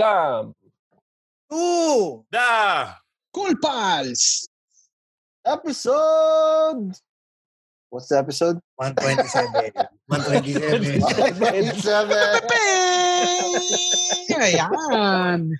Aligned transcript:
Welcome 0.00 0.56
to 1.52 2.24
the 2.32 2.88
Cool 3.36 3.52
Pals 3.60 4.48
episode. 5.44 6.96
What's 7.92 8.08
the 8.08 8.16
episode? 8.16 8.64
127. 8.80 9.76
127. 10.08 11.04
127. 11.04 12.16
Ayan. 14.40 15.52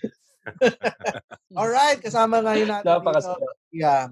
Alright, 1.52 2.00
kasama 2.00 2.40
ngayon 2.40 2.80
natin 2.80 2.96
Napakasaya. 2.96 3.36
dito. 3.36 3.76
Yeah. 3.76 4.08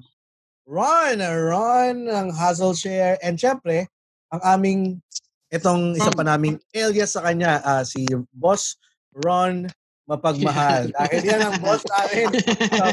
Ron, 0.68 1.24
Ron 1.24 2.04
ng 2.04 2.28
Hustle 2.36 2.76
Share. 2.76 3.16
And 3.24 3.40
syempre, 3.40 3.88
ang 4.28 4.44
aming, 4.44 5.00
itong 5.48 5.96
isa 5.96 6.12
pa 6.12 6.20
naming 6.20 6.60
alias 6.76 7.16
sa 7.16 7.24
kanya, 7.24 7.64
ah, 7.64 7.80
si 7.80 8.04
Boss 8.36 8.76
Ron 9.24 9.72
Mapagmahal. 10.08 10.88
Dahil 10.96 11.20
yan 11.20 11.42
ang 11.44 11.56
boss 11.60 11.84
namin 11.84 12.26
sa 12.40 12.84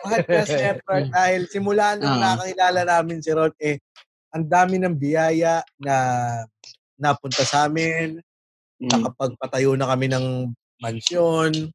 podcast 0.00 0.52
network. 0.56 1.06
Dahil 1.12 1.40
simula 1.52 2.00
nung 2.00 2.16
Ah. 2.16 2.32
nakakilala 2.32 2.82
namin 2.88 3.20
si 3.20 3.28
Ron, 3.28 3.52
eh, 3.60 3.76
ang 4.32 4.48
dami 4.48 4.80
ng 4.80 4.96
biyaya 4.96 5.60
na 5.76 5.96
napunta 6.96 7.44
sa 7.44 7.68
amin. 7.68 8.24
Mm. 8.80 8.88
Nakapagpatayo 8.88 9.76
na 9.76 9.86
kami 9.92 10.08
ng 10.08 10.48
mansyon. 10.80 11.68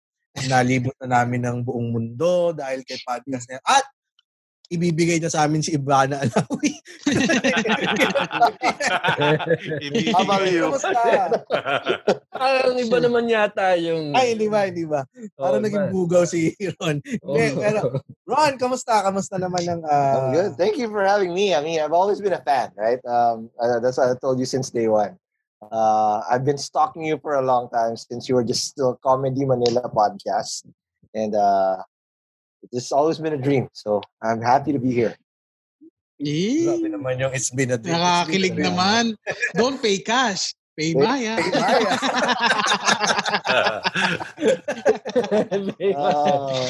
Nalibot 0.50 0.98
na 1.06 1.22
namin 1.22 1.46
ng 1.46 1.58
buong 1.62 1.94
mundo 1.94 2.50
dahil 2.58 2.82
kay 2.84 2.98
podcast 3.06 3.46
na 3.54 3.62
At 3.64 3.86
ibibigay 4.70 5.18
na 5.18 5.34
sa 5.34 5.44
amin 5.50 5.66
si 5.66 5.74
Ivana 5.74 6.22
Alawi. 6.22 6.78
How 10.14 10.22
about 10.24 10.46
you? 10.46 10.70
Parang 12.30 12.78
iba 12.78 12.98
naman 13.02 13.26
yata 13.28 13.74
yung... 13.82 14.14
Ay, 14.14 14.38
hindi 14.38 14.48
ba, 14.48 14.70
hindi 14.70 14.86
ba? 14.86 15.04
Parang 15.34 15.60
Oo, 15.62 15.66
naging 15.66 15.90
bugaw 15.90 16.24
si 16.24 16.54
Ron. 16.78 17.02
Hindi, 17.02 17.46
pero, 17.58 18.00
Ron, 18.30 18.56
kamusta? 18.62 19.02
Kamusta 19.02 19.42
naman 19.42 19.66
ng... 19.66 19.82
ah, 19.90 20.14
I'm 20.16 20.28
good. 20.32 20.52
Thank 20.56 20.78
you 20.78 20.88
for 20.88 21.02
having 21.02 21.34
me. 21.34 21.58
I 21.58 21.66
mean, 21.66 21.82
I've 21.82 21.98
always 21.98 22.22
been 22.22 22.38
a 22.38 22.42
fan, 22.46 22.70
right? 22.78 23.02
Um, 23.04 23.50
uh, 23.58 23.82
that's 23.82 23.98
what 23.98 24.14
I 24.14 24.16
told 24.22 24.38
you 24.38 24.46
since 24.46 24.70
day 24.70 24.88
one. 24.88 25.18
Uh, 25.60 26.24
I've 26.30 26.46
been 26.48 26.58
stalking 26.58 27.04
you 27.04 27.20
for 27.20 27.36
a 27.36 27.44
long 27.44 27.68
time 27.68 27.98
since 27.98 28.30
you 28.30 28.36
were 28.36 28.48
just 28.48 28.72
still 28.72 28.96
Comedy 29.04 29.44
Manila 29.44 29.92
podcast, 29.92 30.64
and 31.12 31.36
uh, 31.36 31.84
it's 32.72 32.92
always 32.92 33.20
been 33.20 33.34
a 33.34 33.42
dream. 33.42 33.68
So 33.74 34.02
I'm 34.22 34.42
happy 34.42 34.74
to 34.74 34.80
be 34.80 34.92
here. 34.92 35.16
Eh, 36.20 36.68
Grabe 36.68 36.92
naman 36.92 37.16
yung 37.16 37.32
it's 37.32 37.52
been 37.52 37.72
a 37.72 37.80
dream. 37.80 37.96
Nakakilig 37.96 38.60
naman. 38.60 39.16
Don't 39.56 39.80
pay 39.80 40.04
cash. 40.04 40.52
Pay 40.76 40.96
Maya. 40.96 41.40
Maya. 41.40 41.92
Ah, 45.96 46.68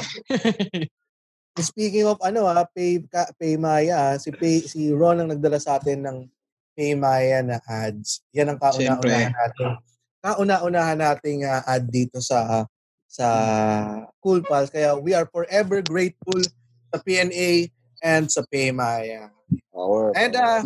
speaking 1.70 2.06
of 2.10 2.18
ano 2.26 2.46
ah, 2.50 2.66
pay, 2.74 3.02
ka, 3.06 3.30
pay 3.38 3.58
Maya, 3.58 3.94
ah, 3.94 4.16
si, 4.18 4.34
pay, 4.34 4.66
si 4.66 4.90
Ron 4.94 5.22
ang 5.22 5.30
nagdala 5.34 5.62
sa 5.62 5.78
atin 5.78 6.06
ng 6.06 6.18
Pay 6.74 6.96
Maya 6.96 7.44
na 7.44 7.60
ads. 7.68 8.24
Yan 8.32 8.56
ang 8.56 8.60
kauna-unahan 8.62 9.34
natin. 9.36 9.68
Kauna-unahan 10.24 10.98
nating 10.98 11.46
ah, 11.46 11.62
ad 11.66 11.86
dito 11.90 12.18
sa 12.24 12.66
sa 13.10 13.28
Cool 14.22 14.46
Pals. 14.46 14.70
Kaya 14.70 14.94
we 14.94 15.18
are 15.18 15.26
forever 15.34 15.82
grateful 15.82 16.38
sa 16.94 17.02
PNA 17.02 17.74
and 18.06 18.30
sa 18.30 18.46
Maya. 18.54 19.34
Power. 19.74 20.14
And 20.14 20.38
uh, 20.38 20.62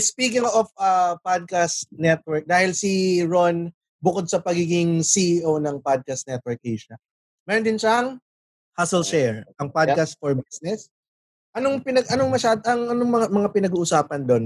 speaking 0.00 0.48
of 0.48 0.72
uh, 0.80 1.20
podcast 1.20 1.84
network, 1.92 2.48
dahil 2.48 2.72
si 2.72 3.20
Ron, 3.20 3.68
bukod 4.00 4.32
sa 4.32 4.40
pagiging 4.40 5.04
CEO 5.04 5.60
ng 5.60 5.84
Podcast 5.84 6.24
Network 6.24 6.64
Asia, 6.64 6.96
meron 7.44 7.68
din 7.68 7.76
siyang 7.76 8.16
Hustle 8.78 9.04
Share, 9.04 9.44
ang 9.60 9.68
podcast 9.68 10.16
for 10.16 10.32
business. 10.38 10.88
Anong 11.52 11.82
pinag 11.82 12.06
anong 12.14 12.30
masyad 12.30 12.62
ang 12.62 12.94
anong 12.94 13.10
mga, 13.10 13.26
mga 13.34 13.48
pinag-uusapan 13.50 14.22
doon? 14.22 14.44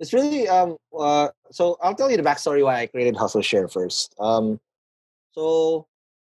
It's 0.00 0.16
really 0.16 0.48
um 0.48 0.80
uh 0.96 1.28
so 1.52 1.76
I'll 1.84 1.96
tell 1.96 2.08
you 2.08 2.16
the 2.16 2.24
backstory 2.24 2.64
why 2.64 2.84
I 2.84 2.88
created 2.88 3.20
Hustle 3.20 3.44
Share 3.44 3.68
first. 3.68 4.16
Um 4.16 4.56
so 5.36 5.84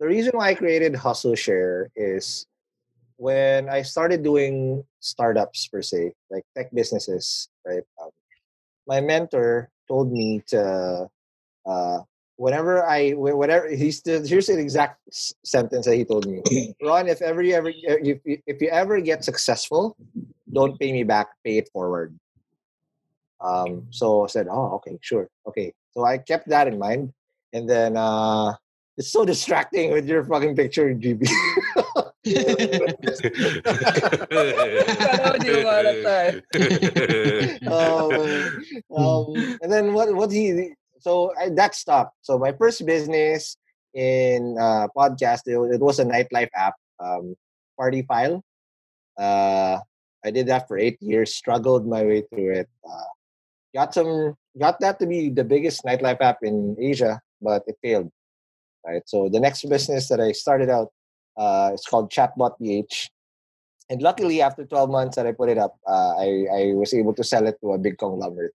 the 0.00 0.06
reason 0.06 0.32
why 0.34 0.50
I 0.50 0.54
created 0.54 0.94
Hustle 0.94 1.34
Share 1.34 1.90
is 1.96 2.46
when 3.16 3.68
I 3.68 3.82
started 3.82 4.22
doing 4.22 4.84
startups 5.00 5.66
per 5.68 5.82
se, 5.82 6.12
like 6.30 6.44
tech 6.56 6.72
businesses, 6.74 7.48
right? 7.66 7.82
Um, 8.00 8.10
my 8.86 9.00
mentor 9.00 9.70
told 9.88 10.12
me 10.12 10.42
to 10.48 11.08
uh 11.66 11.98
whenever 12.36 12.86
I 12.86 13.12
wh- 13.12 13.36
whatever 13.36 13.68
he's 13.68 14.02
the, 14.02 14.20
here's 14.26 14.48
an 14.48 14.58
exact 14.58 15.00
sentence 15.44 15.86
that 15.86 15.96
he 15.96 16.04
told 16.04 16.26
me. 16.26 16.42
Ron, 16.82 17.08
if 17.08 17.22
ever 17.22 17.42
you 17.42 17.54
ever 17.54 17.72
if 17.74 18.20
you, 18.24 18.38
if 18.46 18.60
you 18.60 18.68
ever 18.68 19.00
get 19.00 19.24
successful, 19.24 19.96
don't 20.52 20.78
pay 20.78 20.92
me 20.92 21.02
back, 21.02 21.28
pay 21.44 21.58
it 21.58 21.68
forward. 21.72 22.14
Um, 23.40 23.86
so 23.90 24.24
I 24.24 24.26
said, 24.28 24.48
oh, 24.50 24.76
okay, 24.76 24.98
sure. 25.00 25.28
Okay. 25.46 25.72
So 25.92 26.04
I 26.04 26.18
kept 26.18 26.48
that 26.48 26.68
in 26.68 26.78
mind. 26.78 27.12
And 27.52 27.68
then 27.68 27.96
uh, 27.96 28.54
it's 28.96 29.12
so 29.12 29.24
distracting 29.24 29.92
with 29.92 30.08
your 30.08 30.24
fucking 30.24 30.56
picture, 30.56 30.94
GB. 30.94 31.28
Kala 34.26 34.52
ko 35.22 35.38
di 35.38 35.48
mo 35.52 35.60
malata 35.62 36.16
eh. 36.26 36.34
um, 37.70 38.10
um, 38.90 39.26
and 39.62 39.70
then 39.70 39.94
what, 39.94 40.10
what 40.14 40.32
he, 40.32 40.74
so 40.98 41.32
I, 41.38 41.50
that 41.54 41.74
stopped. 41.74 42.16
So 42.22 42.38
my 42.38 42.52
first 42.52 42.84
business 42.84 43.56
in 43.94 44.56
uh, 44.58 44.88
podcast, 44.96 45.46
it, 45.46 45.60
it 45.76 45.80
was 45.80 46.00
a 46.00 46.04
nightlife 46.04 46.50
app, 46.56 46.74
um, 46.98 47.36
Party 47.78 48.02
File. 48.02 48.42
Uh, 49.16 49.78
I 50.24 50.30
did 50.30 50.48
that 50.48 50.66
for 50.66 50.78
eight 50.78 50.98
years, 51.00 51.34
struggled 51.34 51.86
my 51.86 52.02
way 52.02 52.22
through 52.22 52.54
it. 52.64 52.68
Uh, 52.82 53.10
got 53.74 53.94
some, 53.94 54.34
got 54.58 54.80
that 54.80 54.98
to 54.98 55.06
be 55.06 55.30
the 55.30 55.44
biggest 55.44 55.84
nightlife 55.84 56.20
app 56.20 56.38
in 56.42 56.76
Asia, 56.80 57.20
but 57.40 57.62
it 57.68 57.76
failed. 57.82 58.10
Right. 58.86 59.02
So 59.06 59.28
the 59.28 59.40
next 59.40 59.68
business 59.68 60.08
that 60.08 60.20
I 60.20 60.30
started 60.32 60.70
out, 60.70 60.92
uh, 61.36 61.70
it's 61.74 61.86
called 61.86 62.10
Chatbot 62.10 62.52
BH. 62.60 63.08
And 63.90 64.00
luckily, 64.00 64.40
after 64.42 64.64
12 64.64 64.90
months 64.90 65.16
that 65.16 65.26
I 65.26 65.32
put 65.32 65.48
it 65.48 65.58
up, 65.58 65.76
uh, 65.88 66.14
I, 66.18 66.46
I 66.52 66.72
was 66.74 66.94
able 66.94 67.14
to 67.14 67.24
sell 67.24 67.46
it 67.46 67.56
to 67.62 67.72
a 67.72 67.78
big 67.78 67.98
conglomerate. 67.98 68.52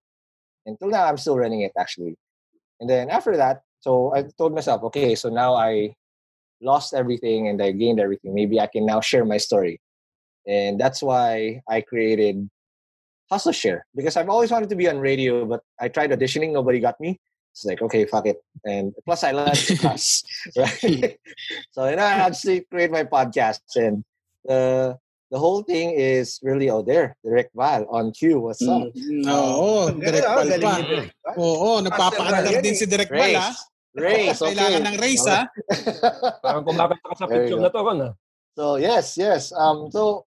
Until 0.64 0.88
now, 0.88 1.04
I'm 1.04 1.16
still 1.18 1.36
running 1.36 1.62
it 1.62 1.72
actually. 1.78 2.16
And 2.80 2.88
then 2.88 3.10
after 3.10 3.36
that, 3.36 3.62
so 3.80 4.14
I 4.14 4.24
told 4.38 4.54
myself, 4.54 4.82
okay, 4.84 5.14
so 5.14 5.28
now 5.28 5.54
I 5.54 5.94
lost 6.62 6.94
everything 6.94 7.48
and 7.48 7.60
I 7.62 7.72
gained 7.72 8.00
everything. 8.00 8.34
Maybe 8.34 8.60
I 8.60 8.68
can 8.68 8.86
now 8.86 9.00
share 9.00 9.24
my 9.24 9.36
story. 9.36 9.80
And 10.46 10.80
that's 10.80 11.02
why 11.02 11.60
I 11.68 11.80
created 11.82 12.48
Hustle 13.30 13.52
Share 13.52 13.86
because 13.94 14.16
I've 14.16 14.28
always 14.28 14.50
wanted 14.50 14.68
to 14.70 14.76
be 14.76 14.88
on 14.88 14.98
radio, 14.98 15.44
but 15.44 15.60
I 15.80 15.88
tried 15.88 16.10
auditioning, 16.10 16.52
nobody 16.52 16.80
got 16.80 17.00
me. 17.00 17.18
It's 17.52 17.64
like, 17.68 17.84
okay, 17.84 18.08
fuck 18.08 18.24
it. 18.26 18.40
And 18.64 18.96
plus, 19.04 19.22
I 19.24 19.32
learned 19.36 19.54
to 19.68 19.76
cuss, 19.76 20.24
right? 20.56 21.20
so, 21.70 21.84
you 21.88 21.96
know, 21.96 22.08
I 22.08 22.16
had 22.16 22.32
to 22.48 22.64
create 22.72 22.90
my 22.90 23.04
podcast. 23.04 23.60
And 23.76 24.04
the, 24.48 24.96
the 25.30 25.38
whole 25.38 25.60
thing 25.62 25.92
is 25.92 26.40
really, 26.42 26.70
oh, 26.72 26.80
there, 26.80 27.14
Direct 27.20 27.52
Val 27.54 27.84
on 27.92 28.12
cue. 28.16 28.40
What's 28.40 28.64
up? 28.64 28.88
Mm, 28.96 29.28
Oo, 29.28 29.92
direct 30.00 30.24
Ah, 30.24 30.34
ball 30.40 30.48
galing 30.48 30.64
pa. 30.64 30.76
ni 30.80 30.84
Direk 30.88 31.12
Val. 31.20 31.80
Nagpapaandar 31.84 32.62
din 32.64 32.74
si 32.74 32.84
Direct 32.88 33.12
Bal, 33.12 33.36
ha? 33.36 33.50
Race, 33.92 34.40
Kailangan 34.40 34.80
okay. 34.80 34.88
ng 34.88 34.96
race, 35.04 35.26
ha? 35.28 35.40
Parang 36.44 36.64
kumakanta 36.64 37.04
ka 37.04 37.16
sa 37.20 37.28
picture 37.28 37.60
na 37.60 37.68
to, 37.68 37.80
Ron. 37.84 38.00
ah. 38.00 38.12
So 38.56 38.76
yes, 38.80 39.16
yes. 39.20 39.52
Um, 39.52 39.92
so 39.92 40.24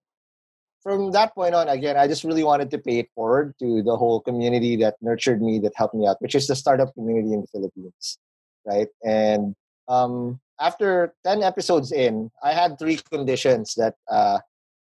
from 0.86 1.10
that 1.18 1.34
point 1.34 1.56
on, 1.56 1.68
again, 1.68 1.98
I 1.98 2.08
just 2.08 2.24
really 2.24 2.44
wanted 2.44 2.70
to 2.70 2.78
pay 2.78 3.00
it 3.00 3.10
forward 3.16 3.56
to 3.58 3.82
the 3.82 3.98
whole 3.98 4.22
community 4.22 4.76
that 4.86 4.94
nurtured 5.02 5.42
me, 5.42 5.58
that 5.66 5.74
helped 5.76 5.96
me 5.96 6.06
out, 6.06 6.22
which 6.22 6.36
is 6.36 6.46
the 6.46 6.56
startup 6.56 6.94
community 6.94 7.34
in 7.34 7.42
the 7.42 7.48
Philippines, 7.48 8.20
right? 8.68 8.88
And 9.04 9.56
um, 9.88 10.40
after 10.62 11.16
ten 11.26 11.42
episodes 11.42 11.92
in, 11.92 12.30
I 12.44 12.54
had 12.54 12.78
three 12.78 13.00
conditions 13.10 13.74
that 13.82 13.96
uh, 14.12 14.38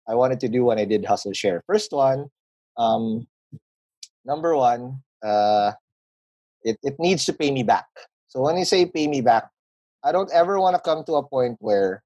I 0.07 0.15
wanted 0.15 0.41
to 0.41 0.49
do 0.53 0.67
when 0.67 0.79
I 0.79 0.85
did 0.85 1.07
Hustle 1.07 1.33
Share. 1.33 1.65
First 1.67 1.91
one, 1.91 2.29
um, 2.77 3.27
number 4.27 4.55
one, 4.55 5.01
uh, 5.25 5.73
it 6.69 6.77
it 6.85 7.01
needs 7.01 7.25
to 7.25 7.33
pay 7.33 7.51
me 7.51 7.63
back. 7.65 7.89
So 8.29 8.45
when 8.45 8.59
you 8.61 8.67
say 8.67 8.85
pay 8.85 9.09
me 9.09 9.23
back, 9.23 9.49
I 10.05 10.13
don't 10.13 10.31
ever 10.37 10.61
want 10.61 10.77
to 10.77 10.83
come 10.85 11.01
to 11.09 11.15
a 11.15 11.25
point 11.25 11.57
where 11.65 12.05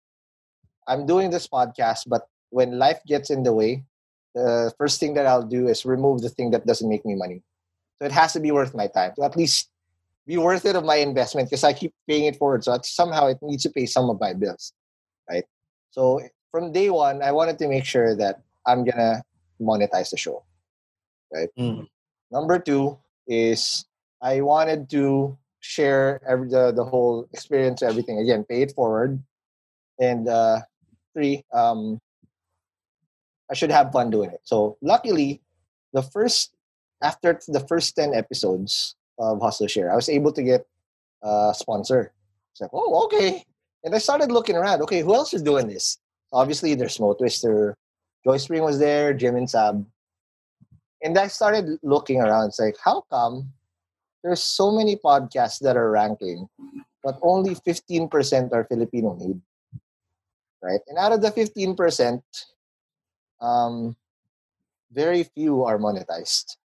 I'm 0.86 1.04
doing 1.04 1.34
this 1.34 1.50
podcast, 1.50 2.06
but 2.06 2.30
when 2.50 2.78
life 2.78 3.00
gets 3.06 3.30
in 3.30 3.42
the 3.42 3.52
way, 3.52 3.84
the 4.34 4.72
first 4.78 5.00
thing 5.00 5.14
that 5.14 5.26
I'll 5.26 5.42
do 5.46 5.68
is 5.68 5.84
remove 5.84 6.22
the 6.22 6.28
thing 6.28 6.50
that 6.52 6.66
doesn't 6.66 6.88
make 6.88 7.04
me 7.04 7.14
money. 7.14 7.42
So 7.98 8.06
it 8.06 8.12
has 8.12 8.32
to 8.34 8.40
be 8.40 8.50
worth 8.52 8.74
my 8.74 8.86
time 8.86 9.12
to 9.16 9.24
at 9.24 9.36
least 9.36 9.70
be 10.26 10.36
worth 10.36 10.64
it 10.64 10.76
of 10.76 10.84
my 10.84 10.96
investment 10.96 11.48
because 11.48 11.64
I 11.64 11.72
keep 11.72 11.92
paying 12.06 12.24
it 12.24 12.36
forward. 12.36 12.62
So 12.64 12.72
it's- 12.74 12.90
somehow 12.90 13.26
it 13.26 13.38
needs 13.42 13.62
to 13.64 13.70
pay 13.70 13.86
some 13.86 14.10
of 14.10 14.20
my 14.20 14.34
bills, 14.34 14.72
right? 15.28 15.44
So 15.90 16.20
from 16.52 16.72
day 16.72 16.90
one, 16.90 17.22
I 17.22 17.32
wanted 17.32 17.58
to 17.58 17.68
make 17.68 17.84
sure 17.84 18.14
that 18.14 18.42
I'm 18.66 18.84
gonna 18.84 19.24
monetize 19.60 20.10
the 20.10 20.16
show, 20.16 20.44
right? 21.32 21.48
Mm. 21.58 21.88
Number 22.30 22.58
two 22.58 22.98
is 23.26 23.86
I 24.20 24.40
wanted 24.42 24.90
to 24.90 25.36
share 25.60 26.20
every 26.28 26.48
the, 26.48 26.72
the 26.72 26.84
whole 26.84 27.26
experience, 27.32 27.82
everything. 27.82 28.18
Again, 28.18 28.44
pay 28.44 28.62
it 28.62 28.72
forward. 28.72 29.18
And 29.98 30.28
uh, 30.28 30.60
three, 31.14 31.44
um, 31.52 32.00
I 33.50 33.54
should 33.54 33.70
have 33.70 33.92
fun 33.92 34.10
doing 34.10 34.30
it. 34.30 34.40
So 34.44 34.76
luckily, 34.82 35.40
the 35.92 36.02
first 36.02 36.52
after 37.02 37.40
the 37.48 37.60
first 37.60 37.96
ten 37.96 38.14
episodes 38.14 38.96
of 39.18 39.40
Hustle 39.40 39.66
Share, 39.66 39.92
I 39.92 39.96
was 39.96 40.08
able 40.08 40.32
to 40.32 40.42
get 40.42 40.66
a 41.22 41.52
sponsor. 41.56 42.12
It's 42.52 42.60
like, 42.60 42.70
oh, 42.72 43.04
okay. 43.04 43.44
And 43.84 43.94
I 43.94 43.98
started 43.98 44.32
looking 44.32 44.56
around. 44.56 44.82
Okay, 44.82 45.00
who 45.00 45.14
else 45.14 45.32
is 45.32 45.42
doing 45.42 45.68
this? 45.68 45.98
Obviously, 46.32 46.74
there's 46.74 46.98
Mo 47.00 47.14
Twister, 47.14 47.76
Joy 48.24 48.36
Spring 48.36 48.62
was 48.62 48.78
there, 48.78 49.14
Jim 49.14 49.36
and 49.36 49.48
Sab. 49.48 49.86
And 51.02 51.16
I 51.16 51.28
started 51.28 51.78
looking 51.82 52.20
around. 52.20 52.48
It's 52.48 52.58
like, 52.58 52.76
how 52.84 53.04
come 53.08 53.52
there's 54.24 54.42
so 54.42 54.72
many 54.72 54.96
podcasts 54.96 55.60
that 55.60 55.76
are 55.76 55.90
ranking, 55.90 56.48
but 57.04 57.18
only 57.22 57.54
15% 57.54 58.52
are 58.52 58.64
Filipino 58.64 59.14
made? 59.14 59.40
Right? 60.60 60.80
And 60.88 60.98
out 60.98 61.12
of 61.12 61.22
the 61.22 61.30
15%, 61.30 62.20
um, 63.40 63.96
very 64.93 65.25
few 65.25 65.64
are 65.64 65.79
monetized. 65.79 66.56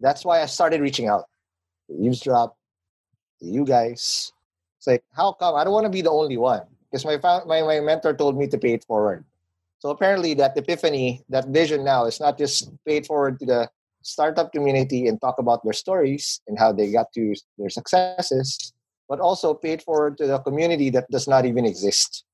That's 0.00 0.24
why 0.24 0.42
I 0.42 0.46
started 0.46 0.80
reaching 0.80 1.08
out 1.08 1.24
Eavesdrop, 1.88 2.56
to 3.40 3.46
you 3.46 3.64
guys. 3.64 4.32
It's 4.78 4.86
like, 4.86 5.04
how 5.12 5.32
come? 5.32 5.54
I 5.54 5.64
don't 5.64 5.72
want 5.72 5.84
to 5.84 5.90
be 5.90 6.02
the 6.02 6.10
only 6.10 6.36
one. 6.36 6.62
Because 6.90 7.04
my, 7.04 7.18
my, 7.46 7.62
my 7.62 7.80
mentor 7.80 8.14
told 8.14 8.36
me 8.36 8.46
to 8.48 8.58
pay 8.58 8.72
it 8.74 8.84
forward. 8.84 9.24
So 9.80 9.90
apparently, 9.90 10.34
that 10.34 10.56
epiphany, 10.56 11.22
that 11.28 11.48
vision 11.48 11.84
now 11.84 12.06
is 12.06 12.20
not 12.20 12.38
just 12.38 12.70
paid 12.86 13.06
forward 13.06 13.38
to 13.40 13.46
the 13.46 13.70
startup 14.02 14.52
community 14.52 15.08
and 15.08 15.20
talk 15.20 15.38
about 15.38 15.64
their 15.64 15.72
stories 15.72 16.40
and 16.46 16.58
how 16.58 16.72
they 16.72 16.92
got 16.92 17.12
to 17.14 17.34
their 17.58 17.70
successes, 17.70 18.72
but 19.08 19.20
also 19.20 19.52
paid 19.52 19.82
forward 19.82 20.16
to 20.18 20.26
the 20.26 20.38
community 20.40 20.90
that 20.90 21.10
does 21.10 21.26
not 21.26 21.44
even 21.44 21.64
exist, 21.64 22.24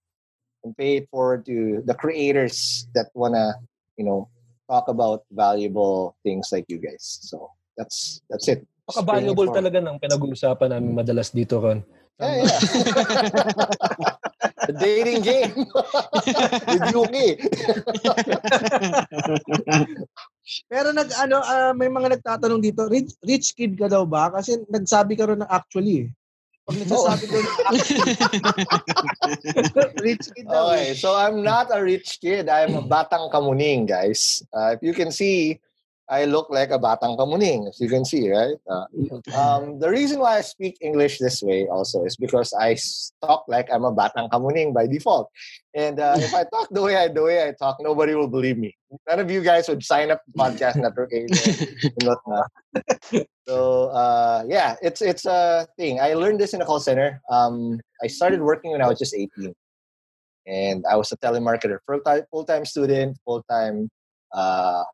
and 0.65 0.77
pay 0.77 1.03
it 1.03 1.09
forward 1.11 1.45
to 1.47 1.83
the 1.85 1.95
creators 1.95 2.87
that 2.95 3.07
wanna, 3.15 3.55
you 3.97 4.05
know, 4.05 4.29
talk 4.71 4.89
about 4.89 5.25
valuable 5.33 6.17
things 6.23 6.49
like 6.53 6.65
you 6.69 6.79
guys. 6.79 7.19
So 7.23 7.51
that's 7.77 8.23
that's 8.31 8.49
it. 8.49 8.67
Paka-valuable 8.87 9.55
talaga 9.55 9.79
ng 9.79 9.99
pinag-uusapan 10.03 10.75
namin 10.75 10.99
madalas 10.99 11.31
dito, 11.31 11.63
Ron. 11.63 11.87
Yeah, 12.21 12.45
yeah. 12.45 12.53
the 14.69 14.77
dating 14.77 15.25
game 15.25 15.57
with 16.69 16.85
Yuki. 16.93 17.41
Pero 20.71 20.91
nag 20.91 21.09
ano 21.19 21.37
ah, 21.43 21.73
may 21.73 21.89
mga 21.89 22.19
nagtatanong 22.19 22.63
dito, 22.63 22.89
rich, 22.91 23.15
rich 23.23 23.55
kid 23.55 23.79
ka 23.79 23.87
daw 23.87 24.05
ba? 24.07 24.31
Kasi 24.35 24.59
nagsabi 24.67 25.15
ka 25.15 25.31
ron 25.31 25.47
ng 25.47 25.51
actually. 25.51 26.11
Pag 26.71 26.87
nagsasabi 26.87 27.25
ko 27.27 27.35
rich 30.07 30.31
kid 30.31 30.47
daw. 30.47 30.71
Okay, 30.71 30.87
eh. 30.87 30.95
so 30.95 31.19
I'm 31.19 31.43
not 31.43 31.67
a 31.75 31.83
rich 31.83 32.23
kid. 32.23 32.47
I'm 32.47 32.79
a 32.79 32.83
batang 32.87 33.27
kamuning, 33.35 33.91
guys. 33.91 34.47
Uh, 34.55 34.79
if 34.79 34.81
you 34.87 34.95
can 34.95 35.11
see, 35.11 35.59
I 36.11 36.27
look 36.27 36.51
like 36.51 36.75
a 36.75 36.79
batang 36.79 37.15
kamuning, 37.17 37.69
as 37.71 37.79
you 37.79 37.89
can 37.89 38.05
see, 38.05 38.27
right? 38.29 38.59
Uh, 38.67 38.87
um, 39.39 39.79
the 39.79 39.89
reason 39.89 40.19
why 40.19 40.39
I 40.39 40.41
speak 40.43 40.77
English 40.83 41.19
this 41.19 41.41
way 41.41 41.69
also 41.71 42.05
is 42.05 42.17
because 42.17 42.53
I 42.53 42.75
talk 43.23 43.47
like 43.47 43.71
I'm 43.73 43.85
a 43.87 43.95
batang 43.95 44.29
kamuning 44.29 44.75
by 44.75 44.91
default. 44.91 45.31
And 45.73 46.01
uh, 46.01 46.19
if 46.19 46.35
I 46.35 46.43
talk 46.51 46.67
the 46.75 46.83
way 46.83 46.97
I 46.99 47.07
the 47.07 47.23
way 47.23 47.47
I 47.47 47.55
talk, 47.55 47.79
nobody 47.79 48.19
will 48.19 48.27
believe 48.27 48.59
me. 48.59 48.75
None 49.09 49.23
of 49.23 49.31
you 49.31 49.41
guys 49.41 49.71
would 49.71 49.87
sign 49.87 50.11
up 50.11 50.21
to 50.27 50.31
podcast 50.35 50.77
network 50.83 51.15
agent. 51.15 51.47
So 53.51 53.91
uh, 53.91 54.45
yeah, 54.47 54.77
it's 54.81 55.03
it's 55.03 55.27
a 55.27 55.67
thing. 55.75 55.99
I 55.99 56.15
learned 56.15 56.39
this 56.39 56.55
in 56.55 56.63
a 56.63 56.65
call 56.65 56.79
center. 56.79 57.19
Um, 57.27 57.83
I 57.99 58.07
started 58.07 58.39
working 58.39 58.71
when 58.71 58.79
I 58.79 58.87
was 58.87 58.97
just 58.97 59.11
18, 59.11 59.51
and 60.47 60.87
I 60.87 60.95
was 60.95 61.11
a 61.11 61.19
telemarketer, 61.19 61.83
full 61.83 61.99
time 61.99 62.23
full 62.31 62.47
time 62.47 62.63
student, 62.63 63.19
full 63.27 63.43
time 63.51 63.91
uh, 64.31 64.87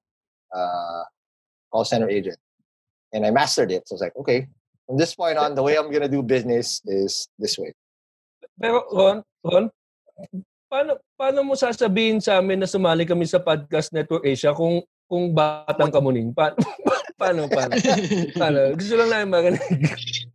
uh, 0.55 1.03
call 1.73 1.85
center 1.85 2.09
agent, 2.09 2.39
and 3.13 3.27
I 3.27 3.31
mastered 3.31 3.71
it. 3.73 3.87
So 3.89 3.95
I 3.95 3.97
was 3.97 4.03
like, 4.07 4.17
okay, 4.25 4.47
from 4.87 4.97
this 4.97 5.15
point 5.15 5.39
on, 5.39 5.55
the 5.55 5.63
way 5.63 5.75
I'm 5.77 5.91
gonna 5.91 6.11
do 6.11 6.23
business 6.23 6.81
is 6.87 7.27
this 7.39 7.59
way. 7.59 7.75
Pero 8.57 8.87
Ron, 8.93 9.21
Ron, 9.45 9.67
paano 10.71 10.97
paano 11.15 11.39
mo 11.45 11.55
sasabihin 11.55 12.23
sa 12.23 12.39
amin 12.41 12.65
na 12.65 12.69
sumali 12.71 13.05
kami 13.05 13.27
sa 13.29 13.39
Podcast 13.39 13.93
Network 13.93 14.25
Asia 14.25 14.55
kung 14.57 14.81
kung 15.07 15.31
batang 15.31 15.93
kamuning? 15.93 16.33
Pa, 16.35 16.51
paano, 17.21 17.47
paano? 17.47 17.77
paano? 18.35 18.75
Gusto 18.75 18.95
lang 18.99 19.11
namin 19.13 19.29
marinig. 19.31 19.61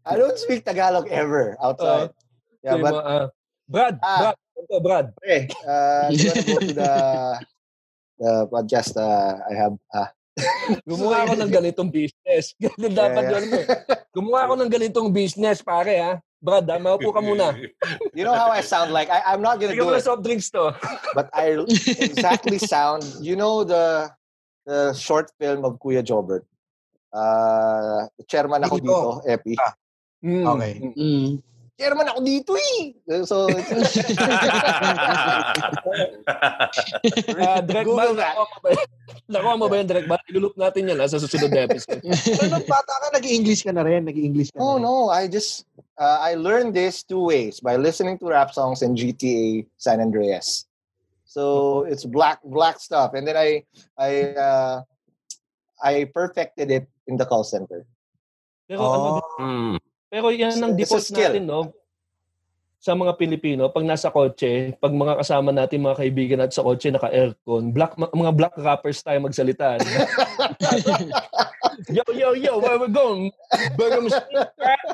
I 0.07 0.15
don't 0.15 0.37
speak 0.39 0.63
Tagalog 0.63 1.11
ever 1.11 1.57
outside. 1.59 2.13
yeah, 2.63 2.77
Sabi 2.77 2.83
but 2.87 2.93
mo, 2.93 2.99
ah, 3.03 3.25
Brad, 3.67 3.95
Ah. 3.99 4.19
Brad, 4.31 4.37
ito, 4.61 4.75
Brad. 4.79 5.07
okay, 5.19 5.41
uh, 5.65 6.07
you 6.13 6.29
go 6.45 6.59
to 6.61 6.73
the 6.77 6.91
the 8.21 8.45
podcast 8.47 8.93
uh, 8.93 9.41
I 9.49 9.53
have. 9.57 9.73
Uh, 9.89 10.09
Gumawa 10.87 11.27
ako 11.27 11.33
ng 11.41 11.51
ganitong 11.51 11.89
business. 11.91 12.53
Ganun 12.61 12.93
dapat 12.95 13.23
Yeah, 13.25 13.33
yun. 13.35 13.45
eh. 13.51 13.65
Gumawa 14.15 14.39
ako 14.47 14.53
ng 14.61 14.71
ganitong 14.71 15.09
business, 15.11 15.59
pare, 15.59 15.95
ha? 15.99 16.13
Brad, 16.39 16.65
ha? 16.69 16.77
Maupo 16.79 17.11
ka 17.11 17.19
muna. 17.19 17.51
you 18.17 18.23
know 18.23 18.33
how 18.33 18.47
I 18.49 18.61
sound 18.63 18.93
like? 18.95 19.11
I, 19.11 19.21
I'm 19.27 19.41
not 19.43 19.59
gonna 19.59 19.73
Bigyan 19.75 19.91
do 19.91 19.99
it. 19.99 20.05
soft 20.05 20.23
drinks 20.23 20.47
to. 20.55 20.71
but 21.13 21.27
I 21.35 21.59
exactly 21.99 22.57
sound. 22.57 23.03
You 23.19 23.35
know 23.35 23.65
the 23.67 24.09
the 24.65 24.93
short 24.95 25.29
film 25.37 25.65
of 25.67 25.77
Kuya 25.81 26.01
Jobert. 26.01 26.45
Uh, 27.11 28.07
chairman 28.31 28.63
ako 28.63 28.75
Dito. 28.79 28.87
dito, 28.87 29.11
Epi. 29.27 29.53
Mm. 30.23 30.45
Okay. 30.47 30.73
Mm. 30.95 31.29
Chairman 31.81 32.05
ako 32.13 32.19
dito 32.21 32.53
eh. 32.53 32.93
So, 33.25 33.49
Ah, 37.41 37.59
direct 37.65 37.87
Google 37.89 38.13
ba? 38.13 38.29
Nakuha 38.37 38.45
mo 38.45 38.57
ba, 38.61 38.69
nakuha 39.25 39.53
mo 39.57 39.65
ba 39.65 39.75
yung 39.81 39.89
direct 39.89 40.05
ba? 40.07 40.17
Iluloop 40.29 40.55
natin 40.55 40.93
yan 40.93 41.01
ha, 41.01 41.09
sa 41.09 41.17
susunod 41.17 41.49
na 41.49 41.65
episode. 41.65 41.97
Pero 42.37 42.45
nung 42.53 42.67
bata 42.69 42.93
ka, 43.01 43.07
nag-English 43.17 43.65
ka 43.65 43.73
na 43.73 43.81
rin. 43.81 44.05
Nag-English 44.05 44.53
ka 44.53 44.57
na 44.57 44.63
oh 44.63 44.75
rin. 44.77 44.85
no, 44.85 45.09
I 45.09 45.25
just 45.25 45.65
uh, 45.97 46.21
I 46.21 46.37
learned 46.37 46.77
this 46.77 47.01
two 47.01 47.25
ways 47.25 47.57
by 47.59 47.75
listening 47.81 48.21
to 48.21 48.29
rap 48.29 48.53
songs 48.53 48.85
in 48.85 48.93
GTA 48.93 49.65
San 49.81 49.97
Andreas. 49.99 50.69
So 51.25 51.83
it's 51.87 52.03
black 52.05 52.43
black 52.45 52.77
stuff, 52.77 53.17
and 53.17 53.25
then 53.25 53.39
I 53.39 53.63
I 53.97 54.11
uh, 54.35 54.75
I 55.81 56.05
perfected 56.13 56.69
it 56.69 56.85
in 57.07 57.17
the 57.17 57.25
call 57.25 57.41
center. 57.41 57.87
Pero 58.69 58.79
ano, 58.85 59.09
Oh. 59.17 59.41
Mm. 59.41 59.75
Pero 60.11 60.27
yan 60.27 60.59
ang 60.59 60.75
default 60.75 61.07
natin, 61.15 61.47
no? 61.47 61.71
Sa 62.81 62.97
mga 62.97 63.13
Pilipino, 63.15 63.69
pag 63.69 63.85
nasa 63.85 64.09
kotse, 64.11 64.73
pag 64.81 64.91
mga 64.91 65.21
kasama 65.21 65.53
natin, 65.53 65.85
mga 65.85 66.01
kaibigan 66.01 66.37
natin 66.41 66.57
sa 66.59 66.65
kotse, 66.65 66.89
naka-aircon, 66.91 67.71
black, 67.71 67.93
mga 67.95 68.33
black 68.35 68.53
rappers 68.57 68.99
tayo 69.05 69.21
magsalita. 69.23 69.77
yo, 71.95 72.03
yo, 72.11 72.33
yo, 72.33 72.57
where 72.57 72.81
we 72.81 72.89
going? 72.89 73.29
Burger 73.77 74.01
machine, 74.01 74.35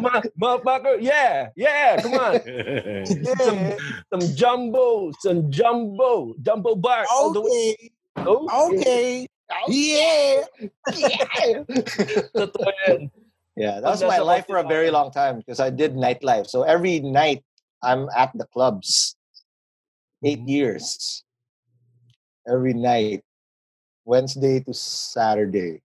ma- 0.03 0.21
motherfucker, 0.35 0.99
yeah, 1.01 1.49
yeah, 1.55 1.95
come 1.97 2.19
on. 2.19 2.37
Some, 3.41 3.61
some 4.11 4.25
jumbo, 4.35 5.09
some 5.23 5.49
jumbo, 5.49 6.35
jumbo 6.43 6.75
bar. 6.75 7.07
all 7.09 7.31
the 7.31 7.41
way. 7.41 7.73
Okay. 8.19 9.25
Okay. 9.47 10.43
Yeah. 10.91 11.63
Totoo 12.35 12.67
yan. 12.83 13.07
Yeah, 13.57 13.81
that 13.81 13.89
was 13.89 14.05
my 14.05 14.21
life 14.21 14.45
for 14.45 14.61
a 14.61 14.67
very 14.69 14.93
long 14.93 15.09
time 15.09 15.41
because 15.41 15.59
I 15.59 15.73
did 15.73 15.97
nightlife. 15.97 16.45
So 16.45 16.61
every 16.61 17.01
night 17.01 17.41
I'm 17.81 18.05
at 18.13 18.29
the 18.37 18.45
clubs. 18.53 19.17
Eight 20.21 20.45
years. 20.45 21.25
Every 22.45 22.77
night. 22.77 23.25
Wednesday 24.05 24.61
to 24.61 24.73
Saturday. 24.77 25.81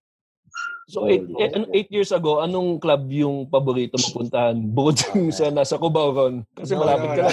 So, 0.87 1.07
eight, 1.09 1.25
eh, 1.39 1.65
eight 1.73 1.89
years 1.89 2.11
ago, 2.11 2.43
anong 2.43 2.77
club 2.77 3.09
yung 3.09 3.47
paborito 3.47 3.97
mo 3.97 4.21
puntahan? 4.21 4.59
Bukod 4.69 4.99
yung 5.11 5.31
sa 5.35 5.49
nasa 5.49 5.79
Cubao, 5.79 6.13
Ron. 6.13 6.45
Kasi 6.53 6.75
No, 6.75 6.83
malapit 6.85 7.07
no, 7.09 7.15
ka 7.15 7.23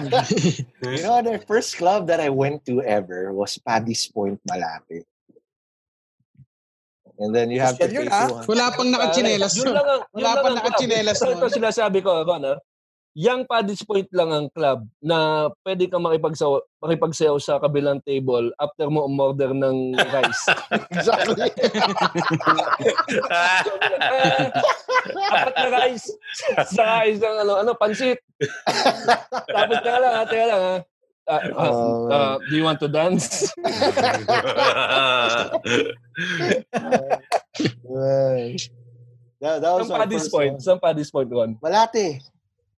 no. 0.00 0.90
you 0.94 1.02
know, 1.02 1.20
the 1.20 1.42
first 1.44 1.76
club 1.76 2.06
that 2.06 2.18
I 2.22 2.30
went 2.30 2.64
to 2.66 2.80
ever 2.80 3.34
was 3.34 3.58
Paddy's 3.60 4.08
Point 4.08 4.40
Malate. 4.48 5.04
And 7.24 7.32
then 7.32 7.48
you 7.48 7.56
have 7.64 7.80
to 7.80 7.88
Yun 7.88 8.04
pay 8.04 8.12
ah. 8.12 8.44
200. 8.44 8.52
Wala 8.52 8.68
pang 8.76 8.92
nakachinelas 8.92 9.56
Yun 9.56 9.72
lang 9.72 9.88
ang, 9.88 10.02
yun 10.12 10.20
Wala 10.20 10.28
lang 10.28 10.36
pa 10.36 10.44
ang 10.44 10.56
nakachinelas. 10.60 11.16
Ito, 11.16 11.32
ito 11.32 11.48
sinasabi 11.56 12.04
ko, 12.04 12.20
ha? 12.20 12.60
Yang 13.14 13.40
Paddy's 13.46 13.86
Point 13.86 14.10
lang 14.10 14.34
ang 14.34 14.50
club 14.50 14.90
na 14.98 15.46
pwede 15.62 15.86
kang 15.86 16.02
makipagsaw, 16.02 16.58
makipagsayaw 16.82 17.38
sa 17.38 17.62
kabilang 17.62 18.02
table 18.02 18.50
after 18.58 18.90
mo 18.90 19.06
umorder 19.06 19.54
ng 19.54 19.94
rice. 19.94 20.44
Exactly. 20.92 21.46
Apat 25.30 25.54
na 25.54 25.68
rice. 25.78 26.10
sa 26.74 27.06
isang 27.06 27.38
ano, 27.38 27.62
ano, 27.62 27.72
pansit. 27.78 28.18
Tapos 29.54 29.78
teka 29.78 29.98
lang, 30.02 30.12
ha, 30.12 30.26
teka 30.26 30.46
lang, 30.50 30.60
ha. 30.60 30.76
Ah, 31.26 31.40
Oh, 31.56 32.12
ah, 32.12 32.38
do 32.38 32.56
you 32.56 32.64
want 32.64 32.80
to 32.80 32.88
dance? 32.88 33.48
Right. 37.84 38.60
That, 39.40 39.60
that 39.60 39.72
was 39.72 39.88
Saan 39.88 39.92
our 39.92 39.98
Paddy's 40.00 40.22
first 40.22 40.32
Point? 40.32 40.52
one. 40.52 40.60
Saan 40.60 40.80
Paddy's 40.80 41.10
Point, 41.10 41.30
Malate. 41.30 42.20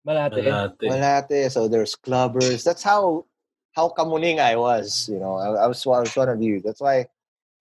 Malate. 0.07 0.45
Malate. 0.45 0.88
Malate. 0.88 1.50
So 1.53 1.69
there's 1.69 1.95
clubbers. 1.97 2.65
That's 2.65 2.83
how 2.83 3.25
how 3.73 3.93
kamuning 3.97 4.38
I 4.38 4.57
was. 4.57 5.09
You 5.11 5.19
know, 5.19 5.37
I, 5.37 5.65
I 5.65 5.67
was 5.67 5.87
I 5.87 6.00
was 6.00 6.15
one 6.17 6.29
of 6.29 6.43
you. 6.43 6.61
That's 6.61 6.81
why. 6.81 7.07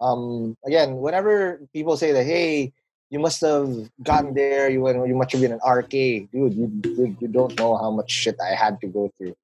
Um, 0.01 0.57
again, 0.65 0.97
whenever 0.97 1.61
people 1.71 1.95
say 1.97 2.11
that, 2.11 2.25
hey, 2.25 2.73
you 3.09 3.19
must 3.19 3.39
have 3.41 3.89
gotten 4.03 4.33
there. 4.33 4.69
You 4.69 4.81
went. 4.81 5.07
You 5.07 5.15
must 5.15 5.31
have 5.31 5.41
been 5.41 5.53
an 5.53 5.61
RK, 5.65 5.89
dude. 5.89 6.53
You, 6.53 6.71
you 6.83 7.17
you 7.19 7.27
don't 7.27 7.57
know 7.57 7.77
how 7.77 7.91
much 7.91 8.11
shit 8.11 8.35
I 8.41 8.55
had 8.55 8.81
to 8.81 8.87
go 8.87 9.11
through. 9.17 9.35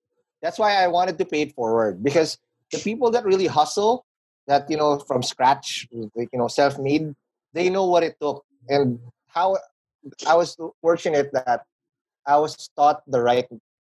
That's 0.41 0.57
why 0.57 0.75
I 0.75 0.87
wanted 0.87 1.17
to 1.19 1.25
pay 1.25 1.41
it 1.43 1.53
forward 1.53 2.03
because 2.03 2.37
the 2.71 2.79
people 2.79 3.11
that 3.11 3.25
really 3.25 3.47
hustle, 3.47 4.05
that 4.47 4.69
you 4.69 4.77
know 4.77 4.99
from 4.99 5.21
scratch, 5.21 5.87
like 6.15 6.29
you 6.33 6.39
know 6.39 6.47
self-made, 6.47 7.13
they 7.53 7.69
know 7.69 7.85
what 7.85 8.03
it 8.03 8.17
took 8.19 8.43
and 8.69 8.99
how. 9.27 9.57
I 10.25 10.33
was 10.33 10.57
fortunate 10.81 11.29
that 11.33 11.61
I 12.25 12.37
was 12.37 12.57
taught 12.75 13.05
the 13.05 13.21
right 13.21 13.45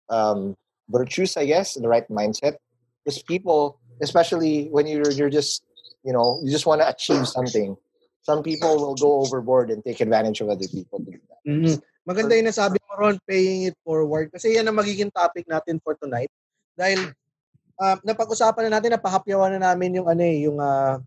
um, 0.08 0.54
virtues, 0.88 1.36
I 1.36 1.44
guess, 1.44 1.74
the 1.74 1.88
right 1.88 2.06
mindset. 2.08 2.54
Because 3.02 3.20
people, 3.22 3.80
especially 4.00 4.68
when 4.70 4.86
you're 4.86 5.10
you're 5.10 5.30
just 5.30 5.66
you 6.04 6.12
know 6.12 6.38
you 6.42 6.50
just 6.54 6.66
want 6.66 6.82
to 6.82 6.88
achieve 6.88 7.26
something, 7.26 7.74
some 8.22 8.42
people 8.46 8.76
will 8.78 8.94
go 8.94 9.26
overboard 9.26 9.70
and 9.70 9.82
take 9.82 10.00
advantage 10.00 10.40
of 10.40 10.48
other 10.48 10.68
people. 10.70 11.02
to 11.02 11.10
do 11.10 11.18
that. 11.18 11.42
Mhm. 11.50 11.82
Maganda 12.06 12.36
yung 12.36 12.46
nasabi 12.46 12.78
mo, 12.84 12.94
Ron, 13.00 13.18
paying 13.26 13.72
it 13.72 13.76
forward. 13.82 14.30
Kasi 14.30 14.54
yan 14.54 14.68
ang 14.68 14.76
magiging 14.76 15.10
topic 15.10 15.48
natin 15.48 15.80
for 15.82 15.96
tonight. 15.96 16.30
Dahil 16.74 17.14
uh, 17.78 17.96
napag-usapan 18.02 18.68
na 18.68 18.78
natin, 18.78 18.94
napahapyawan 18.94 19.58
na 19.58 19.72
namin 19.72 20.02
yung 20.02 20.08
ano 20.10 20.22
eh, 20.22 20.38
yung, 20.46 20.58
ah, 20.58 20.98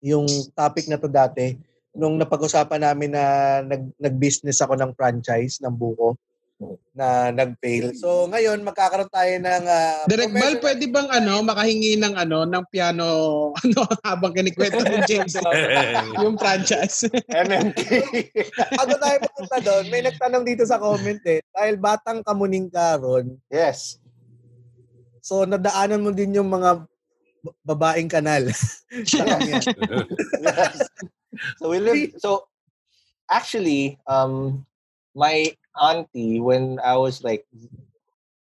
yung 0.00 0.26
topic 0.52 0.88
na 0.88 1.00
to 1.00 1.08
dati. 1.08 1.56
Nung 1.96 2.20
napag-usapan 2.20 2.92
namin 2.92 3.10
na 3.12 3.24
nag, 3.64 3.92
nag-business 3.96 4.60
ako 4.60 4.76
ng 4.76 4.92
franchise 4.92 5.60
ng 5.64 5.72
buko 5.72 6.16
na 6.96 7.28
nag-fail. 7.28 7.92
So 7.92 8.24
ngayon, 8.32 8.64
magkakaroon 8.64 9.12
tayo 9.12 9.32
ng... 9.36 9.64
ah, 9.68 10.08
Direct 10.08 10.32
Bal, 10.32 10.56
pwede 10.64 10.84
bang 10.88 11.08
ano, 11.12 11.44
makahingi 11.44 12.00
ng 12.00 12.16
ano, 12.16 12.48
ng 12.48 12.64
piano, 12.72 13.06
ano, 13.60 13.80
habang 14.00 14.32
kinikwento 14.32 14.80
mo, 14.80 14.96
James, 15.04 15.36
yung 16.24 16.40
franchise. 16.40 17.04
MMK. 17.28 17.80
Bago 18.80 18.94
tayo 18.96 19.16
pupunta 19.28 19.56
doon, 19.60 19.84
may 19.92 20.00
nagtanong 20.00 20.44
dito 20.48 20.64
sa 20.64 20.80
comment 20.80 21.20
eh. 21.28 21.44
Dahil 21.52 21.76
batang 21.76 22.24
kamuning 22.24 22.72
ka, 22.72 22.96
Ron, 22.96 23.36
yes. 23.52 24.00
So, 25.26 25.42
nadaanan 25.42 26.06
mo 26.06 26.14
din 26.14 26.38
yung 26.38 26.46
mga 26.46 26.86
babaeng 27.66 28.10
kanal. 28.10 28.46
Yes. 30.42 30.86
So 31.58 31.68
we 31.70 31.78
live. 31.78 32.14
So 32.18 32.48
actually, 33.30 33.98
um, 34.06 34.64
my 35.14 35.52
auntie, 35.76 36.40
when 36.40 36.80
I 36.82 36.96
was 36.96 37.22
like 37.22 37.44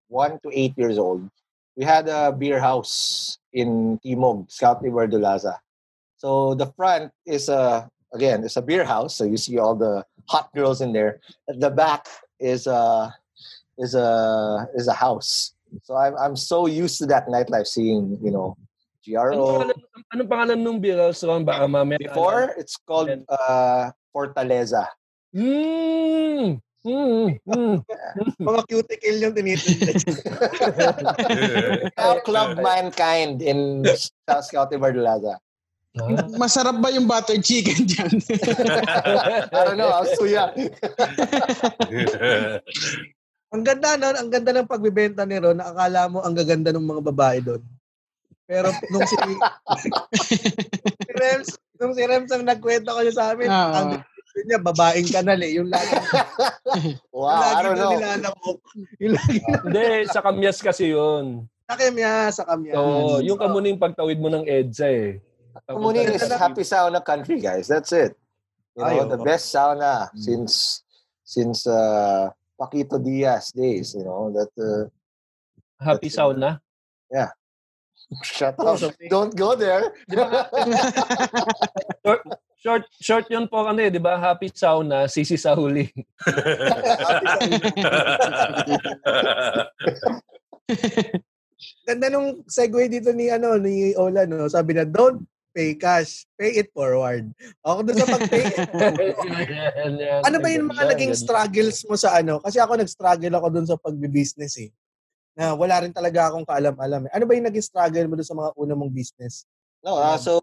one 0.08 0.38
to 0.42 0.50
eight 0.52 0.74
years 0.76 0.98
old, 0.98 1.28
we 1.76 1.84
had 1.84 2.08
a 2.08 2.32
beer 2.32 2.60
house 2.60 3.38
in 3.52 3.98
Timog, 4.04 4.50
Scout 4.50 4.82
de 4.82 4.90
Verdolaza. 4.90 5.58
So 6.18 6.54
the 6.54 6.66
front 6.76 7.10
is 7.26 7.48
a 7.48 7.88
again, 8.12 8.44
it's 8.44 8.56
a 8.56 8.62
beer 8.62 8.84
house. 8.84 9.16
So 9.16 9.24
you 9.24 9.36
see 9.36 9.58
all 9.58 9.74
the 9.74 10.04
hot 10.28 10.50
girls 10.54 10.80
in 10.80 10.92
there. 10.92 11.20
At 11.48 11.60
the 11.60 11.70
back 11.70 12.06
is 12.38 12.66
a 12.66 13.14
is 13.78 13.94
a 13.94 14.68
is 14.74 14.88
a 14.88 14.94
house. 14.94 15.54
So 15.82 15.96
I'm 15.96 16.14
I'm 16.16 16.36
so 16.36 16.66
used 16.66 16.98
to 17.02 17.06
that 17.10 17.26
nightlife, 17.26 17.66
seeing 17.66 18.18
you 18.22 18.30
know 18.30 18.56
Anong 19.04 19.36
GRO. 19.36 19.44
pangalan, 19.44 19.78
anong 20.12 20.28
pangalan 20.28 20.58
nung 20.64 20.80
beer 20.80 20.96
house, 20.96 21.24
Ron? 21.24 21.44
Baka 21.44 21.68
mamaya. 21.68 21.98
Before, 22.00 22.54
it's 22.56 22.76
called 22.80 23.10
uh, 23.28 23.90
Fortaleza. 24.14 24.88
Mm, 25.34 26.60
mm, 26.86 27.28
mm. 27.44 27.76
mga 28.40 28.60
cuticle 28.70 29.18
yung 29.20 29.34
tinitindig. 29.36 30.00
Now, 31.98 32.16
Club 32.24 32.56
Mankind 32.62 33.42
in 33.42 33.84
South 34.24 34.46
Scout 34.48 34.70
de 34.72 34.78
Verdolaza. 34.80 35.36
Ah. 35.94 36.26
Masarap 36.34 36.82
ba 36.82 36.90
yung 36.90 37.06
butter 37.06 37.38
chicken 37.38 37.86
dyan? 37.86 38.18
I 39.54 39.62
don't 39.62 39.78
know, 39.78 39.94
I 39.94 40.02
was 40.02 40.10
too 40.18 40.26
young. 40.26 40.50
ang 43.54 43.62
ganda 43.62 43.94
no, 43.94 44.10
ang 44.10 44.30
ganda 44.34 44.50
ng 44.50 44.66
pagbebenta 44.66 45.22
ni 45.22 45.38
Ron, 45.38 45.62
akala 45.62 46.10
mo 46.10 46.26
ang 46.26 46.34
gaganda 46.34 46.74
ng 46.74 46.82
mga 46.82 47.02
babae 47.14 47.38
doon. 47.38 47.62
Pero 48.50 48.74
nung 48.90 49.06
si, 49.06 49.14
si 50.26 50.36
Rems, 51.14 51.48
nung 51.78 51.94
si 51.94 52.02
Rems 52.02 52.34
ang 52.34 52.42
nagkwento 52.42 52.90
ko 52.90 53.00
sa 53.14 53.30
amin, 53.32 53.46
Oo. 53.48 53.72
ang 53.78 53.88
gusto 54.02 54.38
niya, 54.50 54.58
babaeng 54.58 55.08
kanal 55.08 55.38
eh. 55.38 55.54
Yung 55.54 55.70
lagi, 55.70 55.94
yung 55.94 56.98
Wow, 57.14 57.30
I 57.30 57.38
lagi 57.38 57.62
don't 57.62 57.78
na 57.78 57.78
know. 57.78 57.92
nilalamok. 57.94 58.58
Yung 58.98 59.12
lagi 59.14 59.36
na 59.38 59.54
Hindi, 59.62 59.86
sa 60.10 60.20
kamyas 60.20 60.58
kasi 60.58 60.90
yun. 60.90 61.46
sa 61.70 61.74
kamya, 61.78 62.12
sa 62.34 62.42
kamya. 62.44 62.74
So, 62.74 63.22
yung 63.22 63.38
kamuning 63.38 63.78
pagtawid 63.78 64.18
mo 64.18 64.28
ng 64.34 64.44
EDSA 64.44 64.88
eh. 64.90 65.10
Kumuning 65.70 66.10
is 66.10 66.26
happy 66.34 66.66
sauna 66.66 66.98
country, 66.98 67.38
guys. 67.38 67.70
That's 67.70 67.94
it. 67.94 68.18
You 68.74 68.82
know, 68.82 68.90
Ay, 68.90 68.98
the 69.06 69.16
oo. 69.16 69.24
best 69.24 69.54
sauna 69.54 70.10
since 70.18 70.82
since 71.22 71.62
uh, 71.70 72.28
Paquito 72.54 72.98
Diaz 73.02 73.50
days. 73.52 73.94
You 73.94 74.04
know 74.04 74.30
that. 74.32 74.50
Uh, 74.58 74.88
Happy 75.82 76.08
sauna. 76.08 76.60
shut 78.22 78.54
Oh, 78.58 78.74
up! 78.74 78.78
so- 78.78 78.92
Don't 79.10 79.34
go 79.34 79.54
there. 79.54 79.92
Short 82.64 82.80
short 82.96 83.28
yun 83.28 83.44
po 83.44 83.68
ano 83.68 83.76
eh, 83.84 83.92
'di 83.92 84.00
ba? 84.00 84.16
Happy 84.16 84.48
sauna, 84.48 85.04
sisi 85.04 85.36
sa 85.36 85.52
huli. 85.52 85.84
Ganda 91.84 92.08
nung 92.08 92.40
segue 92.48 92.88
dito 92.88 93.12
ni 93.12 93.28
ano 93.28 93.60
ni 93.60 93.92
Ola 94.00 94.24
no. 94.24 94.48
Sabi 94.48 94.72
na 94.72 94.88
don't 94.88 95.20
pay 95.54 95.78
cash, 95.78 96.26
pay 96.34 96.58
it 96.58 96.68
forward. 96.74 97.30
Ako 97.62 97.86
doon 97.86 97.98
sa 98.02 98.10
pag-pay. 98.10 98.44
ano 100.26 100.36
ba 100.42 100.48
yung 100.50 100.68
mga 100.68 100.84
naging 100.90 101.14
struggles 101.14 101.86
mo 101.86 101.94
sa 101.94 102.18
ano? 102.18 102.42
Kasi 102.42 102.58
ako 102.58 102.74
nag-struggle 102.74 103.34
ako 103.38 103.46
doon 103.54 103.66
sa 103.70 103.78
pagbi-business 103.78 104.58
eh. 104.58 104.70
Na 105.38 105.54
wala 105.54 105.86
rin 105.86 105.94
talaga 105.94 106.28
akong 106.28 106.44
kaalam-alam. 106.44 107.06
Eh. 107.06 107.10
Ano 107.14 107.24
ba 107.24 107.38
yung 107.38 107.46
naging 107.46 107.64
struggle 107.64 108.06
mo 108.10 108.18
doon 108.18 108.28
sa 108.28 108.36
mga 108.36 108.50
una 108.58 108.74
mong 108.74 108.92
business? 108.92 109.46
No, 109.86 110.00
uh, 110.00 110.16
so 110.18 110.40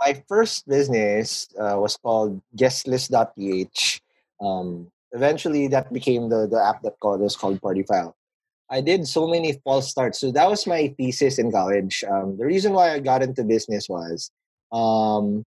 my 0.00 0.16
first 0.30 0.64
business 0.64 1.50
uh, 1.58 1.76
was 1.76 1.98
called 2.00 2.40
guestlist.ph. 2.56 4.00
Um, 4.40 4.88
eventually, 5.12 5.68
that 5.68 5.92
became 5.92 6.30
the, 6.30 6.46
the 6.46 6.62
app 6.62 6.82
that 6.82 6.96
called, 7.00 7.20
was 7.20 7.36
called 7.36 7.60
Partyfile. 7.60 8.14
I 8.70 8.80
did 8.80 9.06
so 9.06 9.26
many 9.26 9.60
false 9.64 9.90
starts. 9.90 10.18
So 10.18 10.30
that 10.32 10.48
was 10.48 10.66
my 10.66 10.94
thesis 10.96 11.38
in 11.38 11.52
college. 11.52 12.04
Um, 12.08 12.36
the 12.36 12.46
reason 12.46 12.72
why 12.72 12.92
I 12.92 12.98
got 12.98 13.22
into 13.22 13.44
business 13.44 13.88
was 13.88 14.30
um, 14.72 15.44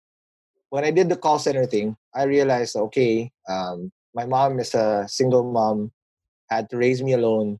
when 0.70 0.84
I 0.84 0.90
did 0.90 1.08
the 1.08 1.16
call 1.16 1.38
center 1.38 1.66
thing, 1.66 1.96
I 2.14 2.24
realized, 2.24 2.76
okay, 2.76 3.30
um, 3.48 3.92
my 4.14 4.26
mom 4.26 4.58
is 4.60 4.74
a 4.74 5.06
single 5.08 5.44
mom, 5.44 5.92
had 6.50 6.68
to 6.70 6.76
raise 6.76 7.02
me 7.02 7.12
alone. 7.12 7.58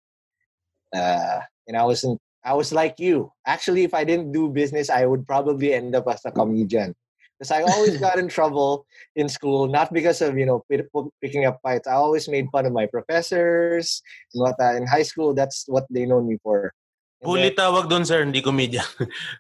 Uh, 0.95 1.41
and 1.67 1.77
I 1.77 1.85
wasn't 1.85 2.21
I 2.45 2.55
was 2.55 2.73
like 2.73 2.99
you. 2.99 3.31
Actually, 3.47 3.85
if 3.85 3.95
I 3.95 4.05
didn't 4.05 4.33
do 4.33 4.49
business, 4.49 4.91
I 4.91 5.07
would 5.07 5.27
probably 5.27 5.75
end 5.75 5.95
up 5.95 6.09
as 6.09 6.25
a 6.25 6.33
comedian. 6.33 6.95
Because 7.39 7.51
I 7.51 7.63
always 7.63 7.97
got 8.07 8.19
in 8.19 8.29
trouble 8.29 8.87
in 9.15 9.29
school, 9.29 9.69
not 9.69 9.93
because 9.93 10.21
of 10.21 10.37
you 10.37 10.47
know 10.47 10.65
pi- 10.71 10.83
pi- 10.93 11.15
picking 11.21 11.45
up 11.45 11.61
fights. 11.63 11.87
I 11.87 11.95
always 11.95 12.29
made 12.29 12.49
fun 12.51 12.67
of 12.67 12.73
my 12.73 12.87
professors. 12.87 14.03
And 14.35 14.43
what 14.43 14.57
uh, 14.61 14.75
in 14.75 14.87
high 14.87 15.07
school, 15.07 15.35
that's 15.35 15.65
what 15.69 15.87
they 15.91 16.07
know 16.07 16.23
me 16.23 16.39
for. 16.43 16.73
Huli 17.23 17.55
tawag 17.55 17.87
doon, 17.87 18.03
sir, 18.03 18.27
hindi 18.27 18.43
komedya. 18.43 18.83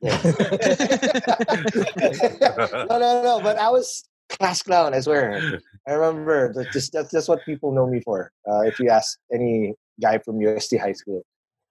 no, 2.87 2.95
no, 2.95 3.09
no. 3.27 3.35
But 3.43 3.59
I 3.59 3.71
was 3.71 4.07
class 4.31 4.63
clown. 4.63 4.95
I 4.95 5.01
swear. 5.01 5.59
I 5.87 5.93
remember. 5.93 6.53
That's 6.55 6.73
just 6.73 6.93
that's 6.93 7.11
just 7.11 7.29
what 7.29 7.45
people 7.45 7.75
know 7.75 7.87
me 7.87 8.01
for. 8.01 8.31
Uh, 8.47 8.63
if 8.63 8.79
you 8.79 8.89
ask 8.89 9.19
any 9.35 9.75
guy 10.01 10.19
from 10.19 10.41
UST 10.41 10.79
high 10.79 10.95
school, 10.95 11.23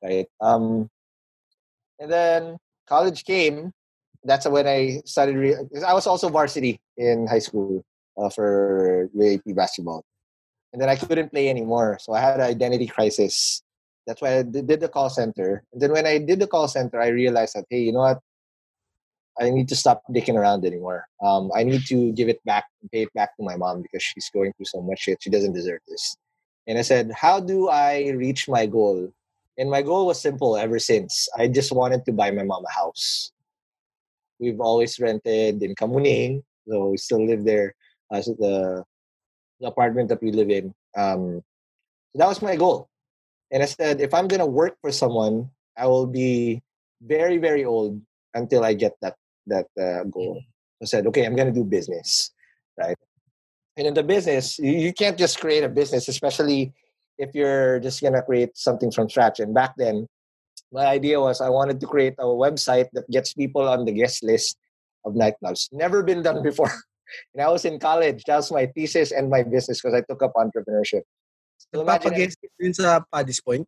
right? 0.03 0.27
Um, 0.41 0.89
and 1.99 2.11
then 2.11 2.57
college 2.87 3.23
came. 3.23 3.71
That's 4.23 4.47
when 4.47 4.67
I 4.67 5.01
started. 5.05 5.35
Re- 5.35 5.63
I 5.87 5.93
was 5.93 6.07
also 6.07 6.27
varsity 6.27 6.79
in 6.97 7.25
high 7.25 7.39
school 7.39 7.83
uh, 8.17 8.29
for 8.29 9.09
UAP 9.15 9.55
basketball, 9.55 10.03
and 10.73 10.81
then 10.81 10.89
I 10.89 10.95
couldn't 10.95 11.31
play 11.31 11.47
anymore. 11.47 11.97
So 12.01 12.13
I 12.13 12.19
had 12.19 12.35
an 12.35 12.51
identity 12.51 12.87
crisis. 12.87 13.63
That's 14.07 14.21
why 14.21 14.39
I 14.39 14.43
did 14.43 14.79
the 14.79 14.89
call 14.89 15.09
center. 15.09 15.63
And 15.71 15.81
then 15.81 15.91
when 15.91 16.05
I 16.07 16.17
did 16.17 16.39
the 16.39 16.47
call 16.47 16.67
center, 16.67 17.01
I 17.01 17.07
realized 17.09 17.55
that 17.55 17.65
hey, 17.69 17.81
you 17.81 17.91
know 17.91 17.99
what? 17.99 18.19
I 19.39 19.49
need 19.49 19.69
to 19.69 19.75
stop 19.75 20.03
dicking 20.11 20.35
around 20.35 20.65
anymore. 20.65 21.07
Um, 21.23 21.51
I 21.55 21.63
need 21.63 21.85
to 21.87 22.11
give 22.11 22.27
it 22.29 22.43
back, 22.45 22.65
pay 22.91 23.03
it 23.03 23.13
back 23.13 23.35
to 23.37 23.43
my 23.43 23.55
mom 23.55 23.81
because 23.81 24.03
she's 24.03 24.29
going 24.29 24.53
through 24.53 24.65
so 24.65 24.81
much 24.81 24.99
shit. 24.99 25.23
She 25.23 25.29
doesn't 25.29 25.53
deserve 25.53 25.79
this. 25.87 26.17
And 26.67 26.77
I 26.77 26.81
said, 26.81 27.11
how 27.11 27.39
do 27.39 27.69
I 27.69 28.09
reach 28.09 28.47
my 28.47 28.65
goal? 28.65 29.11
And 29.57 29.69
my 29.69 29.81
goal 29.81 30.07
was 30.07 30.21
simple 30.21 30.57
ever 30.57 30.79
since. 30.79 31.27
I 31.37 31.47
just 31.47 31.71
wanted 31.71 32.05
to 32.05 32.11
buy 32.11 32.31
my 32.31 32.43
mom 32.43 32.65
a 32.65 32.71
house. 32.71 33.31
We've 34.39 34.59
always 34.59 34.99
rented 34.99 35.61
in 35.61 35.75
Kamuning, 35.75 36.43
so 36.67 36.89
we 36.89 36.97
still 36.97 37.25
live 37.25 37.45
there. 37.45 37.75
Uh, 38.11 38.21
so 38.21 38.35
the 38.37 38.83
the 39.59 39.67
apartment 39.67 40.09
that 40.09 40.21
we 40.21 40.31
live 40.31 40.49
in. 40.49 40.73
Um, 40.97 41.43
so 42.11 42.15
that 42.19 42.27
was 42.27 42.41
my 42.41 42.55
goal. 42.55 42.89
And 43.51 43.61
I 43.61 43.65
said, 43.65 43.99
if 43.99 44.13
I'm 44.13 44.27
gonna 44.27 44.47
work 44.47 44.77
for 44.81 44.91
someone, 44.91 45.49
I 45.77 45.87
will 45.87 46.07
be 46.07 46.61
very, 47.01 47.37
very 47.37 47.65
old 47.65 48.01
until 48.33 48.63
I 48.63 48.73
get 48.73 48.95
that 49.01 49.15
that 49.47 49.67
uh, 49.79 50.03
goal. 50.05 50.41
I 50.81 50.85
said, 50.85 51.05
okay, 51.07 51.25
I'm 51.25 51.35
gonna 51.35 51.51
do 51.51 51.63
business, 51.63 52.31
right? 52.77 52.97
And 53.77 53.87
in 53.87 53.93
the 53.93 54.03
business, 54.03 54.59
you, 54.59 54.71
you 54.71 54.93
can't 54.93 55.17
just 55.17 55.39
create 55.39 55.63
a 55.63 55.69
business, 55.69 56.07
especially 56.07 56.73
if 57.17 57.35
you're 57.35 57.79
just 57.79 58.01
gonna 58.01 58.21
create 58.21 58.55
something 58.55 58.91
from 58.91 59.09
scratch. 59.09 59.39
And 59.39 59.53
back 59.53 59.75
then, 59.77 60.07
my 60.71 60.85
idea 60.85 61.19
was 61.19 61.41
I 61.41 61.49
wanted 61.49 61.79
to 61.81 61.87
create 61.87 62.15
a 62.19 62.25
website 62.25 62.87
that 62.93 63.09
gets 63.11 63.33
people 63.33 63.67
on 63.67 63.85
the 63.85 63.91
guest 63.91 64.23
list 64.23 64.57
of 65.05 65.13
nightclubs. 65.13 65.67
Never 65.71 66.03
been 66.03 66.21
done 66.21 66.41
before. 66.41 66.71
and 67.33 67.43
I 67.43 67.49
was 67.49 67.65
in 67.65 67.79
college. 67.79 68.23
That 68.25 68.37
was 68.37 68.51
my 68.51 68.67
thesis 68.67 69.11
and 69.11 69.29
my 69.29 69.43
business 69.43 69.81
because 69.81 69.95
I 69.95 70.01
took 70.01 70.23
up 70.23 70.33
entrepreneurship. 70.35 71.01
So 71.69 71.83
Nagpapag-guest 71.83 72.37
yun 72.59 72.73
sa 72.73 73.01
Paddy's 73.13 73.41
Point? 73.41 73.67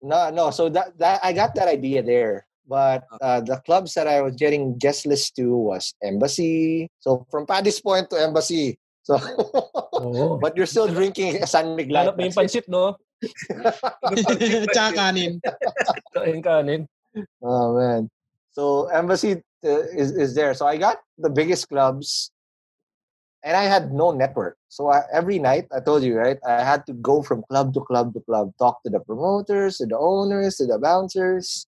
No, 0.00 0.30
no. 0.30 0.50
So 0.50 0.68
that, 0.70 0.96
that 0.98 1.20
I 1.22 1.32
got 1.32 1.54
that 1.56 1.68
idea 1.68 2.02
there. 2.02 2.46
But 2.68 3.04
uh, 3.20 3.40
the 3.40 3.60
clubs 3.64 3.94
that 3.94 4.06
I 4.06 4.20
was 4.20 4.36
getting 4.36 4.76
guest 4.76 5.06
list 5.06 5.36
to 5.36 5.56
was 5.56 5.94
Embassy. 6.02 6.88
So 7.00 7.26
from 7.30 7.46
Paddy's 7.46 7.80
Point 7.80 8.10
to 8.10 8.16
Embassy. 8.20 8.76
So, 9.08 9.16
oh. 9.16 10.36
but 10.42 10.52
you're 10.54 10.68
still 10.68 10.86
drinking 10.86 11.40
San 11.48 11.72
Miguel. 11.72 12.12
Hanap 12.12 12.20
mo 12.20 12.28
yung 12.28 12.36
pansit, 12.36 12.68
no? 12.68 13.00
Tsaka 14.76 14.92
kanin. 14.92 15.40
Tsaka 16.12 16.40
kanin. 16.44 16.84
Oh, 17.40 17.72
man. 17.72 18.12
So, 18.52 18.92
Embassy 18.92 19.40
uh, 19.64 19.84
is, 19.96 20.12
is 20.12 20.36
there. 20.36 20.52
So, 20.52 20.68
I 20.68 20.76
got 20.76 21.00
the 21.16 21.32
biggest 21.32 21.72
clubs 21.72 22.28
and 23.44 23.56
I 23.56 23.64
had 23.64 23.92
no 23.92 24.10
network. 24.12 24.56
So, 24.68 24.90
I, 24.90 25.02
every 25.12 25.38
night, 25.38 25.66
I 25.74 25.80
told 25.80 26.02
you, 26.02 26.16
right? 26.16 26.38
I 26.46 26.62
had 26.64 26.86
to 26.86 26.92
go 26.94 27.22
from 27.22 27.44
club 27.48 27.74
to 27.74 27.80
club 27.80 28.14
to 28.14 28.20
club, 28.20 28.52
talk 28.58 28.82
to 28.84 28.90
the 28.90 29.00
promoters, 29.00 29.78
to 29.78 29.86
the 29.86 29.98
owners, 29.98 30.56
to 30.56 30.66
the 30.66 30.78
bouncers 30.78 31.66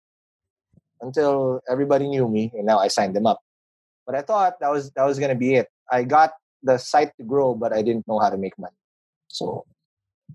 until 1.01 1.61
everybody 1.69 2.07
knew 2.07 2.27
me 2.27 2.51
and 2.53 2.65
now 2.65 2.79
I 2.79 2.87
signed 2.87 3.15
them 3.15 3.25
up. 3.25 3.39
But 4.05 4.15
I 4.15 4.21
thought 4.21 4.59
that 4.59 4.71
was 4.71 4.91
that 4.91 5.05
was 5.05 5.19
gonna 5.19 5.35
be 5.35 5.55
it. 5.55 5.67
I 5.91 6.03
got 6.03 6.33
the 6.63 6.77
site 6.77 7.11
to 7.17 7.23
grow, 7.23 7.55
but 7.55 7.73
I 7.73 7.81
didn't 7.81 8.07
know 8.07 8.19
how 8.19 8.29
to 8.29 8.37
make 8.37 8.57
money. 8.57 8.75
So 9.27 9.65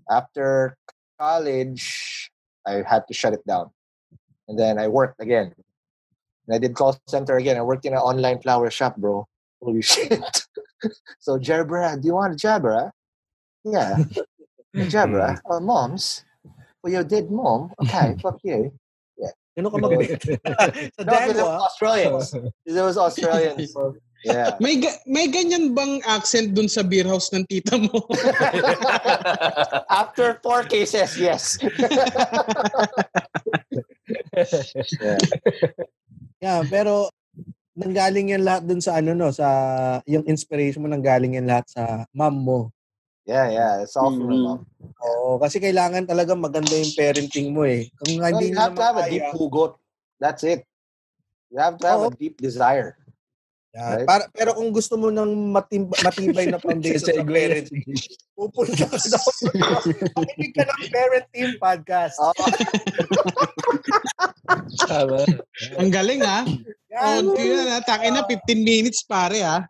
after 0.09 0.77
college, 1.19 2.31
I 2.65 2.83
had 2.87 3.07
to 3.07 3.13
shut 3.13 3.33
it 3.33 3.45
down. 3.45 3.69
And 4.47 4.57
then 4.57 4.79
I 4.79 4.87
worked 4.87 5.21
again. 5.21 5.53
And 6.47 6.55
I 6.55 6.59
did 6.59 6.75
call 6.75 6.97
center 7.07 7.37
again. 7.37 7.57
I 7.57 7.61
worked 7.61 7.85
in 7.85 7.93
an 7.93 7.99
online 7.99 8.41
flower 8.41 8.69
shop, 8.69 8.97
bro. 8.97 9.27
Holy 9.61 9.81
shit. 9.85 10.13
So, 11.19 11.37
Jabra, 11.37 11.99
do 11.99 12.07
you 12.07 12.15
want 12.15 12.33
a 12.33 12.37
Jabra? 12.37 12.91
Yeah. 13.63 14.03
Jabra? 14.75 15.39
Oh, 15.45 15.59
moms? 15.59 16.23
Well, 16.85 16.93
you 16.93 17.03
did 17.03 17.31
mom? 17.31 17.73
Okay, 17.81 18.15
fuck 18.21 18.37
you. 18.43 18.71
Yeah. 19.17 19.33
Ano 19.57 19.73
ka 19.73 19.77
mag-date? 19.81 20.21
Sa 20.21 21.01
no, 21.01 21.17
because 21.17 21.33
it 21.33 21.41
was 21.41 21.61
Australians. 21.65 22.27
It 22.69 22.77
was 22.77 22.97
Australians. 22.97 23.73
Yeah. 24.25 24.57
May 24.61 24.81
may 25.05 25.29
ganyan 25.29 25.73
bang 25.77 26.01
accent 26.05 26.53
dun 26.57 26.69
sa 26.69 26.81
beer 26.81 27.05
house 27.05 27.29
ng 27.33 27.45
tita 27.45 27.77
mo? 27.77 28.05
After 29.89 30.41
four 30.41 30.65
cases, 30.65 31.13
yes. 31.17 31.61
yeah. 35.01 35.21
yeah, 36.41 36.59
pero 36.65 37.09
nanggaling 37.75 38.31
yan 38.31 38.43
lahat 38.47 38.63
dun 38.63 38.79
sa 38.79 38.97
ano 38.97 39.11
no, 39.11 39.29
sa 39.35 39.47
yung 40.07 40.23
inspiration 40.25 40.79
mo 40.79 40.87
nanggaling 40.87 41.35
yan 41.35 41.45
lahat 41.45 41.67
sa 41.67 42.07
mom 42.15 42.35
mo. 42.35 42.59
Yeah, 43.25 43.49
yeah. 43.49 43.73
It's 43.81 43.97
all 43.97 44.13
from 44.13 44.29
mm-hmm. 44.29 44.45
mom. 44.45 44.59
Oo, 45.01 45.41
kasi 45.41 45.57
kailangan 45.57 46.05
talaga 46.05 46.37
maganda 46.37 46.71
yung 46.71 46.93
parenting 46.93 47.51
mo 47.51 47.65
eh. 47.65 47.89
Kung 47.99 48.21
no, 48.21 48.25
hindi 48.29 48.53
you 48.53 48.57
have 48.57 48.77
to 48.77 48.85
have 48.85 48.97
a 49.01 49.09
deep 49.09 49.27
hugot. 49.33 49.75
That's 50.21 50.45
it. 50.45 50.63
You 51.49 51.59
have 51.59 51.75
to 51.81 51.85
have 51.89 52.01
oh. 52.05 52.09
a 52.09 52.15
deep 52.15 52.37
desire. 52.37 52.95
Yeah. 53.75 53.91
Right? 53.91 54.07
Para, 54.07 54.23
pero 54.31 54.55
kung 54.55 54.71
gusto 54.71 54.95
mo 54.95 55.11
ng 55.11 55.51
matim, 55.51 55.91
matibay 55.91 56.47
na 56.47 56.61
foundation 56.63 57.11
sa 57.11 57.27
parenting, 57.27 57.83
pupunta 58.31 58.87
ka 58.87 58.95
sa 58.95 59.19
Makinig 60.15 60.53
ka 60.55 60.63
ng 60.63 60.81
Parent 60.93 61.27
Team 61.35 61.49
Podcast. 61.59 62.15
Oh. 62.23 62.31
Tama. 64.87 65.27
Ang 65.81 65.91
galing 65.91 66.21
ha. 66.23 66.47
Yan. 66.95 67.23
Oh, 67.27 67.35
yun 67.35 67.67
ha. 67.67 67.83
Takin 67.83 68.15
na 68.15 68.23
15 68.23 68.55
minutes 68.63 69.03
pare 69.03 69.43
ha. 69.43 69.67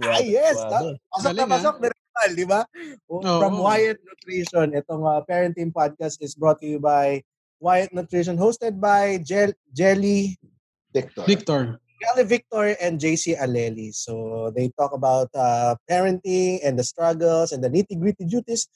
Ay, 0.00 0.32
yes. 0.36 0.56
Wow. 0.56 0.96
Pasok 1.12 1.32
na 1.36 1.44
pasok. 1.44 1.74
Normal, 1.84 2.30
di 2.36 2.44
ba? 2.44 2.60
Oh, 3.08 3.40
From 3.40 3.56
Wyatt 3.60 4.00
Nutrition. 4.04 4.76
Itong 4.76 5.04
uh, 5.04 5.20
Parent 5.24 5.56
Team 5.56 5.72
Podcast 5.72 6.20
is 6.20 6.36
brought 6.36 6.60
to 6.60 6.68
you 6.68 6.80
by 6.80 7.24
Wyatt 7.60 7.92
Nutrition, 7.92 8.36
hosted 8.36 8.80
by 8.80 9.20
Jel- 9.24 9.56
Jelly 9.72 10.36
Victor. 10.92 11.24
Victor. 11.24 11.60
Gally 12.02 12.24
Victor 12.26 12.74
and 12.82 12.98
JC 12.98 13.38
Aleli. 13.38 13.94
So 13.94 14.50
they 14.52 14.68
talk 14.74 14.92
about 14.92 15.30
uh, 15.32 15.78
parenting 15.88 16.58
and 16.66 16.76
the 16.76 16.84
struggles 16.84 17.52
and 17.52 17.62
the 17.62 17.70
nitty-gritty 17.70 18.26
duties 18.26 18.66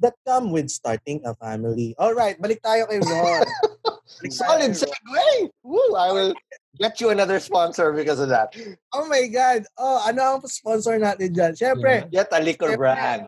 that 0.00 0.16
come 0.26 0.50
with 0.50 0.72
starting 0.72 1.20
a 1.28 1.36
family. 1.36 1.92
All 2.00 2.16
right, 2.16 2.40
balik 2.40 2.64
tayo 2.64 2.88
kay 2.88 3.04
Ron. 3.04 3.44
Solid 4.32 4.72
segue. 4.72 5.52
Woo, 5.60 5.92
I 5.92 6.08
will 6.10 6.32
get 6.78 7.00
you 7.00 7.10
another 7.10 7.40
sponsor 7.40 7.90
because 7.90 8.20
of 8.20 8.28
that. 8.30 8.52
Oh 8.94 9.08
my 9.08 9.26
God. 9.26 9.66
Oh, 9.74 10.04
ano 10.06 10.38
ang 10.38 10.44
sponsor 10.46 11.00
natin 11.00 11.34
dyan? 11.34 11.52
Siyempre. 11.56 12.06
Yeah. 12.12 12.22
Get 12.22 12.30
a 12.34 12.40
liquor 12.42 12.74
syempre, 12.76 12.94
brand. 12.94 13.22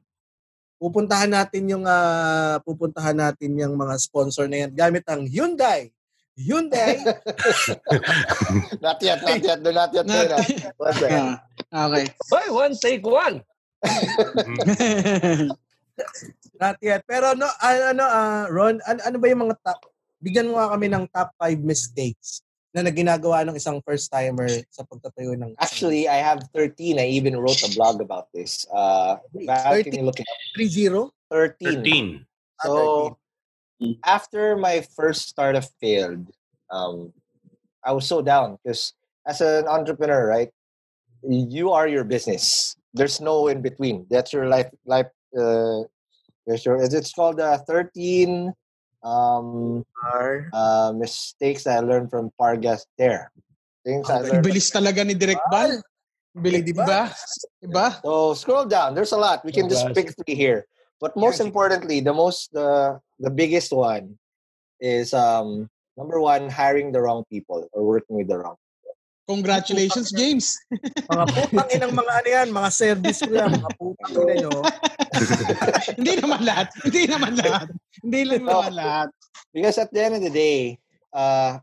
Pupuntahan 0.83 1.31
natin 1.31 1.63
yung 1.71 1.85
uh, 1.87 2.59
pupuntahan 2.67 3.15
natin 3.15 3.55
yung 3.55 3.79
mga 3.79 3.95
sponsor 4.03 4.51
na 4.51 4.67
yan 4.67 4.73
gamit 4.75 5.07
ang 5.07 5.23
Hyundai 5.27 5.95
Hyundai. 6.37 6.97
not 8.85 8.99
yet, 9.05 9.21
not 9.21 9.43
yet. 9.45 9.61
Do 9.61 9.71
not 9.73 9.93
yet. 9.93 10.07
Not, 10.09 10.33
What's 10.81 11.01
that? 11.01 11.45
Okay. 11.69 12.07
Buy 12.31 12.47
one, 12.49 12.75
take 12.77 13.05
one. 13.05 13.45
not 16.61 16.77
yet. 16.81 17.05
Pero 17.05 17.37
no, 17.37 17.49
ano, 17.61 18.05
uh, 18.05 18.45
Ron, 18.49 18.81
ano, 18.89 19.01
ano 19.05 19.17
ba 19.21 19.27
yung 19.29 19.43
mga 19.49 19.57
top, 19.61 19.93
bigyan 20.25 20.49
mo 20.49 20.57
nga 20.57 20.73
kami 20.73 20.89
ng 20.89 21.05
top 21.13 21.31
5 21.37 21.61
mistakes 21.61 22.42
na 22.73 22.89
naginagawa 22.89 23.45
ng 23.45 23.57
isang 23.57 23.85
first-timer 23.85 24.49
sa 24.73 24.83
pagtatayo 24.89 25.37
ng... 25.37 25.53
Actually, 25.61 26.09
I 26.09 26.25
have 26.25 26.41
13. 26.57 26.99
I 26.99 27.07
even 27.13 27.37
wrote 27.37 27.61
a 27.61 27.71
blog 27.77 28.01
about 28.01 28.33
this. 28.33 28.65
Uh, 28.73 29.21
13? 29.37 29.85
Can 29.85 29.93
you 30.01 30.07
look 30.09 30.21
it 30.21 30.27
up? 30.27 30.41
3-0? 30.57 31.13
13. 31.29 31.85
13. 31.85 32.27
So, 32.65 33.19
after 34.05 34.57
my 34.57 34.81
first 34.97 35.29
startup 35.29 35.65
failed, 35.81 36.31
um, 36.71 37.13
I 37.85 37.93
was 37.93 38.07
so 38.07 38.23
down 38.23 38.59
because 38.63 38.95
as 39.27 39.41
an 39.41 39.67
entrepreneur, 39.67 40.27
right, 40.27 40.51
you 41.29 41.71
are 41.71 41.87
your 41.89 42.05
business. 42.05 42.77
There's 42.95 43.21
no 43.21 43.49
in 43.49 43.63
between. 43.63 44.07
That's 44.11 44.33
your 44.33 44.47
life. 44.47 44.71
Life. 44.87 45.11
Uh, 45.37 45.85
your. 46.47 46.83
It's 46.83 47.13
called 47.13 47.41
uh, 47.41 47.59
thirteen 47.67 48.53
um, 49.03 49.85
uh, 50.53 50.93
mistakes 50.95 51.65
that 51.65 51.79
I 51.79 51.87
learned 51.87 52.11
from 52.11 52.31
Pargas 52.41 52.87
there. 52.99 53.31
Things 53.85 54.09
I 54.09 54.23
learned. 54.23 54.47
Bilis 54.47 54.71
talaga 54.71 55.07
ni 55.07 55.15
Direct 55.15 55.43
Bal. 55.51 55.83
Bilis, 56.33 56.65
di 56.65 56.73
ba? 56.73 57.13
Diba? 57.61 58.01
So 58.01 58.35
scroll 58.35 58.65
down. 58.65 58.95
There's 58.95 59.13
a 59.13 59.21
lot. 59.21 59.45
We 59.45 59.53
can 59.53 59.69
just 59.69 59.85
pick 59.93 60.15
three 60.17 60.35
here. 60.35 60.65
But 61.03 61.17
most 61.17 61.43
importantly, 61.43 62.01
the 62.01 62.15
most 62.15 62.55
the 62.55 63.03
the 63.19 63.29
biggest 63.29 63.75
one 63.75 64.17
is 64.81 65.13
um 65.13 65.69
number 65.99 66.23
one, 66.23 66.49
hiring 66.49 66.95
the 66.95 67.03
wrong 67.03 67.27
people 67.29 67.69
or 67.75 67.85
working 67.85 68.17
with 68.17 68.31
the 68.31 68.39
wrong 68.39 68.55
people. 68.55 68.72
Congratulations, 69.31 70.11
James. 70.11 70.59
mga 71.07 71.25
putang 71.31 71.69
inang 71.71 71.95
mga 71.95 72.13
ano 72.13 72.29
yan, 72.29 72.49
mga 72.51 72.71
service 72.75 73.19
ko 73.23 73.31
yan, 73.31 73.55
mga 73.55 73.73
putang 73.79 74.13
ina 74.19 74.35
nyo. 74.35 74.53
Hindi 75.99 76.13
naman 76.19 76.41
lahat. 76.43 76.69
Hindi 76.83 77.03
naman 77.07 77.33
lahat. 77.39 77.67
Hindi 78.03 78.21
lang 78.27 78.43
naman 78.43 78.75
lahat. 78.75 79.09
Because 79.55 79.79
at 79.79 79.95
the 79.95 80.01
end 80.03 80.15
of 80.19 80.23
the 80.27 80.35
day, 80.35 80.83
uh, 81.15 81.63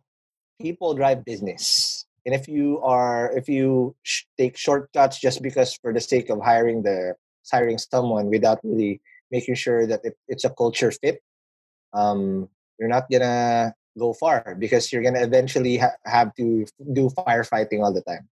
people 0.61 0.95
drive 0.95 1.25
business. 1.27 2.05
And 2.25 2.35
if 2.35 2.47
you 2.47 2.79
are, 2.79 3.31
if 3.35 3.49
you 3.49 3.95
sh- 4.03 4.23
take 4.37 4.55
shortcuts 4.55 5.19
just 5.19 5.41
because 5.41 5.75
for 5.75 5.91
the 5.91 6.03
sake 6.03 6.29
of 6.29 6.39
hiring 6.39 6.83
the 6.83 7.15
hiring 7.51 7.79
someone 7.79 8.29
without 8.29 8.59
really 8.63 9.01
making 9.31 9.55
sure 9.55 9.87
that 9.87 10.01
it, 10.03 10.15
it's 10.27 10.45
a 10.45 10.53
culture 10.53 10.91
fit, 10.91 11.19
um, 11.93 12.47
you're 12.77 12.91
not 12.91 13.09
gonna 13.11 13.73
go 13.97 14.13
far 14.13 14.55
because 14.59 14.91
you're 14.91 15.03
gonna 15.03 15.23
eventually 15.23 15.77
ha- 15.77 15.97
have 16.05 16.33
to 16.35 16.65
do 16.93 17.09
firefighting 17.09 17.83
all 17.83 17.93
the 17.93 18.01
time, 18.01 18.27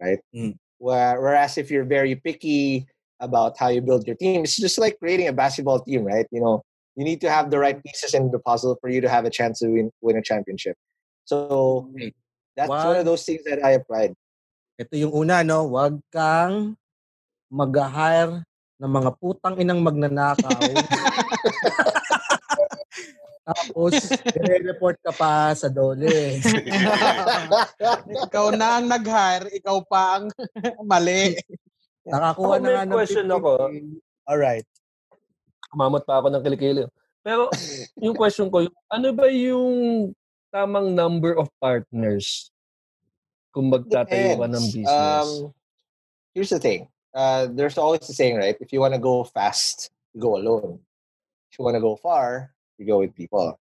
right? 0.00 0.20
Mm. 0.34 0.56
Whereas 0.78 1.58
if 1.58 1.70
you're 1.70 1.84
very 1.84 2.16
picky 2.16 2.86
about 3.20 3.58
how 3.58 3.68
you 3.68 3.80
build 3.80 4.06
your 4.06 4.16
team, 4.16 4.44
it's 4.44 4.56
just 4.56 4.78
like 4.78 4.98
creating 4.98 5.28
a 5.28 5.32
basketball 5.32 5.80
team, 5.80 6.04
right? 6.04 6.26
You 6.30 6.40
know, 6.40 6.62
you 6.96 7.04
need 7.04 7.20
to 7.20 7.30
have 7.30 7.50
the 7.50 7.58
right 7.58 7.82
pieces 7.82 8.14
in 8.14 8.30
the 8.30 8.38
puzzle 8.38 8.76
for 8.80 8.88
you 8.88 9.00
to 9.00 9.08
have 9.08 9.24
a 9.24 9.30
chance 9.30 9.60
to 9.60 9.68
win 9.68 9.90
win 10.00 10.16
a 10.16 10.22
championship. 10.22 10.76
So 11.24 11.90
that's 12.56 12.68
wow. 12.68 12.88
one 12.88 12.96
of 12.96 13.04
those 13.04 13.24
things 13.24 13.44
that 13.44 13.64
I 13.64 13.76
applied. 13.76 14.14
Ito 14.80 14.96
yung 14.96 15.12
una, 15.12 15.44
no? 15.44 15.68
Wag 15.68 16.00
kang 16.08 16.76
mag-hire 17.52 18.40
ng 18.80 18.90
mga 18.90 19.10
putang 19.20 19.60
inang 19.60 19.84
magnanakaw. 19.84 20.56
Tapos, 23.50 23.92
i-report 24.36 25.00
ka 25.02 25.12
pa 25.16 25.50
sa 25.56 25.66
dole. 25.66 26.38
ikaw 28.28 28.52
na 28.54 28.78
ang 28.78 28.86
nag-hire, 28.86 29.50
ikaw 29.56 29.82
pa 29.82 30.20
ang 30.20 30.30
mali. 30.90 31.34
Nakakuha 32.06 32.56
Ako, 32.56 32.62
na 32.62 32.68
nga 32.70 32.84
ng 32.86 32.94
question 32.94 33.26
50K. 33.26 33.36
ako. 33.40 33.52
Alright. 34.28 34.66
Kumamot 35.70 36.02
pa 36.06 36.22
ako 36.22 36.26
ng 36.30 36.42
kilikili. 36.44 36.82
Pero 37.20 37.50
yung 38.00 38.16
question 38.16 38.48
ko, 38.48 38.64
ano 38.88 39.08
ba 39.12 39.26
yung 39.28 40.10
tamang 40.54 40.94
number 40.94 41.36
of 41.36 41.50
partners 41.60 42.50
kung 43.50 43.68
magtatayo 43.68 44.40
ka 44.40 44.46
ng 44.46 44.64
business? 44.70 44.90
Um, 44.90 45.30
here's 46.32 46.50
the 46.50 46.62
thing. 46.62 46.88
Uh, 47.10 47.50
there's 47.50 47.78
always 47.78 48.06
the 48.06 48.14
saying, 48.14 48.38
right? 48.38 48.56
If 48.62 48.70
you 48.70 48.78
want 48.78 48.94
to 48.94 49.02
go 49.02 49.26
fast, 49.26 49.90
you 50.14 50.22
go 50.22 50.38
alone. 50.38 50.78
If 51.50 51.58
you 51.58 51.66
want 51.66 51.74
to 51.74 51.82
go 51.82 51.98
far, 51.98 52.54
you 52.80 52.86
go 52.88 52.98
with 52.98 53.14
people. 53.14 53.60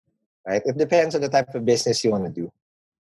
Right? 0.47 0.63
It 0.65 0.77
depends 0.79 1.17
on 1.17 1.23
the 1.25 1.29
type 1.33 1.55
of 1.57 1.65
business 1.65 2.05
you 2.05 2.13
want 2.13 2.29
to 2.29 2.31
do. 2.31 2.53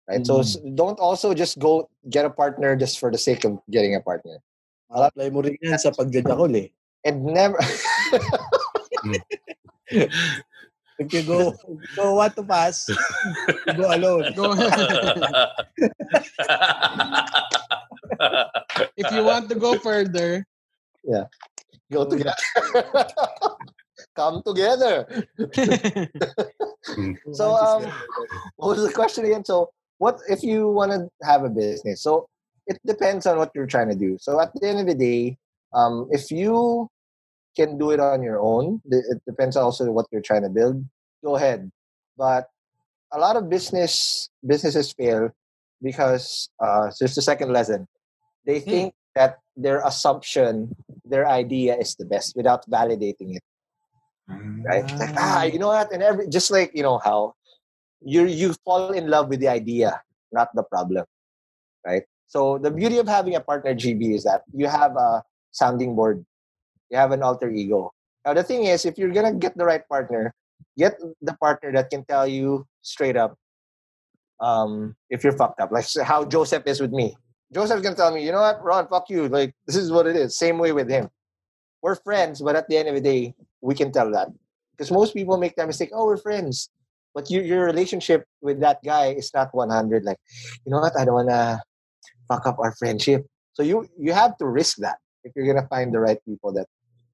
Right? 0.07 0.25
So 0.25 0.39
s- 0.39 0.57
don't 0.73 0.97
also 0.97 1.35
just 1.35 1.59
go 1.59 1.89
get 2.09 2.25
a 2.25 2.31
partner 2.31 2.75
just 2.75 2.97
for 2.97 3.11
the 3.11 3.19
sake 3.19 3.43
of 3.45 3.59
getting 3.69 3.93
a 3.93 4.01
partner. 4.01 4.39
Apply 4.89 5.29
mo 5.29 5.45
rin 5.45 5.53
yan 5.61 5.77
sa 5.77 5.91
pagjajakol 5.93 6.49
eh. 6.57 6.73
And 7.05 7.21
never 7.21 7.59
If 10.99 11.13
you 11.15 11.23
go, 11.23 11.55
go 11.95 12.15
want 12.19 12.35
to 12.35 12.43
pass, 12.43 12.89
you 12.89 13.73
go 13.79 13.87
alone. 13.87 14.33
Go- 14.35 14.51
if 18.99 19.07
you 19.13 19.23
want 19.23 19.47
to 19.47 19.55
go 19.55 19.79
further, 19.79 20.43
go 21.87 22.03
together. 22.03 22.35
Come 24.19 24.43
together. 24.43 25.07
So 27.31 27.55
um 27.55 27.87
what 28.57 28.75
was 28.75 28.83
the 28.83 28.91
question 28.91 29.23
again? 29.23 29.45
So 29.45 29.69
what 29.99 30.19
if 30.27 30.43
you 30.43 30.67
want 30.67 30.91
to 30.91 31.07
have 31.23 31.43
a 31.43 31.49
business? 31.49 32.01
So 32.03 32.27
it 32.67 32.79
depends 32.85 33.27
on 33.27 33.37
what 33.37 33.51
you're 33.53 33.69
trying 33.69 33.89
to 33.89 33.95
do. 33.95 34.17
So 34.19 34.41
at 34.41 34.51
the 34.55 34.67
end 34.67 34.79
of 34.79 34.87
the 34.87 34.95
day, 34.95 35.37
um, 35.71 36.09
if 36.11 36.31
you 36.31 36.89
can 37.55 37.77
do 37.77 37.91
it 37.91 37.99
on 37.99 38.23
your 38.23 38.39
own, 38.39 38.81
it 38.89 39.21
depends 39.27 39.55
also 39.55 39.91
what 39.91 40.07
you're 40.11 40.25
trying 40.25 40.43
to 40.43 40.49
build. 40.49 40.83
Go 41.23 41.35
ahead, 41.35 41.71
but 42.17 42.49
a 43.13 43.19
lot 43.19 43.35
of 43.35 43.49
business 43.49 44.27
businesses 44.45 44.91
fail 44.91 45.29
because 45.81 46.49
uh, 46.59 46.89
so 46.89 47.05
it's 47.05 47.15
the 47.15 47.23
second 47.23 47.53
lesson. 47.53 47.87
They 48.45 48.59
think 48.59 48.93
that 49.15 49.39
their 49.55 49.79
assumption, 49.85 50.75
their 51.05 51.27
idea 51.27 51.77
is 51.77 51.95
the 51.95 52.05
best 52.05 52.35
without 52.35 52.67
validating 52.67 53.35
it 53.35 53.43
right? 54.67 54.85
It's 54.89 54.99
like, 54.99 55.13
ah, 55.17 55.43
you 55.43 55.59
know 55.59 55.67
what? 55.69 55.91
And 55.91 56.03
every 56.03 56.27
just 56.27 56.51
like 56.51 56.71
you 56.73 56.83
know 56.83 56.99
how 57.03 57.33
you 58.01 58.25
you 58.25 58.53
fall 58.65 58.91
in 58.91 59.09
love 59.09 59.29
with 59.29 59.39
the 59.39 59.47
idea, 59.49 60.01
not 60.31 60.49
the 60.55 60.63
problem, 60.63 61.05
right? 61.85 62.03
So 62.27 62.57
the 62.57 62.71
beauty 62.71 62.97
of 62.99 63.07
having 63.07 63.35
a 63.35 63.41
partner 63.41 63.73
GB 63.73 64.13
is 64.15 64.23
that 64.23 64.43
you 64.53 64.67
have 64.67 64.95
a 64.95 65.23
sounding 65.51 65.95
board, 65.95 66.23
you 66.89 66.97
have 66.97 67.11
an 67.11 67.23
alter 67.23 67.49
ego. 67.49 67.91
Now 68.25 68.33
the 68.33 68.43
thing 68.43 68.65
is, 68.65 68.85
if 68.85 68.97
you're 68.97 69.13
gonna 69.13 69.33
get 69.33 69.57
the 69.57 69.65
right 69.65 69.81
partner, 69.89 70.33
get 70.77 70.99
the 71.21 71.33
partner 71.41 71.71
that 71.73 71.89
can 71.89 72.05
tell 72.05 72.27
you 72.27 72.65
straight 72.81 73.17
up 73.17 73.35
um, 74.39 74.95
if 75.09 75.23
you're 75.23 75.33
fucked 75.33 75.59
up, 75.59 75.71
like 75.71 75.85
how 76.03 76.23
Joseph 76.25 76.63
is 76.65 76.79
with 76.79 76.91
me. 76.91 77.15
Joseph's 77.53 77.81
gonna 77.81 77.95
tell 77.95 78.13
me, 78.13 78.23
you 78.23 78.31
know 78.31 78.41
what, 78.41 78.63
Ron, 78.63 78.87
fuck 78.87 79.09
you. 79.09 79.27
Like 79.27 79.53
this 79.65 79.75
is 79.75 79.91
what 79.91 80.07
it 80.07 80.15
is. 80.15 80.37
Same 80.37 80.57
way 80.59 80.71
with 80.71 80.89
him. 80.89 81.09
We're 81.81 81.95
friends, 81.95 82.41
but 82.41 82.55
at 82.55 82.67
the 82.69 82.77
end 82.77 82.89
of 82.89 82.95
the 82.95 83.01
day, 83.01 83.33
we 83.61 83.75
can 83.75 83.91
tell 83.91 84.11
that 84.11 84.29
because 84.73 84.91
most 84.91 85.13
people 85.13 85.37
make 85.37 85.55
that 85.55 85.67
mistake. 85.67 85.91
Oh, 85.93 86.05
we're 86.05 86.17
friends, 86.17 86.69
but 87.13 87.29
your 87.29 87.43
your 87.43 87.65
relationship 87.65 88.23
with 88.41 88.59
that 88.61 88.79
guy 88.83 89.11
is 89.13 89.31
not 89.33 89.51
100. 89.51 90.03
Like, 90.03 90.19
you 90.65 90.71
know 90.71 90.79
what? 90.79 90.95
I 90.97 91.05
don't 91.05 91.19
wanna 91.19 91.59
fuck 92.27 92.47
up 92.47 92.59
our 92.59 92.73
friendship. 92.79 93.27
So 93.53 93.63
you 93.63 93.87
you 93.99 94.13
have 94.13 94.37
to 94.39 94.47
risk 94.47 94.79
that 94.79 94.97
if 95.23 95.35
you're 95.35 95.47
gonna 95.47 95.67
find 95.67 95.91
the 95.91 95.99
right 95.99 96.19
people. 96.23 96.53
That 96.53 96.67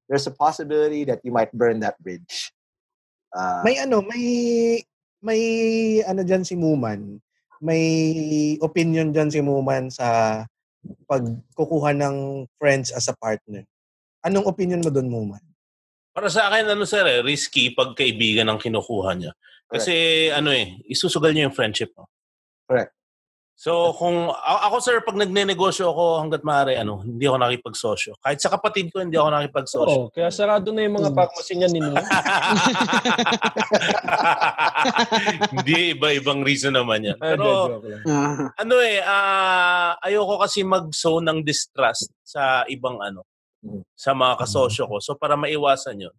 there's 0.08 0.26
a 0.26 0.34
possibility 0.34 1.02
that 1.10 1.20
you 1.26 1.32
might 1.34 1.50
burn 1.50 1.80
that 1.82 1.98
bridge. 1.98 2.52
Uh, 3.34 3.62
May 3.66 3.82
ano, 3.82 4.02
may 4.06 4.26
may 5.20 5.42
ano 6.06 6.22
diyan 6.22 6.46
si 6.46 6.54
Muman. 6.54 7.18
May 7.58 7.82
opinion 8.62 9.10
diyan 9.10 9.30
si 9.32 9.40
Muman 9.42 9.90
sa 9.90 10.44
pagkukuha 11.10 11.96
ng 11.98 12.46
friends 12.60 12.94
as 12.94 13.10
a 13.10 13.16
partner. 13.18 13.66
Anong 14.22 14.46
opinion 14.46 14.82
mo 14.82 14.90
doon, 14.90 15.10
Muman? 15.10 15.42
Para 16.16 16.32
sa 16.32 16.48
akin, 16.48 16.72
ano 16.72 16.88
sir, 16.88 17.04
eh, 17.04 17.20
risky 17.20 17.76
pag 17.76 17.92
kaibigan 17.92 18.48
ang 18.48 18.56
kinukuha 18.56 19.12
niya. 19.20 19.36
Kasi 19.68 19.92
ano 20.32 20.48
eh, 20.48 20.80
isusugal 20.88 21.36
niya 21.36 21.52
yung 21.52 21.52
friendship 21.52 21.92
mo. 21.92 22.08
Correct. 22.64 22.96
So 23.56 23.92
kung 23.96 24.32
a- 24.32 24.68
ako 24.68 24.76
sir, 24.80 24.96
pag 25.04 25.16
nagne-negosyo 25.16 25.92
ako 25.92 26.24
hanggat 26.24 26.40
maaari, 26.40 26.80
ano, 26.80 27.04
hindi 27.04 27.24
ako 27.24 27.36
nakipagsosyo. 27.36 28.12
Kahit 28.20 28.40
sa 28.40 28.48
kapatid 28.48 28.88
ko, 28.92 29.04
hindi 29.04 29.20
ako 29.20 29.28
nakipagsosyo. 29.28 29.96
Oo, 30.08 30.08
kaya 30.08 30.32
sarado 30.32 30.72
na 30.72 30.88
yung 30.88 30.96
mga 30.96 31.12
Mm. 31.12 31.16
pharmacy 31.16 31.52
niya 31.56 31.68
ninyo. 31.68 31.92
hindi, 35.52 35.96
iba-ibang 35.96 36.40
reason 36.44 36.72
naman 36.76 37.12
yan. 37.12 37.18
Ay, 37.20 37.32
Pero 37.36 37.44
ah, 38.08 38.56
ano 38.56 38.74
eh, 38.80 39.00
ah, 39.04 40.00
ayoko 40.00 40.40
kasi 40.40 40.64
mag-sow 40.64 41.20
ng 41.20 41.44
distrust 41.44 42.08
sa 42.24 42.64
ibang 42.68 43.00
ano. 43.04 43.24
Sa 43.96 44.12
mga 44.12 44.34
kasosyo 44.44 44.84
ko. 44.88 44.96
So 45.00 45.14
para 45.16 45.34
maiwasan 45.34 46.06
yun, 46.08 46.16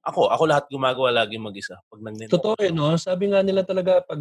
ako, 0.00 0.32
ako 0.32 0.42
lahat 0.48 0.64
gumagawa 0.72 1.12
lagi 1.12 1.36
mag-isa. 1.36 1.76
Pag 1.92 2.00
nagne 2.00 2.24
Totoo 2.24 2.56
eh, 2.64 2.72
no? 2.72 2.96
Sabi 2.96 3.28
nga 3.28 3.44
nila 3.44 3.62
talaga, 3.68 4.00
pag 4.00 4.20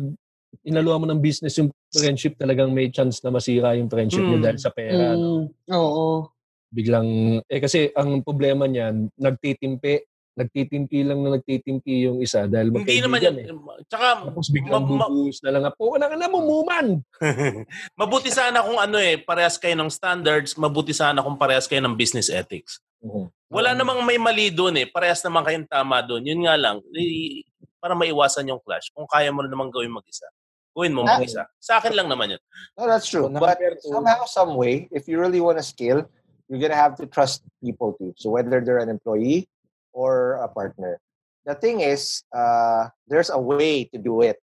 inaluwa 0.67 1.01
mo 1.01 1.05
ng 1.07 1.21
business 1.23 1.55
yung 1.55 1.71
friendship, 1.87 2.35
talagang 2.35 2.73
may 2.75 2.91
chance 2.91 3.23
na 3.23 3.31
masira 3.31 3.77
yung 3.79 3.87
friendship 3.87 4.25
niyo 4.27 4.39
Mm. 4.41 4.45
dahil 4.45 4.59
sa 4.59 4.71
pera. 4.75 5.15
no? 5.15 5.47
mm, 5.47 5.71
oo. 5.71 6.27
Biglang, 6.69 7.41
eh 7.49 7.59
kasi 7.63 7.89
ang 7.95 8.21
problema 8.21 8.69
niyan, 8.69 9.09
nagtitimpi. 9.17 10.05
Nagtitimpi 10.39 11.03
lang 11.03 11.19
na 11.19 11.35
nagtitimpi 11.35 12.07
yung 12.07 12.23
isa 12.23 12.47
dahil 12.47 12.71
Hindi 12.71 13.03
naman 13.03 13.19
yan. 13.19 13.35
eh. 13.43 13.45
Tsaka, 13.91 14.31
Tapos 14.31 14.47
biglang 14.47 14.87
ma- 14.87 15.11
bubuhos 15.11 15.43
na 15.43 15.51
lang. 15.51 15.67
Po, 15.75 15.99
na 15.99 16.07
na 16.07 16.31
mo, 16.31 16.39
muman! 16.39 17.03
mabuti 17.99 18.31
sana 18.31 18.63
kung 18.63 18.79
ano 18.79 18.95
eh, 18.95 19.19
parehas 19.19 19.59
kayo 19.59 19.75
ng 19.75 19.91
standards, 19.91 20.55
mabuti 20.55 20.95
sana 20.95 21.19
kung 21.19 21.35
parehas 21.35 21.67
kayo 21.67 21.83
ng 21.83 21.99
business 21.99 22.31
ethics. 22.31 22.79
mhm. 23.03 23.27
Wala 23.49 23.73
namang 23.73 24.05
may 24.05 24.21
mali 24.21 24.53
doon 24.53 24.77
eh, 24.77 24.85
parehas 24.85 25.19
naman 25.25 25.41
kayong 25.41 25.65
tama 25.65 25.99
doon. 26.05 26.21
Yun 26.21 26.45
nga 26.45 26.53
lang, 26.55 26.79
eh, 26.93 27.41
para 27.81 27.97
maiwasan 27.97 28.45
yung 28.47 28.61
clash. 28.61 28.93
Kung 28.93 29.09
kaya 29.09 29.33
mo 29.33 29.41
na 29.41 29.49
naman 29.49 29.73
gawin 29.73 29.89
mag-isa, 29.89 30.29
gawin 30.71 30.93
mo 30.93 31.01
mag-isa. 31.01 31.49
Sa 31.57 31.81
akin 31.81 31.97
lang 31.97 32.05
naman 32.07 32.37
yun. 32.37 32.41
No, 32.77 32.85
that's 32.85 33.09
true. 33.09 33.25
So, 33.25 33.35
but 33.35 33.57
two- 33.57 33.89
somehow, 33.89 34.23
some 34.29 34.53
way, 34.53 34.85
if 34.93 35.09
you 35.09 35.17
really 35.17 35.41
want 35.41 35.57
to 35.57 35.65
scale, 35.65 36.05
you're 36.45 36.61
gonna 36.61 36.77
have 36.77 36.93
to 37.01 37.09
trust 37.09 37.41
people 37.57 37.93
too. 37.97 38.13
So 38.17 38.29
whether 38.33 38.61
they're 38.61 38.81
an 38.81 38.89
employee 38.89 39.49
or 39.93 40.35
a 40.43 40.47
partner. 40.47 40.99
The 41.45 41.55
thing 41.55 41.81
is, 41.81 42.23
uh, 42.35 42.89
there's 43.07 43.29
a 43.29 43.39
way 43.39 43.85
to 43.85 43.97
do 43.97 44.21
it. 44.21 44.37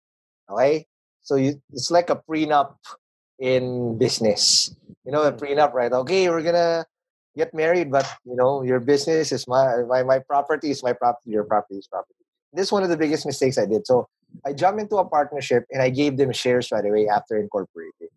Okay, 0.50 0.86
so 1.22 1.36
you, 1.36 1.60
it's 1.72 1.90
like 1.90 2.10
a 2.10 2.16
prenup 2.16 2.76
in 3.38 3.98
business. 3.98 4.74
You 5.04 5.12
know, 5.12 5.22
a 5.22 5.32
prenup, 5.32 5.72
right? 5.72 5.92
Okay, 5.92 6.28
we're 6.28 6.42
gonna 6.42 6.84
get 7.36 7.52
married, 7.52 7.90
but 7.90 8.06
you 8.24 8.36
know, 8.36 8.62
your 8.62 8.80
business 8.80 9.32
is 9.32 9.46
my 9.48 9.82
my 9.88 10.02
my 10.02 10.18
property 10.20 10.70
is 10.70 10.82
my 10.82 10.92
property. 10.92 11.30
Your 11.30 11.44
property 11.44 11.78
is 11.78 11.86
property. 11.88 12.14
This 12.52 12.68
is 12.68 12.72
one 12.72 12.82
of 12.82 12.88
the 12.88 12.96
biggest 12.96 13.26
mistakes 13.26 13.58
I 13.58 13.66
did. 13.66 13.86
So 13.86 14.08
I 14.46 14.52
jumped 14.52 14.80
into 14.80 14.96
a 14.96 15.04
partnership 15.04 15.64
and 15.70 15.82
I 15.82 15.90
gave 15.90 16.16
them 16.16 16.32
shares 16.32 16.70
right 16.70 16.84
away 16.84 17.08
after 17.08 17.36
incorporating. 17.36 18.08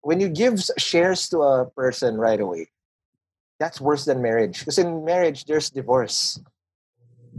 When 0.00 0.20
you 0.20 0.28
give 0.28 0.60
shares 0.78 1.28
to 1.30 1.42
a 1.42 1.70
person 1.70 2.16
right 2.16 2.40
away, 2.40 2.68
that's 3.58 3.80
worse 3.80 4.04
than 4.04 4.22
marriage. 4.22 4.60
Because 4.60 4.78
in 4.78 5.04
marriage, 5.04 5.44
there's 5.44 5.70
divorce. 5.70 6.40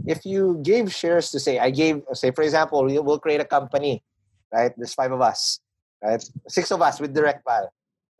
If 0.06 0.24
you 0.24 0.60
gave 0.62 0.92
shares 0.92 1.30
to 1.32 1.40
say, 1.40 1.58
I 1.58 1.70
gave, 1.70 2.02
say, 2.12 2.30
for 2.30 2.42
example, 2.42 2.84
we- 2.84 2.98
we'll 2.98 3.18
create 3.18 3.40
a 3.40 3.44
company, 3.44 4.02
right? 4.52 4.72
There's 4.76 4.94
five 4.94 5.12
of 5.12 5.20
us, 5.20 5.60
right? 6.02 6.22
Six 6.48 6.70
of 6.70 6.80
us 6.82 7.00
with 7.00 7.14
direct 7.14 7.44
file, 7.44 7.70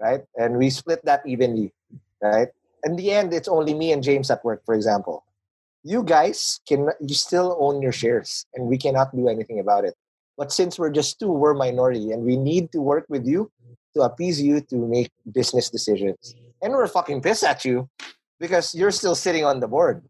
right? 0.00 0.24
And 0.36 0.56
we 0.58 0.70
split 0.70 1.04
that 1.04 1.24
evenly, 1.26 1.72
right? 2.22 2.48
In 2.84 2.96
the 2.96 3.10
end, 3.10 3.32
it's 3.32 3.48
only 3.48 3.74
me 3.74 3.92
and 3.92 4.02
James 4.02 4.30
at 4.30 4.44
work, 4.44 4.64
for 4.64 4.74
example. 4.74 5.24
You 5.82 6.02
guys 6.02 6.60
can, 6.68 6.88
you 7.00 7.14
still 7.14 7.56
own 7.60 7.80
your 7.80 7.92
shares 7.92 8.44
and 8.54 8.66
we 8.66 8.76
cannot 8.76 9.16
do 9.16 9.28
anything 9.28 9.60
about 9.60 9.84
it. 9.84 9.94
But 10.36 10.52
since 10.52 10.78
we're 10.78 10.90
just 10.90 11.18
two, 11.18 11.32
we're 11.32 11.54
minority 11.54 12.12
and 12.12 12.24
we 12.24 12.36
need 12.36 12.72
to 12.72 12.80
work 12.80 13.04
with 13.08 13.26
you 13.26 13.50
to 13.94 14.02
appease 14.02 14.40
you 14.40 14.60
to 14.60 14.76
make 14.76 15.10
business 15.32 15.68
decisions. 15.68 16.34
And 16.62 16.72
we're 16.72 16.86
fucking 16.88 17.22
pissed 17.22 17.44
at 17.44 17.64
you 17.64 17.88
because 18.38 18.74
you're 18.74 18.90
still 18.90 19.14
sitting 19.14 19.44
on 19.44 19.60
the 19.60 19.68
board. 19.68 20.02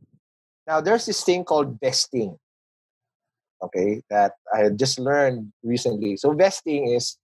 Now, 0.66 0.80
there's 0.80 1.06
this 1.06 1.22
thing 1.22 1.44
called 1.44 1.78
vesting, 1.80 2.38
okay, 3.62 4.02
that 4.10 4.32
I 4.52 4.68
just 4.70 4.98
learned 4.98 5.52
recently. 5.62 6.16
So, 6.16 6.32
vesting 6.32 6.90
is 6.90 7.18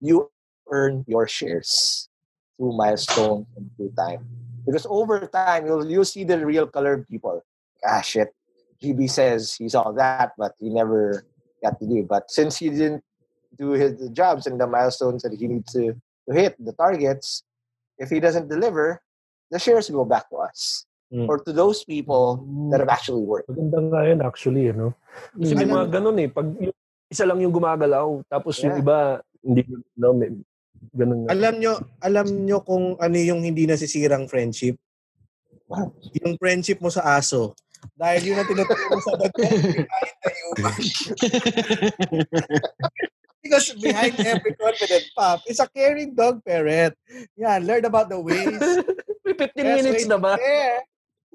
you 0.00 0.30
earn 0.70 1.04
your 1.06 1.26
shares 1.26 2.08
through 2.56 2.76
milestones 2.76 3.46
and 3.56 3.70
through 3.76 3.92
time. 3.96 4.26
Because 4.66 4.86
over 4.90 5.26
time, 5.26 5.66
you'll 5.66 5.86
you'll 5.88 6.04
see 6.04 6.24
the 6.24 6.44
real 6.44 6.66
colored 6.66 7.08
people. 7.08 7.42
Ah, 7.86 8.02
shit. 8.02 8.34
GB 8.82 9.10
says 9.10 9.54
he's 9.54 9.74
all 9.74 9.92
that, 9.94 10.32
but 10.36 10.52
he 10.58 10.68
never 10.68 11.24
got 11.62 11.78
to 11.80 11.86
do. 11.86 12.02
But 12.02 12.30
since 12.30 12.58
he 12.58 12.70
didn't 12.70 13.02
do 13.56 13.72
his 13.72 14.10
jobs 14.10 14.46
and 14.46 14.60
the 14.60 14.66
milestones 14.66 15.22
that 15.22 15.32
he 15.32 15.48
needs 15.48 15.72
to, 15.72 15.94
to 16.28 16.34
hit, 16.34 16.54
the 16.62 16.72
targets, 16.72 17.42
if 17.98 18.08
he 18.08 18.22
doesn't 18.22 18.48
deliver, 18.48 19.02
the 19.50 19.58
shares 19.58 19.90
go 19.90 20.06
back 20.06 20.30
to 20.30 20.38
us. 20.38 20.86
Mm. 21.08 21.24
Or 21.24 21.40
to 21.40 21.52
those 21.56 21.84
people 21.88 22.44
that 22.68 22.84
have 22.84 22.92
actually 22.92 23.24
worked. 23.24 23.48
Maganda 23.48 23.80
nga 23.80 24.00
yun 24.04 24.20
actually, 24.20 24.68
ano? 24.68 24.92
Kasi 25.32 25.56
may 25.56 25.64
mga 25.64 25.88
ganun 25.88 26.20
eh. 26.20 26.28
Pag 26.28 26.52
yung 26.60 26.76
isa 27.08 27.24
lang 27.24 27.40
yung 27.40 27.54
gumagalaw, 27.56 28.20
tapos 28.28 28.60
yung 28.60 28.76
Yeah. 28.76 28.84
iba, 28.84 28.98
hindi, 29.40 29.64
no, 29.96 30.12
may, 30.12 30.28
ganun 30.92 31.24
nga. 31.24 31.32
Alam 31.32 31.54
nyo, 31.64 31.72
alam 32.04 32.26
nyo 32.44 32.60
kung 32.60 33.00
ano 33.00 33.16
yung 33.16 33.40
hindi 33.40 33.64
nasisirang 33.64 34.28
friendship? 34.28 34.76
Wow. 35.64 35.96
Yung 36.20 36.36
friendship 36.36 36.76
mo 36.84 36.92
sa 36.92 37.16
aso. 37.16 37.56
Dahil 37.96 38.28
yun 38.28 38.36
ang 38.36 38.48
tinuturo 38.48 39.00
sa 39.00 39.16
dog 39.16 39.32
behind 39.32 40.16
the 40.20 40.30
human. 40.36 40.76
Because 43.42 43.70
behind 43.78 44.18
every 44.18 44.54
confident 44.58 45.04
pup 45.14 45.40
is 45.46 45.62
a 45.62 45.68
caring 45.70 46.14
dog 46.14 46.42
parent. 46.42 46.94
Yan, 47.38 47.66
learn 47.66 47.86
about 47.86 48.10
the 48.10 48.18
ways. 48.18 48.58
May 49.24 49.34
15 49.34 49.54
Best 49.54 49.76
minutes 49.84 50.06
na 50.08 50.16
to 50.16 50.18
ba? 50.18 50.34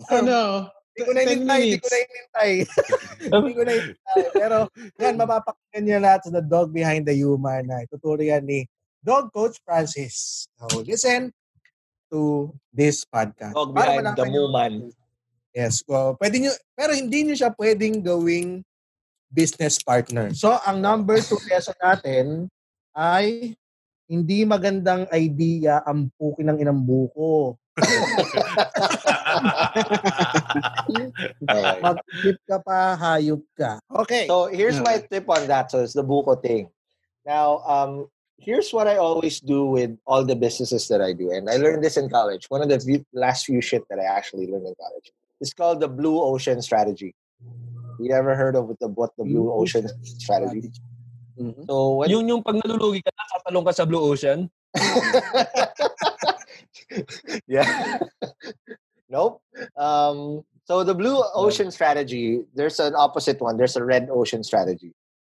ano? 0.09 0.67
Hindi 0.93 1.01
ko 1.01 1.11
na 1.13 1.21
10 1.25 1.25
inintay, 1.25 1.61
hindi 1.63 1.79
ko 1.81 1.87
minutes. 1.89 1.89
na 1.89 1.99
inintay. 2.05 2.53
Hindi 3.33 3.53
ko 3.57 3.63
na 3.63 3.73
inintay. 3.73 4.23
Pero 4.37 4.57
yan, 5.01 5.15
mapapakinggan 5.21 5.83
niyo 5.89 5.97
lahat 6.05 6.19
sa 6.21 6.31
The 6.37 6.43
Dog 6.45 6.69
Behind 6.69 7.03
the 7.09 7.15
Human 7.17 7.65
na 7.65 7.81
ituturo 7.81 8.21
yan 8.21 8.45
ni 8.45 8.69
Dog 9.01 9.33
Coach 9.33 9.57
Francis. 9.65 10.45
So, 10.53 10.85
listen 10.85 11.33
to 12.13 12.53
this 12.69 13.01
podcast. 13.09 13.57
Dog 13.57 13.73
behind 13.73 14.05
the 14.05 14.27
woman. 14.29 14.93
Yes. 15.49 15.81
So, 15.81 16.13
pwede 16.21 16.45
nyo, 16.45 16.53
pero 16.77 16.93
hindi 16.93 17.25
nyo 17.25 17.35
siya 17.37 17.49
pwedeng 17.57 18.05
gawing 18.05 18.61
business 19.33 19.81
partner. 19.81 20.29
So, 20.37 20.55
ang 20.63 20.79
number 20.79 21.17
two 21.19 21.41
lesson 21.49 21.75
natin 21.81 22.47
ay 22.93 23.57
hindi 24.07 24.45
magandang 24.45 25.09
idea 25.09 25.81
ang 25.83 26.13
puki 26.15 26.45
ng 26.45 26.61
inang 26.61 26.85
buko. 26.85 27.57
Okay. 31.43 31.81
Mag-flip 31.81 32.39
ka 32.45 32.57
pa, 32.61 32.95
hayop 32.95 33.41
ka. 33.57 33.81
Okay. 34.05 34.29
So 34.29 34.47
here's 34.47 34.79
my 34.79 35.01
tip 35.01 35.25
on 35.27 35.49
that. 35.49 35.73
So 35.73 35.81
it's 35.81 35.97
the 35.97 36.05
buko 36.05 36.37
thing. 36.37 36.69
Now, 37.25 37.65
um, 37.65 38.07
here's 38.37 38.71
what 38.71 38.87
I 38.87 38.97
always 38.97 39.39
do 39.39 39.65
with 39.65 39.97
all 40.05 40.23
the 40.23 40.35
businesses 40.35 40.87
that 40.87 41.01
I 41.01 41.13
do, 41.13 41.31
and 41.31 41.49
I 41.49 41.57
learned 41.57 41.83
this 41.83 41.97
in 41.97 42.09
college. 42.09 42.45
One 42.49 42.61
of 42.61 42.69
the 42.69 42.79
few, 42.79 43.03
last 43.13 43.45
few 43.45 43.61
shit 43.61 43.83
that 43.89 43.99
I 43.99 44.05
actually 44.05 44.47
learned 44.47 44.67
in 44.67 44.75
college. 44.79 45.11
It's 45.41 45.53
called 45.53 45.79
the 45.79 45.87
blue 45.87 46.21
ocean 46.21 46.61
strategy. 46.61 47.15
You 47.99 48.13
ever 48.13 48.35
heard 48.35 48.55
of 48.55 48.69
the 48.79 48.87
what 48.87 49.11
the 49.17 49.25
blue 49.25 49.51
ocean 49.51 49.89
strategy? 50.03 50.71
Mhm. 51.39 51.65
So 51.65 51.97
when 52.01 52.09
Yung 52.13 52.29
yung 52.29 52.41
pag 52.45 52.61
nalulugi 52.61 53.01
ka 53.01 53.09
na, 53.09 53.23
tatalong 53.33 53.65
ka 53.65 53.73
sa 53.73 53.85
Blue 53.85 54.01
Ocean. 54.01 54.49
yeah. 57.47 57.99
nope. 59.09 59.41
Um, 59.77 60.43
so 60.65 60.83
the 60.83 60.93
blue 60.93 61.21
ocean 61.33 61.71
strategy, 61.71 62.43
there's 62.53 62.79
an 62.79 62.93
opposite 62.95 63.41
one. 63.41 63.57
There's 63.57 63.75
a 63.75 63.83
red 63.83 64.09
ocean 64.09 64.43
strategy, 64.43 64.93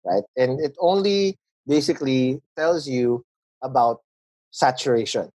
right? 0.04 0.24
And 0.36 0.60
it 0.60 0.76
only 0.78 1.38
basically 1.66 2.42
tells 2.56 2.88
you 2.88 3.24
about 3.62 4.00
saturation. 4.50 5.30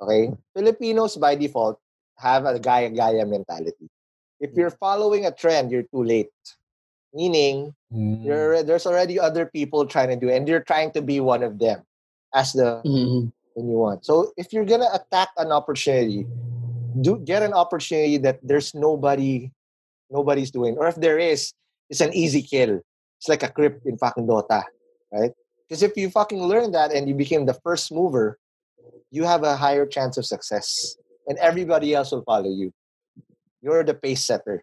Okay? 0.00 0.32
Filipinos 0.56 1.16
by 1.16 1.34
default 1.34 1.78
have 2.18 2.46
a 2.46 2.58
gaya-gaya 2.58 3.26
mentality. 3.26 3.88
If 4.40 4.52
you're 4.54 4.70
following 4.70 5.26
a 5.26 5.32
trend, 5.32 5.70
you're 5.70 5.84
too 5.84 6.02
late. 6.04 6.30
Meaning, 7.12 7.74
you're, 8.26 8.62
there's 8.62 8.86
already 8.86 9.20
other 9.20 9.46
people 9.46 9.86
trying 9.86 10.08
to 10.10 10.16
do 10.16 10.28
it, 10.28 10.36
and 10.36 10.48
you're 10.48 10.64
trying 10.64 10.90
to 10.92 11.02
be 11.02 11.20
one 11.20 11.42
of 11.42 11.58
them 11.58 11.82
as 12.34 12.52
the 12.52 12.82
Mhm. 12.84 13.32
than 13.54 13.70
you 13.70 13.78
want. 13.78 14.04
So 14.04 14.32
if 14.36 14.52
you're 14.52 14.64
gonna 14.64 14.90
attack 14.92 15.30
an 15.38 15.52
opportunity, 15.52 16.26
do 17.00 17.18
get 17.18 17.42
an 17.42 17.52
opportunity 17.54 18.18
that 18.18 18.40
there's 18.42 18.74
nobody, 18.74 19.50
nobody's 20.10 20.50
doing, 20.50 20.76
or 20.76 20.88
if 20.88 20.96
there 20.96 21.18
is, 21.18 21.52
it's 21.88 22.00
an 22.00 22.12
easy 22.12 22.42
kill. 22.42 22.80
It's 23.18 23.28
like 23.28 23.42
a 23.44 23.48
crypt 23.48 23.86
in 23.86 23.96
fucking 23.96 24.26
Dota, 24.26 24.64
right? 25.12 25.32
Because 25.68 25.82
if 25.82 25.96
you 25.96 26.10
fucking 26.10 26.42
learn 26.42 26.72
that 26.72 26.92
and 26.92 27.08
you 27.08 27.14
became 27.14 27.46
the 27.46 27.54
first 27.62 27.92
mover, 27.92 28.38
you 29.10 29.22
have 29.22 29.44
a 29.44 29.54
higher 29.56 29.86
chance 29.86 30.18
of 30.18 30.26
success, 30.26 30.96
and 31.28 31.38
everybody 31.38 31.94
else 31.94 32.10
will 32.10 32.22
follow 32.26 32.50
you. 32.50 32.72
You're 33.64 33.80
the 33.80 33.96
pace 33.96 34.20
setter, 34.20 34.60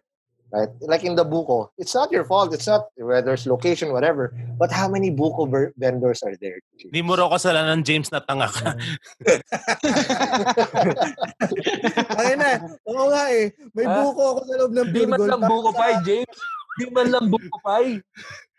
right? 0.54 0.70
Like 0.78 1.02
in 1.02 1.18
the 1.18 1.26
buko, 1.26 1.74
it's 1.74 1.90
not 1.90 2.14
your 2.14 2.22
fault. 2.22 2.54
It's 2.54 2.70
not 2.70 2.86
whether 2.94 3.34
it's 3.34 3.50
location, 3.50 3.90
whatever. 3.90 4.30
But 4.54 4.70
how 4.70 4.86
many 4.86 5.10
buko 5.10 5.50
ver- 5.50 5.74
vendors 5.74 6.22
are 6.22 6.38
there? 6.38 6.62
Hindi 6.78 7.02
mo 7.02 7.18
raw 7.18 7.26
kasalanan, 7.26 7.82
James, 7.82 8.14
na 8.14 8.22
tanga 8.22 8.46
ka. 8.46 8.78
Ayun 12.22 12.38
na. 12.38 12.50
Oo 12.86 13.10
nga 13.10 13.24
eh. 13.34 13.50
May 13.74 13.86
Ah, 13.90 14.06
buko 14.06 14.22
ako 14.22 14.40
sa 14.46 14.54
loob 14.62 14.72
ng 14.72 14.88
Di 14.94 15.02
man 15.02 15.18
lang 15.20 15.42
buko 15.42 15.68
pie, 15.74 15.98
James. 16.06 16.36
Di 16.78 16.84
man 16.94 17.08
lang 17.10 17.26
buko 17.26 17.56
pie. 17.58 17.98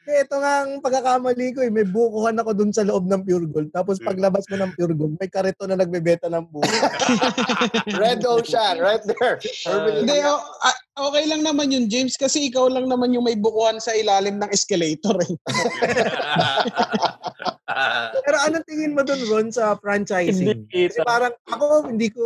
Eh, 0.03 0.27
ito 0.27 0.35
nga 0.35 0.67
ang 0.67 0.83
pagkakamali 0.83 1.55
ko 1.55 1.63
eh. 1.63 1.71
May 1.71 1.87
bukuhan 1.87 2.35
ako 2.35 2.51
dun 2.51 2.75
sa 2.75 2.83
loob 2.83 3.07
ng 3.07 3.23
pure 3.23 3.47
gold. 3.47 3.71
Tapos 3.71 4.03
paglabas 4.03 4.43
mo 4.51 4.59
ng 4.59 4.75
pure 4.75 4.91
gold, 4.91 5.15
may 5.15 5.31
karito 5.31 5.63
na 5.63 5.79
nagbebeta 5.79 6.27
ng 6.27 6.43
buko. 6.51 6.67
Red 8.03 8.19
Ocean, 8.27 8.83
right 8.83 8.99
there. 9.07 9.39
Hindi, 9.39 10.19
ah, 10.19 10.75
okay 11.07 11.23
lang 11.23 11.47
naman 11.47 11.71
yun, 11.71 11.87
James, 11.87 12.19
kasi 12.19 12.51
ikaw 12.51 12.67
lang 12.67 12.91
naman 12.91 13.15
yung 13.15 13.23
may 13.23 13.39
bukuhan 13.39 13.79
sa 13.79 13.95
ilalim 13.95 14.43
ng 14.43 14.51
escalator. 14.51 15.15
Eh. 15.23 15.39
Pero 18.27 18.37
anong 18.43 18.67
tingin 18.67 18.99
mo 18.99 19.07
dun, 19.07 19.23
Ron, 19.31 19.55
sa 19.55 19.79
franchising? 19.79 20.67
Hindi 20.67 20.91
Kasi 20.91 20.99
parang 21.07 21.31
ako, 21.47 21.87
hindi 21.87 22.11
ko, 22.11 22.25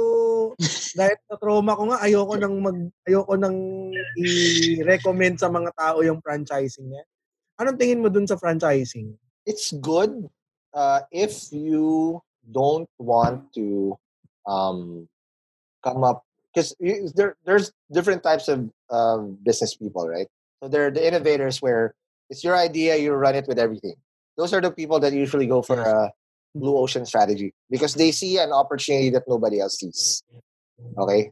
dahil 0.98 1.18
sa 1.30 1.38
trauma 1.38 1.78
ko 1.78 1.94
nga, 1.94 2.02
ayoko 2.02 2.34
nang 2.42 2.58
mag, 2.58 2.90
ayoko 3.06 3.38
nang 3.38 3.58
i-recommend 4.18 5.38
sa 5.38 5.54
mga 5.54 5.70
tao 5.78 6.02
yung 6.02 6.26
franchising 6.26 6.90
niya. 6.90 7.06
Anong 7.58 7.78
tingin 7.78 8.02
mo 8.02 8.10
dun 8.10 8.28
sa 8.28 8.38
franchising? 8.38 9.18
it's 9.48 9.72
good 9.80 10.30
uh, 10.76 11.00
if 11.10 11.48
you 11.52 12.22
don't 12.52 12.88
want 13.00 13.52
to 13.56 13.98
um, 14.46 15.08
come 15.82 16.04
up 16.04 16.24
because 16.54 16.76
there 17.16 17.36
there's 17.46 17.72
different 17.92 18.22
types 18.22 18.48
of 18.48 18.70
uh, 18.92 19.18
business 19.42 19.74
people, 19.74 20.08
right? 20.08 20.28
So 20.62 20.68
they're 20.68 20.92
the 20.92 21.08
innovators 21.08 21.62
where 21.62 21.96
it's 22.30 22.44
your 22.44 22.56
idea, 22.56 22.98
you 22.98 23.14
run 23.14 23.36
it 23.36 23.48
with 23.48 23.58
everything. 23.58 23.96
Those 24.36 24.54
are 24.54 24.62
the 24.62 24.72
people 24.72 25.00
that 25.00 25.14
usually 25.14 25.48
go 25.48 25.62
for 25.62 25.80
a 25.80 26.12
blue 26.54 26.78
ocean 26.78 27.06
strategy 27.06 27.54
because 27.70 27.94
they 27.96 28.12
see 28.12 28.38
an 28.38 28.52
opportunity 28.52 29.10
that 29.12 29.24
nobody 29.28 29.62
else 29.62 29.80
sees. 29.80 30.24
Okay. 30.98 31.32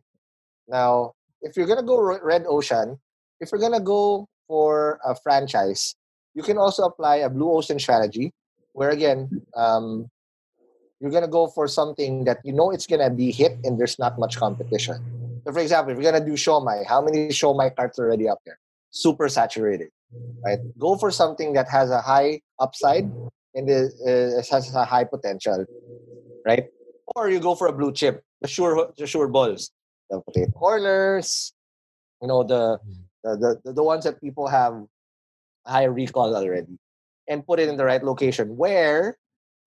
Now, 0.68 1.14
if 1.42 1.58
you're 1.58 1.68
gonna 1.68 1.84
go 1.84 2.00
red 2.00 2.46
ocean, 2.48 2.98
if 3.40 3.52
you're 3.52 3.62
gonna 3.62 3.84
go 3.84 4.28
for 4.48 5.00
a 5.04 5.16
franchise, 5.16 5.96
you 6.36 6.44
can 6.44 6.58
also 6.58 6.84
apply 6.84 7.18
a 7.18 7.30
blue 7.30 7.50
ocean 7.52 7.80
strategy 7.80 8.34
where 8.74 8.90
again 8.90 9.42
um, 9.56 10.10
you're 11.00 11.12
going 11.12 11.24
to 11.24 11.30
go 11.30 11.48
for 11.48 11.68
something 11.68 12.26
that 12.26 12.40
you 12.44 12.54
know 12.54 12.72
it's 12.72 12.86
going 12.86 13.02
to 13.02 13.10
be 13.10 13.32
hit 13.32 13.58
and 13.64 13.80
there's 13.80 13.98
not 13.98 14.20
much 14.20 14.38
competition. 14.38 14.96
So 15.46 15.52
for 15.52 15.60
example 15.60 15.92
if 15.92 15.98
you're 15.98 16.12
going 16.12 16.22
to 16.22 16.30
do 16.30 16.36
shomai 16.36 16.86
how 16.86 17.02
many 17.02 17.30
shomai 17.30 17.76
carts 17.76 17.98
are 18.00 18.06
already 18.06 18.30
up 18.30 18.40
there? 18.46 18.60
Super 18.92 19.30
saturated 19.30 19.90
right? 20.46 20.60
Go 20.78 20.98
for 20.98 21.12
something 21.12 21.54
that 21.54 21.68
has 21.70 21.90
a 21.90 22.02
high 22.02 22.42
upside 22.60 23.12
and 23.56 23.70
is, 23.70 24.00
uh, 24.02 24.42
has 24.52 24.74
a 24.76 24.86
high 24.86 25.04
potential 25.04 25.66
right? 26.46 26.66
Or 27.16 27.30
you 27.30 27.40
go 27.40 27.56
for 27.56 27.68
a 27.68 27.74
blue 27.74 27.92
chip 27.92 28.24
the 28.42 28.48
sure 28.48 28.92
the 28.98 29.08
sure 29.08 29.28
balls 29.28 29.72
the 30.10 30.22
potato 30.22 30.52
corners 30.52 31.54
you 32.22 32.28
know 32.28 32.44
the 32.44 32.78
the, 33.24 33.60
the, 33.64 33.74
the 33.74 33.84
ones 33.84 34.04
that 34.04 34.22
people 34.22 34.48
have 34.48 34.84
high 35.68 35.86
recall 35.86 36.36
already 36.36 36.78
and 37.28 37.46
put 37.46 37.60
it 37.60 37.70
in 37.70 37.78
the 37.78 37.86
right 37.86 38.04
location 38.04 38.56
where 38.58 39.18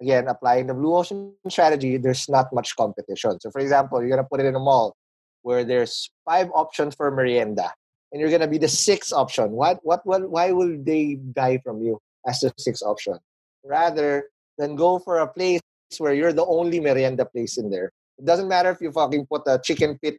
again 0.01 0.29
applying 0.29 0.67
the 0.67 0.75
blue 0.75 0.95
ocean 0.95 1.33
strategy 1.49 1.97
there's 1.97 2.29
not 2.29 2.53
much 2.53 2.77
competition. 2.77 3.39
So 3.41 3.51
for 3.51 3.61
example 3.61 4.01
you're 4.01 4.11
going 4.11 4.23
to 4.23 4.29
put 4.29 4.41
it 4.41 4.47
in 4.47 4.55
a 4.55 4.61
mall 4.61 4.97
where 5.43 5.65
there's 5.65 6.11
five 6.25 6.49
options 6.55 6.95
for 6.95 7.11
merienda 7.11 7.73
and 8.13 8.21
you're 8.21 8.31
going 8.31 8.43
to 8.43 8.49
be 8.49 8.59
the 8.59 8.69
sixth 8.69 9.13
option. 9.13 9.51
What 9.53 9.81
what 9.83 10.05
what 10.05 10.31
why 10.31 10.53
will 10.53 10.77
they 10.83 11.17
buy 11.17 11.59
from 11.65 11.83
you 11.83 11.99
as 12.27 12.41
the 12.41 12.53
sixth 12.59 12.83
option? 12.83 13.19
Rather 13.65 14.31
than 14.57 14.77
go 14.77 14.99
for 14.99 15.19
a 15.19 15.27
place 15.27 15.61
where 15.99 16.15
you're 16.15 16.33
the 16.33 16.45
only 16.45 16.81
merienda 16.81 17.25
place 17.25 17.57
in 17.57 17.71
there. 17.71 17.91
It 18.19 18.25
doesn't 18.25 18.49
matter 18.49 18.71
if 18.71 18.81
you 18.81 18.91
fucking 18.93 19.27
put 19.27 19.43
a 19.47 19.61
chicken 19.63 19.99
pit 20.03 20.19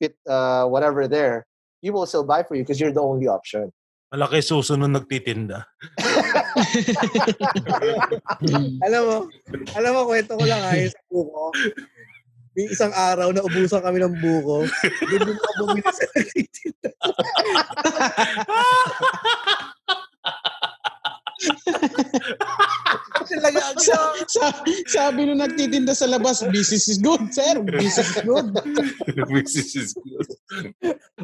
pit 0.00 0.16
uh, 0.28 0.66
whatever 0.66 1.06
there 1.06 1.46
people 1.82 2.00
will 2.00 2.06
still 2.06 2.24
buy 2.24 2.42
for 2.42 2.54
you 2.56 2.62
because 2.62 2.80
you're 2.80 2.92
the 2.92 3.02
only 3.02 3.28
option 3.28 3.70
Malaki 4.14 4.46
susunod 4.46 4.94
nagtitinda. 4.94 5.66
alam 8.86 9.02
mo, 9.02 9.26
alam 9.74 9.90
mo, 9.90 10.06
kwento 10.06 10.38
ko 10.38 10.46
lang 10.46 10.62
ha, 10.62 10.78
yung 10.78 10.94
sa 10.94 11.02
buko. 11.10 11.50
may 12.54 12.70
isang 12.70 12.94
araw 12.94 13.34
na 13.34 13.42
ubusan 13.42 13.82
kami 13.82 13.98
ng 13.98 14.14
buko. 14.22 14.70
Doon 15.10 15.34
ako 15.34 15.50
bumili 15.66 15.90
sa 15.90 16.06
nagtitinda. 16.14 16.94
Talaga, 23.14 23.60
ang 23.70 23.78
sa, 23.78 23.96
sa, 24.26 24.44
sabi 24.90 25.24
nung 25.24 25.38
nagtitinda 25.38 25.94
sa 25.94 26.10
labas, 26.10 26.42
business 26.50 26.90
is 26.90 26.98
good, 26.98 27.30
sir. 27.30 27.62
Business 27.62 28.10
is 28.10 28.18
good. 28.26 28.50
Business 29.30 29.70
is 29.78 29.90
good. 29.94 30.28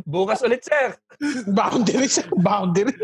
Bukas 0.07 0.41
ulit, 0.47 0.63
sir. 0.63 0.95
Boundary, 1.51 2.07
sir. 2.07 2.27
Boundary. 2.39 2.95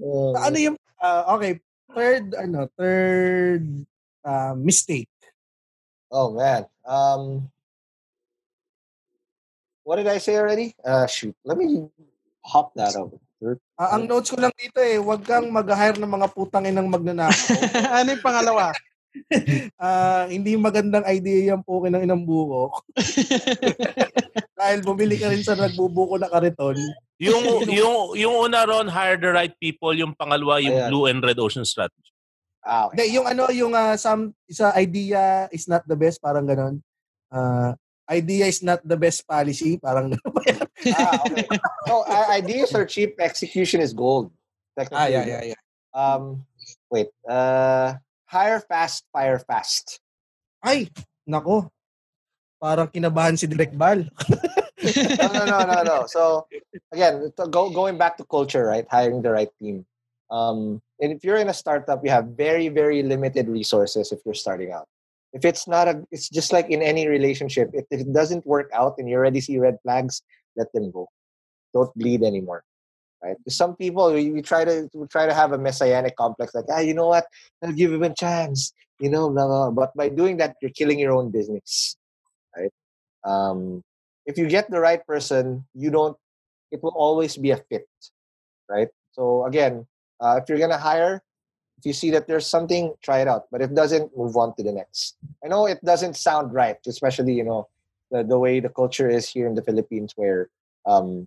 Uh, 0.00 0.32
ano 0.38 0.56
yung, 0.56 0.76
ah, 1.02 1.36
okay, 1.36 1.60
third, 1.92 2.32
ano, 2.40 2.70
third 2.78 3.84
ah, 4.24 4.56
mistake. 4.56 5.12
oh 6.12 6.30
man. 6.32 6.66
Um, 6.84 7.50
what 9.84 9.96
did 9.96 10.06
I 10.06 10.18
say 10.18 10.36
already? 10.36 10.76
Uh, 10.84 11.06
shoot. 11.06 11.34
Let 11.44 11.58
me 11.58 11.88
hop 12.44 12.74
that 12.74 12.94
over. 12.96 13.16
Ah, 13.74 13.98
ang 13.98 14.06
notes 14.06 14.30
ko 14.30 14.38
lang 14.38 14.54
dito 14.54 14.78
eh, 14.78 15.02
wag 15.02 15.26
kang 15.26 15.50
mag-hire 15.50 15.98
ng 15.98 16.08
mga 16.08 16.28
putang 16.30 16.66
inang 16.66 16.86
magnanakaw. 16.86 17.34
ano 17.98 18.08
yung 18.14 18.24
pangalawa? 18.24 18.70
Ah, 19.76 20.24
hindi 20.24 20.56
magandang 20.56 21.04
idea 21.04 21.52
yung 21.52 21.60
pukin 21.60 21.92
ng 21.92 22.08
inang 22.08 22.24
buko. 22.24 22.72
Dahil 24.56 24.80
bumili 24.80 25.20
ka 25.20 25.28
rin 25.28 25.44
sa 25.44 25.52
nagbubuko 25.52 26.16
na 26.16 26.32
kariton. 26.32 26.80
Yung, 27.20 27.68
yung, 27.68 28.16
yung 28.16 28.34
una 28.48 28.64
ron, 28.64 28.88
hire 28.88 29.20
the 29.20 29.28
right 29.28 29.52
people. 29.60 29.92
Yung 29.92 30.16
pangalawa, 30.16 30.64
yung 30.64 30.72
Ayan. 30.72 30.88
Blue 30.88 31.04
and 31.12 31.20
Red 31.20 31.36
Ocean 31.36 31.68
Strategy. 31.68 32.08
Ah, 32.64 32.88
okay. 32.88 33.04
Hindi, 33.04 33.20
yung 33.20 33.26
ano, 33.28 33.42
yung 33.52 33.72
ah, 33.76 34.00
some, 34.00 34.32
isa 34.48 34.72
idea 34.80 35.50
is 35.52 35.68
not 35.68 35.84
the 35.84 35.98
best, 35.98 36.22
parang 36.22 36.48
ganon. 36.48 36.80
Ah, 37.28 37.76
idea 38.12 38.44
is 38.46 38.60
not 38.60 38.84
the 38.84 38.96
best 38.96 39.24
policy, 39.24 39.80
parang 39.80 40.12
ah, 40.92 41.24
okay. 41.24 41.48
So, 41.88 42.04
uh, 42.04 42.26
ideas 42.28 42.76
are 42.76 42.84
cheap. 42.84 43.16
Execution 43.16 43.80
is 43.80 43.96
gold. 43.96 44.28
Ah, 44.92 45.08
yeah, 45.08 45.24
yeah, 45.24 45.52
yeah. 45.52 45.60
Um, 45.96 46.44
wait. 46.92 47.08
Uh, 47.24 47.96
hire 48.28 48.60
fast, 48.60 49.08
fire 49.12 49.40
fast. 49.40 50.00
Ay, 50.60 50.88
nako. 51.28 51.72
Parang 52.60 52.86
kinabahan 52.88 53.34
si 53.34 53.50
Direk 53.50 53.74
Bal. 53.74 54.06
no, 55.18 55.28
no, 55.34 55.42
no, 55.44 55.58
no, 55.66 55.78
no. 55.82 55.98
So 56.06 56.46
again, 56.92 57.32
go, 57.50 57.68
going 57.70 57.98
back 57.98 58.16
to 58.18 58.24
culture, 58.24 58.64
right? 58.64 58.86
Hiring 58.86 59.20
the 59.20 59.32
right 59.34 59.50
team. 59.58 59.84
Um, 60.30 60.80
and 61.00 61.12
if 61.12 61.24
you're 61.24 61.36
in 61.36 61.50
a 61.50 61.56
startup, 61.56 62.00
you 62.04 62.10
have 62.10 62.38
very, 62.38 62.68
very 62.68 63.02
limited 63.02 63.48
resources 63.48 64.12
if 64.12 64.20
you're 64.24 64.38
starting 64.38 64.72
out. 64.72 64.88
If 65.32 65.44
it's 65.44 65.66
not 65.66 65.88
a, 65.88 66.04
it's 66.10 66.28
just 66.28 66.52
like 66.52 66.68
in 66.68 66.82
any 66.82 67.08
relationship. 67.08 67.70
If 67.72 67.86
it 67.90 68.12
doesn't 68.12 68.46
work 68.46 68.70
out 68.74 68.94
and 68.98 69.08
you 69.08 69.16
already 69.16 69.40
see 69.40 69.58
red 69.58 69.78
flags, 69.82 70.22
let 70.56 70.72
them 70.72 70.90
go. 70.90 71.08
Don't 71.72 71.92
bleed 71.96 72.22
anymore. 72.22 72.64
Right? 73.22 73.36
Some 73.48 73.76
people 73.76 74.12
we, 74.12 74.30
we 74.30 74.42
try 74.42 74.64
to 74.64 74.90
we 74.92 75.06
try 75.06 75.26
to 75.26 75.34
have 75.34 75.52
a 75.52 75.58
messianic 75.58 76.16
complex, 76.16 76.54
like 76.54 76.66
ah, 76.70 76.80
you 76.80 76.92
know 76.92 77.06
what? 77.06 77.24
I'll 77.62 77.72
give 77.72 77.92
him 77.92 78.02
a 78.02 78.12
chance. 78.12 78.72
You 78.98 79.10
know, 79.10 79.30
blah, 79.30 79.46
blah, 79.46 79.70
blah. 79.70 79.86
but 79.86 79.96
by 79.96 80.08
doing 80.08 80.36
that, 80.38 80.56
you're 80.60 80.74
killing 80.74 80.98
your 80.98 81.12
own 81.12 81.30
business. 81.30 81.96
Right? 82.56 82.72
Um, 83.24 83.82
if 84.26 84.38
you 84.38 84.46
get 84.48 84.70
the 84.70 84.80
right 84.80 85.04
person, 85.06 85.64
you 85.74 85.90
don't. 85.90 86.16
It 86.70 86.82
will 86.82 86.94
always 86.96 87.36
be 87.36 87.50
a 87.50 87.58
fit, 87.68 87.86
right? 88.68 88.88
So 89.12 89.44
again, 89.44 89.86
uh, 90.20 90.40
if 90.42 90.48
you're 90.48 90.58
gonna 90.58 90.78
hire, 90.78 91.22
if 91.82 91.86
you 91.86 91.92
see 91.92 92.12
that 92.12 92.28
there's 92.28 92.46
something, 92.46 92.94
try 93.02 93.18
it 93.22 93.26
out. 93.26 93.50
But 93.50 93.60
if 93.60 93.74
doesn't, 93.74 94.16
move 94.16 94.36
on 94.36 94.54
to 94.54 94.62
the 94.62 94.70
next. 94.70 95.16
I 95.44 95.48
know 95.48 95.66
it 95.66 95.84
doesn't 95.84 96.14
sound 96.14 96.54
right, 96.54 96.78
especially 96.86 97.34
you 97.34 97.42
know 97.42 97.66
the 98.12 98.22
the 98.22 98.38
way 98.38 98.60
the 98.60 98.68
culture 98.68 99.10
is 99.10 99.28
here 99.28 99.48
in 99.48 99.56
the 99.58 99.66
Philippines, 99.66 100.14
where 100.14 100.46
um, 100.86 101.26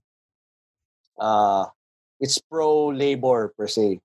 uh, 1.19 1.65
it's 2.21 2.39
pro 2.39 2.87
labor 2.87 3.51
per 3.57 3.67
se. 3.67 3.99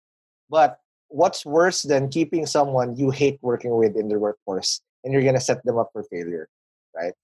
But 0.51 0.81
what's 1.07 1.47
worse 1.47 1.83
than 1.83 2.11
keeping 2.11 2.47
someone 2.47 2.97
you 2.97 3.15
hate 3.15 3.39
working 3.43 3.79
with 3.79 3.95
in 3.95 4.09
the 4.09 4.19
workforce 4.19 4.83
and 5.05 5.15
you're 5.15 5.23
gonna 5.23 5.39
set 5.39 5.63
them 5.63 5.79
up 5.79 5.91
for 5.93 6.03
failure, 6.03 6.49
right? 6.99 7.15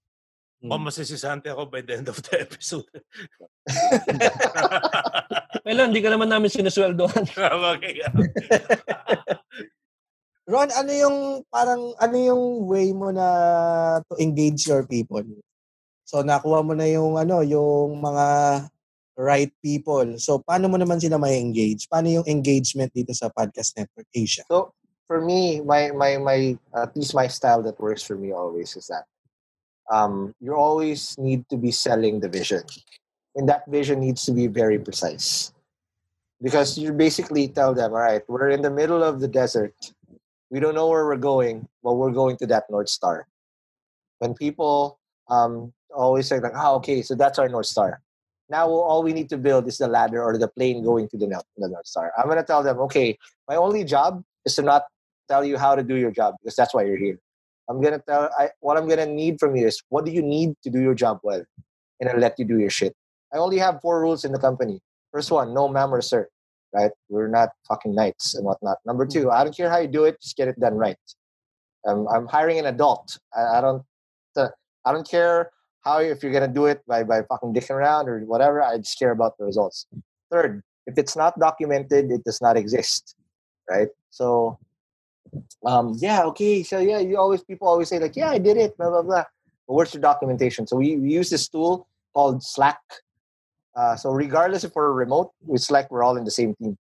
Oh, 0.64 0.80
masisisante 0.80 1.52
ako 1.52 1.68
by 1.68 1.84
the 1.84 2.00
end 2.00 2.08
of 2.08 2.16
the 2.24 2.40
episode. 2.46 2.88
Kailan, 5.66 5.92
hindi 5.92 6.00
ka 6.00 6.10
naman 6.10 6.32
namin 6.32 6.48
sinusweldohan. 6.48 7.28
okay. 7.76 8.00
Ron, 10.46 10.70
ano 10.72 10.92
yung 10.94 11.16
parang 11.50 11.92
ano 11.98 12.16
yung 12.16 12.42
way 12.70 12.94
mo 12.94 13.10
na 13.10 13.26
to 14.08 14.14
engage 14.16 14.64
your 14.70 14.86
people? 14.86 15.22
So 16.06 16.22
nakuha 16.22 16.62
mo 16.62 16.72
na 16.72 16.86
yung 16.86 17.18
ano, 17.18 17.42
yung 17.42 17.98
mga 17.98 18.26
right 19.18 19.52
people. 19.58 20.06
So 20.22 20.40
paano 20.40 20.70
mo 20.70 20.78
naman 20.78 21.02
sila 21.02 21.18
may 21.18 21.36
engage? 21.42 21.90
Paano 21.90 22.08
yung 22.08 22.26
engagement 22.30 22.94
dito 22.94 23.10
sa 23.12 23.28
Podcast 23.28 23.74
Network 23.74 24.06
Asia? 24.14 24.46
So 24.46 24.70
for 25.10 25.18
me, 25.18 25.60
my 25.66 25.90
my 25.90 26.16
my 26.22 26.38
at 26.78 26.94
least 26.94 27.12
my 27.12 27.26
style 27.26 27.60
that 27.66 27.76
works 27.82 28.06
for 28.06 28.14
me 28.14 28.30
always 28.30 28.72
is 28.78 28.86
that 28.86 29.04
um, 29.90 30.34
you 30.40 30.54
always 30.54 31.16
need 31.18 31.48
to 31.50 31.56
be 31.56 31.70
selling 31.70 32.20
the 32.20 32.28
vision, 32.28 32.62
and 33.34 33.48
that 33.48 33.64
vision 33.68 34.00
needs 34.00 34.24
to 34.26 34.32
be 34.32 34.46
very 34.46 34.78
precise, 34.78 35.52
because 36.42 36.76
you 36.78 36.92
basically 36.92 37.48
tell 37.48 37.74
them, 37.74 37.92
all 37.92 37.98
right, 37.98 38.22
we're 38.28 38.50
in 38.50 38.62
the 38.62 38.70
middle 38.70 39.02
of 39.02 39.20
the 39.20 39.28
desert, 39.28 39.74
we 40.50 40.60
don't 40.60 40.74
know 40.74 40.88
where 40.88 41.04
we're 41.04 41.16
going, 41.16 41.66
but 41.82 41.94
we're 41.94 42.12
going 42.12 42.36
to 42.38 42.46
that 42.46 42.70
north 42.70 42.88
star. 42.88 43.26
When 44.18 44.34
people 44.34 44.98
um, 45.28 45.72
always 45.94 46.28
say 46.28 46.38
like, 46.40 46.52
oh, 46.54 46.76
okay, 46.76 47.02
so 47.02 47.14
that's 47.14 47.38
our 47.38 47.48
north 47.48 47.66
star. 47.66 48.00
Now 48.48 48.68
all 48.68 49.02
we 49.02 49.12
need 49.12 49.28
to 49.30 49.38
build 49.38 49.66
is 49.66 49.78
the 49.78 49.88
ladder 49.88 50.22
or 50.22 50.38
the 50.38 50.46
plane 50.48 50.84
going 50.84 51.08
to 51.08 51.18
the 51.18 51.26
north, 51.26 51.86
star. 51.86 52.12
I'm 52.16 52.28
gonna 52.28 52.44
tell 52.44 52.62
them, 52.62 52.78
okay, 52.86 53.18
my 53.48 53.56
only 53.56 53.82
job 53.82 54.22
is 54.44 54.54
to 54.54 54.62
not 54.62 54.84
tell 55.28 55.44
you 55.44 55.58
how 55.58 55.74
to 55.74 55.82
do 55.82 55.96
your 55.96 56.12
job 56.12 56.36
because 56.40 56.54
that's 56.54 56.72
why 56.72 56.84
you're 56.84 56.96
here. 56.96 57.18
I'm 57.68 57.80
gonna 57.82 58.00
tell 58.08 58.30
I 58.38 58.50
what 58.60 58.76
I'm 58.76 58.88
gonna 58.88 59.06
need 59.06 59.38
from 59.40 59.56
you 59.56 59.66
is 59.66 59.82
what 59.88 60.04
do 60.04 60.12
you 60.12 60.22
need 60.22 60.54
to 60.62 60.70
do 60.70 60.80
your 60.80 60.94
job 60.94 61.20
well, 61.22 61.42
and 62.00 62.08
I'll 62.10 62.18
let 62.18 62.38
you 62.38 62.44
do 62.44 62.58
your 62.58 62.70
shit. 62.70 62.94
I 63.34 63.38
only 63.38 63.58
have 63.58 63.80
four 63.80 64.00
rules 64.00 64.24
in 64.24 64.32
the 64.32 64.38
company. 64.38 64.80
First 65.12 65.30
one, 65.30 65.52
no 65.54 65.68
ma'am 65.68 65.92
or 65.92 66.00
sir, 66.00 66.28
right? 66.72 66.90
We're 67.08 67.28
not 67.28 67.50
fucking 67.68 67.94
knights 67.94 68.34
and 68.34 68.44
whatnot. 68.44 68.78
Number 68.86 69.06
two, 69.06 69.30
I 69.30 69.44
don't 69.44 69.56
care 69.56 69.70
how 69.70 69.78
you 69.78 69.88
do 69.88 70.04
it, 70.04 70.20
just 70.20 70.36
get 70.36 70.48
it 70.48 70.58
done 70.60 70.74
right. 70.74 70.96
Um, 71.86 72.06
I'm 72.12 72.26
hiring 72.26 72.58
an 72.58 72.66
adult. 72.66 73.18
I, 73.36 73.58
I 73.58 73.60
don't, 73.60 73.82
uh, 74.36 74.48
I 74.84 74.92
don't 74.92 75.08
care 75.08 75.50
how 75.82 75.98
if 75.98 76.22
you're 76.22 76.32
gonna 76.32 76.48
do 76.48 76.66
it 76.66 76.82
by 76.86 77.02
by 77.04 77.22
fucking 77.22 77.54
dicking 77.54 77.70
around 77.70 78.08
or 78.08 78.20
whatever. 78.20 78.62
I 78.62 78.78
just 78.78 78.98
care 78.98 79.12
about 79.12 79.38
the 79.38 79.44
results. 79.44 79.86
Third, 80.30 80.62
if 80.86 80.98
it's 80.98 81.16
not 81.16 81.38
documented, 81.38 82.10
it 82.10 82.24
does 82.24 82.40
not 82.40 82.56
exist, 82.56 83.16
right? 83.70 83.88
So 84.10 84.58
um, 85.64 85.94
yeah, 85.98 86.22
okay. 86.24 86.62
So 86.62 86.78
yeah, 86.78 86.98
you 86.98 87.16
always 87.18 87.42
people 87.42 87.68
always 87.68 87.88
say 87.88 87.98
like, 87.98 88.16
yeah, 88.16 88.30
I 88.30 88.38
did 88.38 88.56
it, 88.56 88.76
blah 88.76 88.90
blah 88.90 89.02
blah. 89.02 89.24
But 89.66 89.74
where's 89.74 89.94
your 89.94 90.00
documentation? 90.00 90.66
So 90.66 90.76
we, 90.76 90.96
we 90.96 91.10
use 91.10 91.30
this 91.30 91.48
tool 91.48 91.88
called 92.14 92.42
Slack. 92.42 92.80
Uh, 93.74 93.96
so 93.96 94.10
regardless 94.10 94.64
if 94.64 94.74
we're 94.74 94.92
remote, 94.92 95.32
with 95.44 95.62
Slack 95.62 95.90
we're 95.90 96.02
all 96.02 96.16
in 96.16 96.24
the 96.24 96.30
same 96.30 96.54
team 96.54 96.78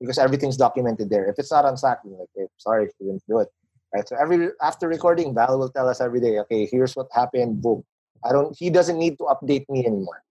because 0.00 0.18
everything's 0.18 0.56
documented 0.56 1.10
there. 1.10 1.26
If 1.28 1.38
it's 1.38 1.50
not 1.50 1.64
on 1.64 1.76
Slack, 1.76 1.98
we're 2.04 2.18
like, 2.18 2.28
hey, 2.36 2.46
sorry, 2.56 2.88
we 2.98 3.06
didn't 3.06 3.22
do 3.28 3.38
it. 3.40 3.48
Right. 3.94 4.08
So 4.08 4.16
every 4.16 4.48
after 4.62 4.86
recording, 4.88 5.34
Val 5.34 5.58
will 5.58 5.68
tell 5.68 5.88
us 5.88 6.00
every 6.00 6.20
day, 6.20 6.38
okay, 6.40 6.68
here's 6.70 6.94
what 6.94 7.08
happened. 7.12 7.60
Boom. 7.60 7.82
I 8.24 8.32
don't. 8.32 8.56
He 8.56 8.70
doesn't 8.70 8.98
need 8.98 9.18
to 9.18 9.24
update 9.24 9.68
me 9.68 9.84
anymore 9.84 10.22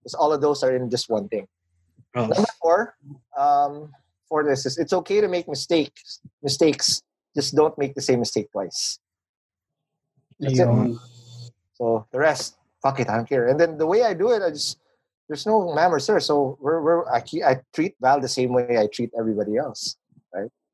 because 0.00 0.14
all 0.14 0.32
of 0.32 0.40
those 0.40 0.62
are 0.62 0.74
in 0.74 0.88
just 0.90 1.10
one 1.10 1.28
thing. 1.28 1.48
Oh. 2.14 2.26
Number 2.26 2.44
four, 2.60 2.96
um, 3.36 3.90
for 4.28 4.44
this 4.44 4.64
is 4.64 4.78
it's 4.78 4.92
okay 4.92 5.20
to 5.20 5.28
make 5.28 5.48
mistakes. 5.48 6.20
Mistakes, 6.42 7.02
just 7.34 7.54
don't 7.54 7.76
make 7.78 7.94
the 7.94 8.02
same 8.02 8.20
mistake 8.20 8.50
twice. 8.52 8.98
That's 10.38 10.58
it. 10.58 10.68
So 11.74 12.06
the 12.12 12.18
rest, 12.18 12.56
fuck 12.82 13.00
it, 13.00 13.08
I 13.08 13.16
don't 13.16 13.28
care. 13.28 13.48
And 13.48 13.58
then 13.58 13.78
the 13.78 13.86
way 13.86 14.02
I 14.02 14.14
do 14.14 14.30
it, 14.32 14.42
I 14.42 14.50
just 14.50 14.78
there's 15.28 15.46
no 15.46 15.72
ma'am 15.74 15.94
or 15.94 16.00
sir. 16.00 16.18
So 16.20 16.58
we're, 16.60 16.82
we're 16.82 17.08
I, 17.08 17.22
I 17.46 17.60
treat 17.72 17.94
Val 18.00 18.20
the 18.20 18.28
same 18.28 18.52
way 18.52 18.78
I 18.78 18.88
treat 18.88 19.10
everybody 19.16 19.56
else. 19.56 19.96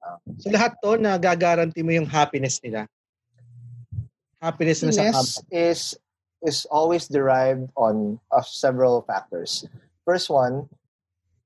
Um, 0.07 0.39
so 0.39 0.51
lahat 0.55 0.79
to 0.83 0.97
na 1.03 1.19
gagaranti 1.19 1.83
mo 1.83 1.91
yung 1.91 2.07
happiness 2.07 2.63
nila. 2.63 2.87
Happiness 4.39 4.85
Happiness 4.85 5.43
is 5.51 5.81
is 6.45 6.67
always 6.71 7.11
derived 7.11 7.67
on 7.75 8.21
of 8.31 8.47
several 8.47 9.03
factors. 9.03 9.67
First 10.07 10.31
one, 10.31 10.71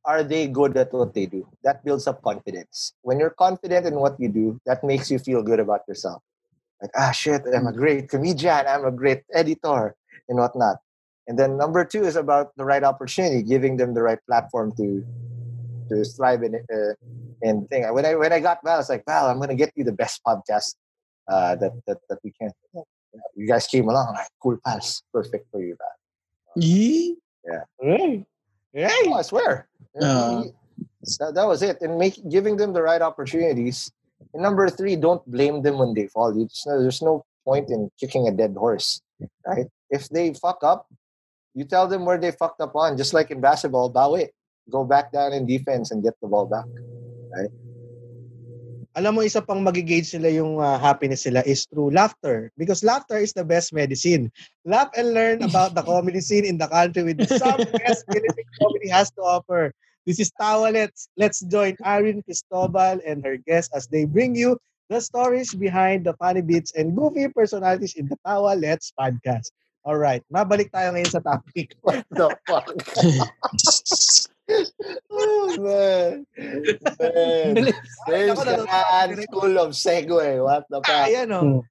are 0.05 0.23
they 0.23 0.47
good 0.47 0.77
at 0.77 0.93
what 0.93 1.15
they 1.15 1.27
do? 1.27 1.47
That 1.65 1.85
builds 1.85 2.07
up 2.07 2.23
confidence. 2.23 2.95
When 3.03 3.21
you're 3.21 3.37
confident 3.37 3.87
in 3.87 3.95
what 3.95 4.19
you 4.19 4.29
do, 4.29 4.61
that 4.67 4.83
makes 4.83 5.11
you 5.11 5.19
feel 5.19 5.43
good 5.43 5.61
about 5.61 5.83
yourself. 5.87 6.23
Like, 6.81 6.91
ah, 6.97 7.11
shit, 7.11 7.43
I'm 7.55 7.67
a 7.67 7.73
great 7.73 8.09
comedian, 8.09 8.67
I'm 8.67 8.85
a 8.85 8.91
great 8.91 9.23
editor, 9.35 9.95
and 10.29 10.39
whatnot. 10.39 10.79
And 11.29 11.39
then 11.39 11.57
number 11.57 11.85
two 11.85 12.05
is 12.05 12.17
about 12.17 12.57
the 12.57 12.65
right 12.65 12.83
opportunity, 12.83 13.43
giving 13.43 13.77
them 13.77 13.95
the 13.95 14.03
right 14.03 14.19
platform 14.27 14.73
to 14.77 15.05
to 15.91 16.05
thrive 16.05 16.43
in 16.43 16.55
uh, 16.57 16.95
in 17.43 17.67
thing. 17.69 17.93
When 17.93 18.07
I 18.07 18.15
when 18.15 18.33
I 18.33 18.41
got 18.41 18.65
Val, 18.65 18.75
I 18.75 18.79
was 18.79 18.89
like, 18.89 19.05
Val, 19.07 19.29
I'm 19.29 19.39
gonna 19.39 19.55
get 19.55 19.73
you 19.77 19.85
the 19.85 19.93
best 19.93 20.23
podcast 20.27 20.75
uh, 21.29 21.57
that, 21.57 21.73
that 21.87 21.99
that 22.09 22.19
we 22.25 22.33
can. 22.33 22.51
You 23.35 23.47
guys 23.47 23.67
came 23.67 23.89
along, 23.89 24.15
like, 24.15 24.29
cool 24.41 24.57
pals, 24.65 25.03
perfect 25.13 25.51
for 25.51 25.61
you. 25.61 25.77
Yee? 26.57 27.17
Yeah. 27.45 27.65
Hey. 27.81 27.97
Hey. 27.99 28.27
Oh, 28.77 29.15
I 29.15 29.23
swear. 29.23 29.69
Uh. 30.01 30.45
that, 31.19 31.35
that 31.35 31.47
was 31.47 31.63
it. 31.63 31.81
And 31.81 31.99
make 31.99 32.17
giving 32.29 32.57
them 32.57 32.73
the 32.73 32.83
right 32.83 33.03
opportunities. 33.03 33.91
And 34.33 34.43
number 34.43 34.69
three, 34.71 34.97
don't 34.97 35.25
blame 35.31 35.63
them 35.63 35.79
when 35.79 35.95
they 35.95 36.07
fall. 36.07 36.37
You 36.37 36.47
just, 36.47 36.67
there's 36.67 37.03
no 37.03 37.25
point 37.45 37.71
in 37.71 37.91
kicking 37.99 38.29
a 38.29 38.33
dead 38.33 38.55
horse, 38.57 39.01
right? 39.47 39.67
If 39.89 40.09
they 40.09 40.35
fuck 40.35 40.63
up, 40.63 40.87
you 41.55 41.65
tell 41.65 41.89
them 41.89 42.05
where 42.05 42.19
they 42.19 42.31
fucked 42.31 42.61
up 42.61 42.77
on. 42.77 42.97
Just 42.97 43.13
like 43.13 43.31
in 43.31 43.41
basketball, 43.41 43.93
bawi. 43.93 44.29
Go 44.71 44.85
back 44.85 45.11
down 45.11 45.33
in 45.33 45.47
defense 45.47 45.91
and 45.91 46.03
get 46.03 46.15
the 46.23 46.29
ball 46.29 46.47
back. 46.47 46.67
Right? 47.35 47.51
Alam 48.99 49.15
mo, 49.15 49.21
isa 49.23 49.39
pang 49.39 49.63
magigage 49.63 50.11
nila 50.19 50.43
yung 50.43 50.59
uh, 50.59 50.79
happiness 50.79 51.23
nila 51.27 51.47
is 51.47 51.67
through 51.71 51.95
laughter. 51.95 52.51
Because 52.59 52.83
laughter 52.83 53.19
is 53.19 53.33
the 53.33 53.47
best 53.47 53.73
medicine. 53.73 54.33
Laugh 54.67 54.91
and 54.99 55.15
learn 55.15 55.43
about 55.43 55.75
the 55.75 55.83
comedy 55.83 56.21
scene 56.27 56.45
in 56.45 56.59
the 56.59 56.67
country 56.67 57.03
with 57.07 57.23
some 57.31 57.63
best 57.79 58.03
comedy 58.59 58.89
has 58.91 59.11
to 59.15 59.23
offer. 59.23 59.73
This 60.07 60.19
is 60.19 60.33
Tawa 60.35 60.73
Let's. 60.73 61.09
Let's 61.15 61.41
join 61.47 61.77
Irene 61.85 62.23
Cristobal 62.27 62.99
and 63.07 63.23
her 63.23 63.37
guests 63.37 63.71
as 63.77 63.87
they 63.87 64.07
bring 64.09 64.35
you 64.35 64.59
the 64.89 64.99
stories 64.99 65.55
behind 65.55 66.03
the 66.05 66.15
funny 66.19 66.43
bits 66.43 66.75
and 66.75 66.97
goofy 66.97 67.29
personalities 67.29 67.95
in 67.95 68.09
the 68.09 68.19
Tawa 68.27 68.59
Let's 68.59 68.91
podcast. 68.99 69.55
All 69.87 69.97
right, 69.97 70.21
mabalik 70.29 70.75
tayo 70.75 70.93
ngayon 70.93 71.09
sa 71.09 71.25
topic. 71.25 71.73
What 71.81 72.05
the 72.13 72.37
fuck? 72.45 72.69
oh, 75.11 75.47
man. 75.61 76.27
man. 76.99 77.53
There's 78.09 78.31
Ako, 78.37 78.43
the 78.45 78.57
man 78.67 79.09
school 79.27 79.55
of 79.59 79.71
segue. 79.73 80.29
What 80.45 80.65
the 80.71 80.79
Ah, 80.79 80.87
fuck? 80.87 81.07
Ayan, 81.09 81.29
oh. 81.35 81.63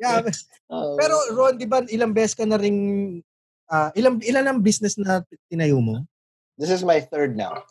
Yeah, 0.00 0.24
Oh. 0.72 0.96
pero 0.96 1.14
Ron, 1.36 1.60
di 1.60 1.68
ba 1.68 1.84
ilang 1.86 2.16
beses 2.16 2.32
ka 2.34 2.48
na 2.48 2.56
ring 2.56 3.20
ah, 3.68 3.92
ilang 3.94 4.18
ilan 4.24 4.48
ang 4.48 4.58
business 4.64 4.96
na 4.96 5.20
tinayo 5.52 5.78
mo? 5.84 6.00
this 6.56 6.72
is 6.72 6.80
my 6.82 6.96
third 6.98 7.36
now. 7.36 7.62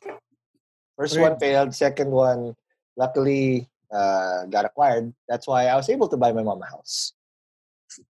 First 0.96 1.18
Third. 1.18 1.26
one 1.26 1.36
failed. 1.42 1.72
Second 1.74 2.12
one, 2.14 2.54
luckily, 2.94 3.66
uh, 3.90 4.46
got 4.52 4.70
acquired. 4.70 5.10
That's 5.26 5.48
why 5.50 5.66
I 5.66 5.76
was 5.76 5.90
able 5.90 6.08
to 6.14 6.18
buy 6.20 6.30
my 6.32 6.44
mom 6.46 6.62
a 6.62 6.68
house. 6.70 7.18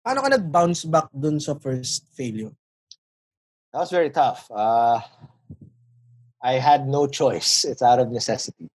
Paano 0.04 0.20
ka 0.20 0.30
nag-bounce 0.36 0.84
back 0.84 1.08
dun 1.16 1.40
sa 1.40 1.56
first 1.56 2.04
failure? 2.12 2.52
That 3.72 3.88
was 3.88 3.94
very 3.94 4.10
tough. 4.12 4.52
Uh, 4.52 5.00
I 6.44 6.54
had 6.54 6.88
no 6.88 7.08
choice. 7.08 7.64
It's 7.64 7.82
out 7.82 8.00
of 8.00 8.12
necessity, 8.12 8.68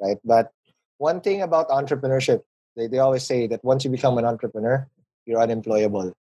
right? 0.00 0.18
But 0.24 0.50
one 0.98 1.20
thing 1.20 1.42
about 1.42 1.68
entrepreneurship, 1.68 2.42
they, 2.76 2.88
they 2.88 2.98
always 2.98 3.24
say 3.24 3.46
that 3.46 3.64
once 3.64 3.84
you 3.84 3.90
become 3.90 4.18
an 4.18 4.24
entrepreneur, 4.24 4.86
you're 5.24 5.40
unemployable 5.40 6.12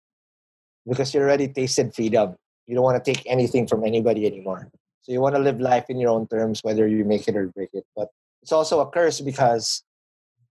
because 0.86 1.14
you 1.14 1.20
already 1.20 1.48
tasted 1.48 1.94
freedom. 1.94 2.36
You 2.66 2.74
don't 2.74 2.84
want 2.84 3.02
to 3.02 3.12
take 3.12 3.24
anything 3.26 3.66
from 3.66 3.84
anybody 3.84 4.26
anymore. 4.26 4.68
So 5.00 5.12
you 5.12 5.20
want 5.20 5.34
to 5.34 5.40
live 5.40 5.60
life 5.60 5.86
in 5.88 5.98
your 5.98 6.10
own 6.10 6.28
terms, 6.28 6.60
whether 6.62 6.86
you 6.86 7.04
make 7.04 7.26
it 7.26 7.36
or 7.36 7.48
break 7.48 7.70
it. 7.72 7.84
But 7.96 8.08
it's 8.42 8.52
also 8.52 8.80
a 8.80 8.90
curse 8.90 9.20
because, 9.20 9.82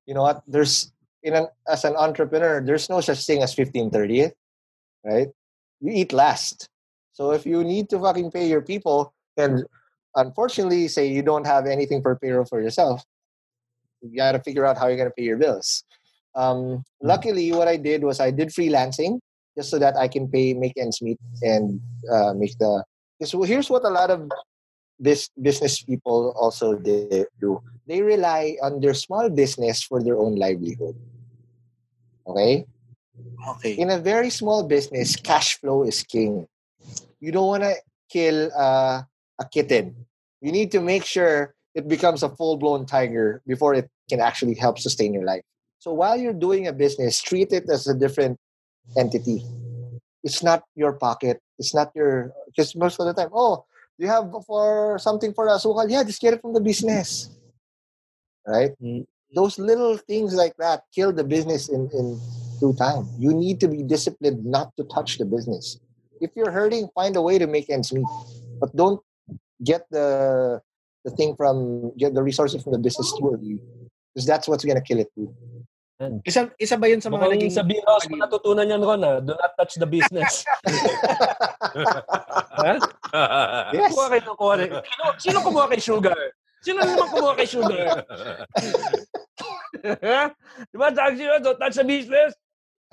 you 0.05 0.13
know 0.13 0.23
what? 0.23 0.43
There's 0.47 0.91
in 1.23 1.35
an 1.35 1.47
as 1.67 1.85
an 1.85 1.95
entrepreneur, 1.95 2.61
there's 2.61 2.89
no 2.89 2.99
such 2.99 3.25
thing 3.25 3.43
as 3.43 3.55
1530th, 3.55 4.33
right? 5.05 5.29
You 5.79 5.93
eat 5.93 6.11
last. 6.11 6.67
So 7.13 7.31
if 7.31 7.45
you 7.45 7.63
need 7.63 7.89
to 7.89 7.99
fucking 7.99 8.31
pay 8.31 8.47
your 8.47 8.61
people, 8.61 9.13
and 9.37 9.65
unfortunately, 10.15 10.87
say 10.87 11.07
you 11.07 11.21
don't 11.21 11.45
have 11.45 11.65
anything 11.65 12.01
for 12.01 12.15
payroll 12.15 12.45
for 12.45 12.61
yourself, 12.61 13.03
you 14.01 14.17
got 14.17 14.33
to 14.33 14.39
figure 14.39 14.65
out 14.65 14.77
how 14.77 14.87
you're 14.87 14.97
going 14.97 15.09
to 15.09 15.15
pay 15.15 15.23
your 15.23 15.37
bills. 15.37 15.83
Um, 16.35 16.83
luckily, 17.01 17.51
what 17.51 17.67
I 17.67 17.77
did 17.77 18.03
was 18.03 18.19
I 18.19 18.31
did 18.31 18.49
freelancing 18.49 19.19
just 19.57 19.69
so 19.69 19.79
that 19.79 19.97
I 19.97 20.07
can 20.07 20.27
pay, 20.27 20.53
make 20.53 20.73
ends 20.77 21.01
meet, 21.01 21.19
and 21.41 21.79
uh, 22.11 22.33
make 22.33 22.57
the. 22.57 22.83
So 23.23 23.43
here's 23.43 23.69
what 23.69 23.85
a 23.85 23.89
lot 23.89 24.09
of 24.09 24.31
this 24.97 25.29
business 25.39 25.83
people 25.83 26.33
also 26.39 26.75
they 26.75 27.25
do. 27.39 27.61
They 27.87 28.01
rely 28.01 28.57
on 28.63 28.79
their 28.79 28.93
small 28.93 29.29
business 29.29 29.83
for 29.83 30.01
their 30.01 30.17
own 30.17 30.35
livelihood. 30.35 30.95
Okay 32.25 32.65
Okay. 33.47 33.73
in 33.73 33.89
a 33.89 33.97
very 33.99 34.29
small 34.29 34.63
business, 34.63 35.15
cash 35.15 35.57
flow 35.59 35.83
is 35.83 36.03
king. 36.03 36.47
You 37.19 37.31
don't 37.31 37.47
want 37.47 37.63
to 37.63 37.75
kill 38.09 38.51
uh, 38.55 39.03
a 39.41 39.49
kitten. 39.49 40.05
You 40.41 40.51
need 40.51 40.71
to 40.71 40.79
make 40.79 41.05
sure 41.05 41.53
it 41.73 41.87
becomes 41.87 42.21
a 42.23 42.29
full 42.29 42.57
blown 42.57 42.85
tiger 42.85 43.41
before 43.47 43.73
it 43.73 43.89
can 44.09 44.21
actually 44.21 44.55
help 44.55 44.77
sustain 44.77 45.13
your 45.13 45.25
life. 45.25 45.41
So 45.79 45.93
while 45.93 46.17
you're 46.17 46.37
doing 46.37 46.67
a 46.67 46.73
business, 46.73 47.21
treat 47.21 47.51
it 47.51 47.65
as 47.69 47.87
a 47.87 47.97
different 47.97 48.37
entity. 48.97 49.43
It's 50.23 50.43
not 50.43 50.63
your 50.75 50.93
pocket. 50.93 51.41
It's 51.57 51.73
not 51.73 51.89
your 51.95 52.31
because 52.45 52.75
most 52.75 52.99
of 52.99 53.07
the 53.07 53.13
time, 53.13 53.33
oh, 53.33 53.65
you 53.97 54.07
have 54.07 54.29
for 54.45 54.99
something 54.99 55.33
for 55.33 55.49
us. 55.49 55.65
asukal? 55.65 55.89
Yeah, 55.89 56.03
just 56.03 56.21
get 56.21 56.33
it 56.33 56.41
from 56.41 56.53
the 56.53 56.61
business. 56.61 57.29
Right? 58.45 58.71
Mm. 58.81 59.05
Those 59.33 59.57
little 59.57 59.97
things 59.97 60.33
like 60.35 60.53
that 60.57 60.83
kill 60.93 61.13
the 61.13 61.23
business 61.23 61.69
in, 61.69 61.89
in 61.93 62.19
through 62.59 62.75
time. 62.75 63.07
You 63.17 63.33
need 63.33 63.59
to 63.61 63.67
be 63.67 63.81
disciplined 63.81 64.45
not 64.45 64.75
to 64.77 64.83
touch 64.85 65.17
the 65.17 65.25
business. 65.25 65.79
If 66.19 66.31
you're 66.35 66.51
hurting, 66.51 66.89
find 66.93 67.15
a 67.15 67.21
way 67.21 67.39
to 67.39 67.47
make 67.47 67.69
ends 67.69 67.93
meet. 67.93 68.05
But 68.59 68.75
don't 68.75 69.01
get 69.63 69.85
the 69.89 70.59
the 71.05 71.11
thing 71.11 71.35
from 71.37 71.91
get 71.97 72.13
the 72.13 72.21
resources 72.21 72.61
from 72.61 72.73
the 72.73 72.81
business 72.81 73.13
you. 73.41 73.59
Because 74.13 74.27
that's 74.27 74.47
what's 74.47 74.65
gonna 74.65 74.81
kill 74.81 74.99
it 74.99 75.09
too. 75.15 75.31
Isa, 76.25 76.49
isa 76.57 76.81
ba 76.81 76.89
yun 76.89 76.97
sa 76.97 77.13
mga 77.13 77.21
Mukhang 77.21 77.37
naging... 77.37 77.53
sa 77.53 77.61
beer 77.61 77.85
house 77.85 78.09
mo 78.09 78.17
natutunan 78.17 78.65
yan, 78.65 78.81
Ron, 78.81 79.05
ha? 79.05 79.21
Do 79.21 79.37
not 79.37 79.53
touch 79.53 79.77
the 79.77 79.85
business. 79.85 80.41
ha? 82.57 82.73
Yes. 83.69 83.93
Kumuha 83.93 84.09
kayo 84.09 84.23
ng 84.25 84.39
kuha 84.41 84.53
rin. 84.57 84.71
Sino, 84.81 85.03
sino 85.21 85.37
kumuha 85.45 85.69
kay 85.69 85.77
Sugar? 85.77 86.17
Sino 86.65 86.81
naman 86.81 87.05
kumuha 87.05 87.37
kay 87.37 87.45
Sugar? 87.45 88.01
Ha? 89.85 90.21
Di 90.73 90.75
ba, 90.77 90.89
sabi 90.89 91.21
sila, 91.21 91.37
don't 91.37 91.61
touch 91.61 91.77
the 91.77 91.85
business? 91.85 92.33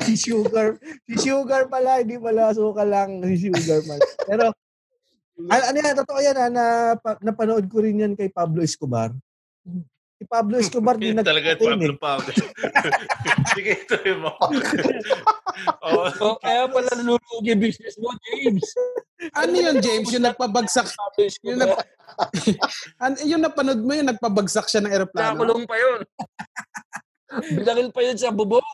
Si 0.04 0.12
Sugar. 0.28 0.76
Si 1.08 1.16
Sugar 1.16 1.64
pala, 1.72 2.04
hindi 2.04 2.20
pala 2.20 2.52
suka 2.52 2.84
lang. 2.84 3.24
Si 3.24 3.48
Sugar 3.48 3.80
pala. 3.88 4.04
Pero, 4.28 4.44
ano, 5.38 5.62
ano 5.70 5.76
yan, 5.78 5.96
totoo 6.02 6.18
yan, 6.18 6.36
ha, 6.36 6.46
na, 6.50 6.64
pa, 6.98 7.14
napanood 7.22 7.70
ko 7.70 7.78
rin 7.78 8.02
yan 8.02 8.12
kay 8.18 8.26
Pablo 8.26 8.58
Escobar. 8.66 9.14
Si 10.18 10.26
Pablo 10.26 10.58
Escobar, 10.58 10.98
di 10.98 11.06
Yun 11.14 11.22
talaga 11.22 11.54
Pablo 11.54 11.94
eh. 11.94 11.94
Pablo. 11.94 12.30
Sige, 13.54 13.70
ituloy 13.86 14.14
mo. 14.18 14.34
oh, 15.86 16.10
So, 16.10 16.42
kaya 16.42 16.66
pala 16.66 16.90
nalulugi 16.98 17.54
yung 17.54 17.62
business 17.62 17.94
mo, 18.02 18.10
James. 18.26 18.66
Ano 19.38 19.54
yun, 19.54 19.78
James? 19.78 20.10
Yung 20.10 20.26
nagpabagsak. 20.26 20.90
Yung, 20.90 21.30
Escobar. 21.30 21.58
nap- 21.70 21.86
An, 22.98 23.12
yung 23.22 23.42
napanood 23.46 23.78
mo 23.78 23.94
yun, 23.94 24.10
nagpabagsak 24.10 24.66
siya 24.66 24.82
ng 24.82 24.90
eroplano. 24.90 25.38
Nakakulong 25.38 25.64
pa 25.70 25.76
yun. 25.78 26.00
Binaril 27.54 27.90
pa 27.94 28.02
yun 28.02 28.18
sa 28.18 28.34
bubong. 28.34 28.64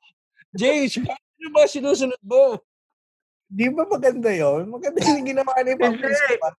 James, 0.56 0.96
ano 0.96 1.48
ba 1.52 1.68
sinusunod 1.68 2.20
mo? 2.24 2.56
Di 3.54 3.70
ba 3.70 3.86
maganda 3.86 4.34
yun? 4.34 4.66
Maganda 4.66 4.98
yung 4.98 5.22
ginawa 5.30 5.54
ni 5.62 5.78
Pablo. 5.78 6.04
Escobar. 6.10 6.54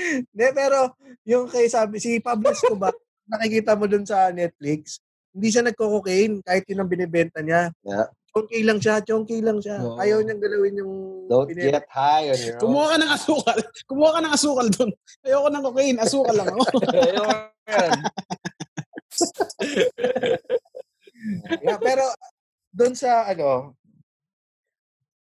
Hindi, 0.00 0.46
pero 0.52 0.78
yung 1.24 1.48
kay 1.48 1.66
sabi, 1.72 1.96
si 1.96 2.20
Pablo 2.20 2.52
Escobar, 2.52 2.92
nakikita 3.32 3.80
mo 3.80 3.88
dun 3.88 4.04
sa 4.04 4.28
Netflix, 4.28 5.00
hindi 5.30 5.48
siya 5.48 5.62
nagko-cocaine 5.64 6.42
kahit 6.44 6.68
yun 6.68 6.82
ang 6.84 6.90
binibenta 6.90 7.40
niya. 7.40 7.72
Yeah. 7.86 8.10
Chonky 8.30 8.62
lang 8.62 8.78
siya, 8.78 9.02
chonky 9.02 9.42
lang 9.42 9.58
siya. 9.58 9.82
Oo. 9.82 9.98
Ayaw 9.98 10.22
niyang 10.22 10.38
galawin 10.38 10.78
yung 10.78 10.92
Don't 11.26 11.50
binibenta. 11.50 11.82
get 11.82 11.88
high 11.90 12.30
on 12.30 12.38
your 12.38 12.56
own. 12.58 12.62
Kumuha 12.62 12.86
ka 12.86 12.96
ng 12.98 13.10
asukal. 13.10 13.58
Kumuha 13.90 14.10
ka 14.14 14.20
ng 14.22 14.34
asukal 14.34 14.66
doon. 14.70 14.90
Ayoko 15.26 15.48
ng 15.50 15.64
cocaine. 15.66 15.98
Asukal 15.98 16.34
lang 16.38 16.48
ako. 16.54 16.62
Yan. 17.70 17.90
Yeah, 21.60 21.78
pero 21.82 22.04
doon 22.70 22.94
sa 22.94 23.26
ano, 23.26 23.74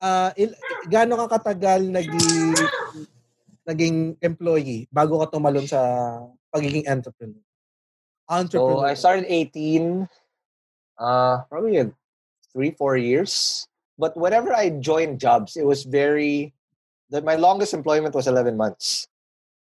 ah 0.02 0.34
il- 0.36 0.58
gaano 0.90 1.16
ka 1.26 1.38
katagal 1.38 1.86
naging 1.88 2.54
naging 3.70 4.18
employee 4.22 4.90
bago 4.90 5.22
ka 5.22 5.30
tumalon 5.30 5.66
sa 5.70 5.82
pagiging 6.52 6.86
entrepreneur? 6.90 7.42
So 7.42 8.38
Entrepreneur. 8.38 8.86
I 8.88 8.94
started 8.96 9.26
18, 9.28 10.08
uh, 10.98 11.44
probably 11.52 11.78
a 11.78 11.92
three, 12.54 12.72
four 12.72 12.96
years. 12.98 13.68
But 14.00 14.16
whenever 14.18 14.54
I 14.56 14.70
joined 14.72 15.20
jobs, 15.20 15.56
it 15.58 15.66
was 15.66 15.84
very, 15.84 16.54
that 17.12 17.24
my 17.24 17.36
longest 17.36 17.74
employment 17.74 18.16
was 18.16 18.28
11 18.28 18.58
months. 18.58 19.08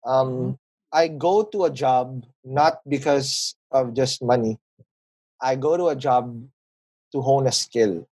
Um, 0.07 0.57
I 0.93 1.09
go 1.09 1.43
to 1.43 1.65
a 1.65 1.71
job 1.71 2.25
not 2.45 2.79
because 2.89 3.57
of 3.73 3.93
just 3.93 4.23
money. 4.23 4.59
I 5.43 5.57
go 5.57 5.77
to 5.77 5.89
a 5.89 5.97
job 5.99 6.31
to 7.13 7.21
hone 7.21 7.47
a 7.47 7.53
skill. 7.53 8.07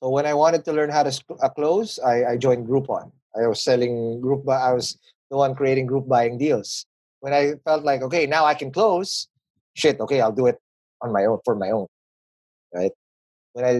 So 0.00 0.10
when 0.10 0.26
I 0.26 0.34
wanted 0.34 0.64
to 0.66 0.72
learn 0.72 0.90
how 0.90 1.02
to 1.02 1.12
uh, 1.42 1.48
close, 1.48 1.98
I, 1.98 2.32
I 2.32 2.36
joined 2.36 2.66
Groupon. 2.66 3.10
I 3.34 3.46
was 3.46 3.62
selling 3.62 4.20
group. 4.20 4.48
I 4.48 4.72
was 4.72 4.98
the 5.30 5.36
one 5.36 5.54
creating 5.54 5.86
group 5.86 6.08
buying 6.08 6.38
deals. 6.38 6.86
When 7.20 7.32
I 7.32 7.54
felt 7.64 7.84
like, 7.84 8.02
okay, 8.02 8.26
now 8.26 8.44
I 8.44 8.54
can 8.54 8.70
close, 8.70 9.28
shit, 9.74 9.98
okay, 10.00 10.20
I'll 10.20 10.32
do 10.32 10.46
it 10.46 10.58
on 11.00 11.12
my 11.12 11.24
own 11.24 11.38
for 11.44 11.54
my 11.56 11.70
own. 11.70 11.86
right? 12.74 12.92
When 13.54 13.64
I 13.64 13.74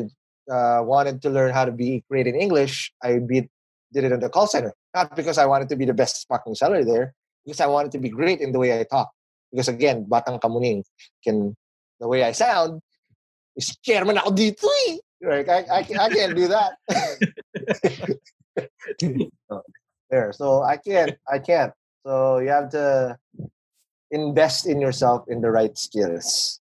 uh, 0.51 0.83
wanted 0.83 1.21
to 1.23 1.31
learn 1.31 1.53
how 1.53 1.67
to 1.67 1.73
be 1.73 2.05
great 2.09 2.27
in 2.27 2.37
English, 2.39 2.93
I 3.03 3.19
be, 3.19 3.51
did 3.93 4.05
it 4.05 4.13
in 4.13 4.21
the 4.21 4.31
call 4.31 4.47
center. 4.47 4.73
Not 4.95 5.15
because 5.17 5.37
I 5.37 5.47
wanted 5.47 5.69
to 5.71 5.77
be 5.77 5.85
the 5.85 5.93
best 5.95 6.27
fucking 6.29 6.55
seller 6.55 6.85
there, 6.85 7.13
because 7.45 7.61
I 7.61 7.67
wanted 7.67 7.93
to 7.93 7.99
be 7.99 8.09
great 8.09 8.41
in 8.41 8.53
the 8.53 8.59
way 8.59 8.79
I 8.79 8.85
talk. 8.85 9.11
Because 9.51 9.69
again, 9.69 10.07
batang 10.09 10.41
kamuning 10.41 10.83
can 11.23 11.55
the 12.01 12.09
way 12.09 12.25
I 12.25 12.33
sound 12.33 12.81
is 13.55 13.77
chairman 13.79 14.19
ako 14.19 14.35
dito 14.35 14.67
eh. 14.91 14.99
Right? 15.25 15.49
I, 15.49 15.65
I, 15.73 15.79
I 15.79 16.09
can't 16.11 16.37
do 16.37 16.49
that. 16.49 16.73
there. 20.11 20.33
So 20.33 20.63
I 20.63 20.77
can't. 20.77 21.17
I 21.31 21.39
can't. 21.39 21.73
So 22.07 22.39
you 22.39 22.49
have 22.49 22.71
to 22.71 23.19
invest 24.11 24.67
in 24.67 24.81
yourself 24.81 25.25
in 25.29 25.41
the 25.41 25.51
right 25.51 25.77
skills. 25.77 26.61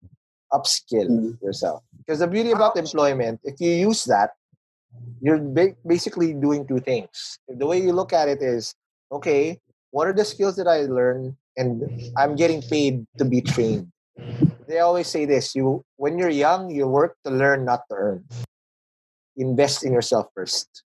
Upskill 0.53 1.11
mm-hmm. 1.11 1.45
yourself. 1.45 1.83
Because 1.99 2.21
the 2.21 2.27
beauty 2.27 2.53
about 2.53 2.77
employment, 2.77 3.41
if 3.45 3.61
you 3.61 3.71
use 3.71 4.05
that, 4.05 4.31
you're 5.21 5.39
ba- 5.39 5.77
basically 5.87 6.33
doing 6.33 6.67
two 6.67 6.81
things. 6.81 7.39
The 7.49 7.67
way 7.67 7.83
you 7.83 7.93
look 7.93 8.13
at 8.13 8.29
it 8.29 8.41
is, 8.41 8.75
okay, 9.13 9.61
what 9.91 10.07
are 10.07 10.13
the 10.13 10.25
skills 10.25 10.57
that 10.57 10.69
I 10.69 10.83
learn 10.87 11.37
and 11.57 11.89
I'm 12.17 12.37
getting 12.37 12.63
paid 12.63 13.07
to 13.19 13.25
be 13.25 13.41
trained. 13.41 13.91
They 14.67 14.79
always 14.83 15.07
say 15.07 15.25
this, 15.25 15.55
you 15.55 15.85
when 15.97 16.19
you're 16.19 16.33
young, 16.33 16.71
you 16.71 16.87
work 16.87 17.15
to 17.25 17.31
learn, 17.31 17.65
not 17.65 17.87
to 17.91 17.95
earn. 17.95 18.25
Invest 19.37 19.85
in 19.85 19.93
yourself 19.93 20.27
first. 20.35 20.83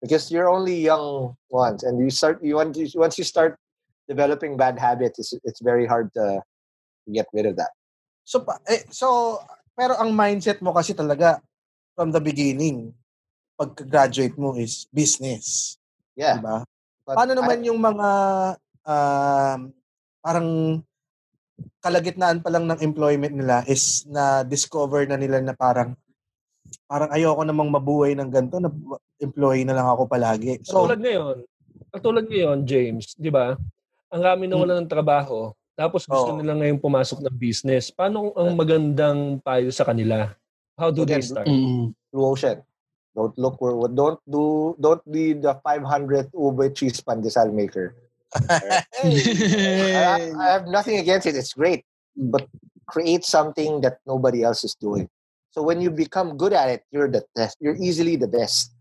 Because 0.00 0.30
you're 0.30 0.48
only 0.48 0.78
young 0.78 1.34
ones 1.50 1.82
and 1.82 1.98
you 1.98 2.10
start 2.10 2.38
you 2.42 2.56
want 2.56 2.78
once 2.94 3.18
you 3.18 3.24
start 3.26 3.58
developing 4.06 4.56
bad 4.56 4.78
habits, 4.78 5.18
it's, 5.18 5.34
it's 5.42 5.60
very 5.60 5.86
hard 5.86 6.14
to 6.14 6.40
get 7.10 7.26
rid 7.34 7.46
of 7.46 7.56
that. 7.56 7.74
So 8.22 8.46
eh, 8.70 8.86
so 8.94 9.38
pero 9.74 9.98
ang 9.98 10.14
mindset 10.14 10.62
mo 10.62 10.70
kasi 10.70 10.94
talaga 10.94 11.42
from 11.98 12.14
the 12.14 12.22
beginning 12.22 12.94
pagka-graduate 13.58 14.38
mo 14.38 14.54
is 14.54 14.86
business. 14.94 15.74
Yeah. 16.14 16.38
Diba? 16.38 16.62
Paano 17.02 17.34
naman 17.34 17.66
I, 17.66 17.74
yung 17.74 17.82
mga 17.82 18.08
uh, 18.86 19.58
parang 20.22 20.78
kalagitnaan 21.78 22.42
pa 22.42 22.50
lang 22.50 22.66
ng 22.66 22.80
employment 22.82 23.34
nila 23.34 23.62
is 23.70 24.04
na 24.10 24.42
discover 24.42 25.06
na 25.06 25.16
nila 25.16 25.38
na 25.38 25.54
parang 25.54 25.94
parang 26.84 27.10
ayoko 27.12 27.42
namang 27.44 27.70
mabuhay 27.72 28.12
ng 28.16 28.28
ganito 28.28 28.58
na 28.60 28.68
employee 29.20 29.64
na 29.64 29.76
lang 29.76 29.88
ako 29.88 30.08
palagi. 30.08 30.60
So, 30.64 30.84
katulad 30.84 31.00
ngayon, 31.00 31.36
katulad 31.92 32.24
ngayon, 32.28 32.58
James, 32.68 33.16
di 33.16 33.32
ba? 33.32 33.56
Ang 34.08 34.22
rami 34.24 34.44
na 34.48 34.56
wala 34.56 34.80
ng 34.80 34.88
trabaho, 34.88 35.52
tapos 35.78 36.08
gusto 36.08 36.34
oh. 36.34 36.38
nila 36.38 36.58
ngayon 36.58 36.82
pumasok 36.82 37.22
ng 37.22 37.36
business. 37.38 37.94
Paano 37.94 38.34
ang 38.34 38.56
magandang 38.58 39.38
payo 39.40 39.70
sa 39.70 39.86
kanila? 39.86 40.34
How 40.74 40.90
do 40.90 41.06
Again, 41.06 41.22
they 41.22 41.22
start? 41.22 41.46
Mm, 41.46 41.94
Blue 42.10 42.26
Ocean. 42.26 42.58
Don't 43.14 43.34
look 43.34 43.58
for 43.58 43.74
don't 43.90 44.22
do 44.30 44.74
don't 44.78 45.02
be 45.02 45.34
the 45.34 45.54
500 45.66 46.30
ube 46.34 46.64
cheese 46.70 47.02
pandesal 47.02 47.50
maker. 47.50 47.94
I, 48.50 50.32
I 50.38 50.46
have 50.52 50.66
nothing 50.66 50.98
against 50.98 51.26
it. 51.26 51.36
It's 51.36 51.52
great, 51.52 51.84
but 52.16 52.48
create 52.86 53.24
something 53.24 53.80
that 53.82 53.98
nobody 54.06 54.42
else 54.42 54.64
is 54.64 54.74
doing. 54.74 55.08
So 55.50 55.62
when 55.62 55.80
you 55.80 55.90
become 55.90 56.36
good 56.36 56.52
at 56.52 56.68
it, 56.68 56.82
you're 56.90 57.10
the 57.10 57.24
best. 57.34 57.56
You're 57.60 57.76
easily 57.76 58.16
the 58.16 58.28
best. 58.28 58.72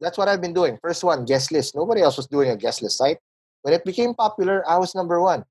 That's 0.00 0.16
what 0.16 0.28
I've 0.28 0.40
been 0.40 0.54
doing. 0.54 0.78
First 0.82 1.04
one, 1.04 1.24
guest 1.24 1.52
list. 1.52 1.74
Nobody 1.74 2.02
else 2.02 2.16
was 2.16 2.26
doing 2.26 2.50
a 2.50 2.56
guest 2.56 2.82
list 2.82 2.98
site. 2.98 3.18
When 3.62 3.74
it 3.74 3.84
became 3.84 4.14
popular, 4.14 4.64
I 4.68 4.78
was 4.78 4.94
number 4.94 5.20
one. 5.20 5.44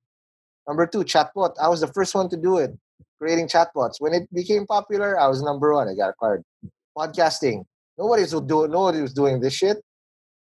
Number 0.67 0.85
two, 0.87 1.03
chatbot. 1.03 1.53
I 1.61 1.67
was 1.67 1.81
the 1.81 1.87
first 1.87 2.13
one 2.15 2.29
to 2.29 2.37
do 2.37 2.57
it, 2.57 2.71
creating 3.19 3.47
chatbots. 3.47 3.95
When 3.99 4.13
it 4.13 4.31
became 4.33 4.65
popular, 4.65 5.19
I 5.19 5.27
was 5.27 5.41
number 5.41 5.73
one. 5.73 5.87
I 5.87 5.95
got 5.95 6.09
a 6.09 6.13
card. 6.13 6.43
Podcasting. 6.97 7.65
Nobody 7.97 8.23
was 8.23 8.31
doing. 8.31 8.71
Nobody 8.71 9.01
was 9.01 9.13
doing 9.13 9.39
this 9.39 9.53
shit. 9.53 9.77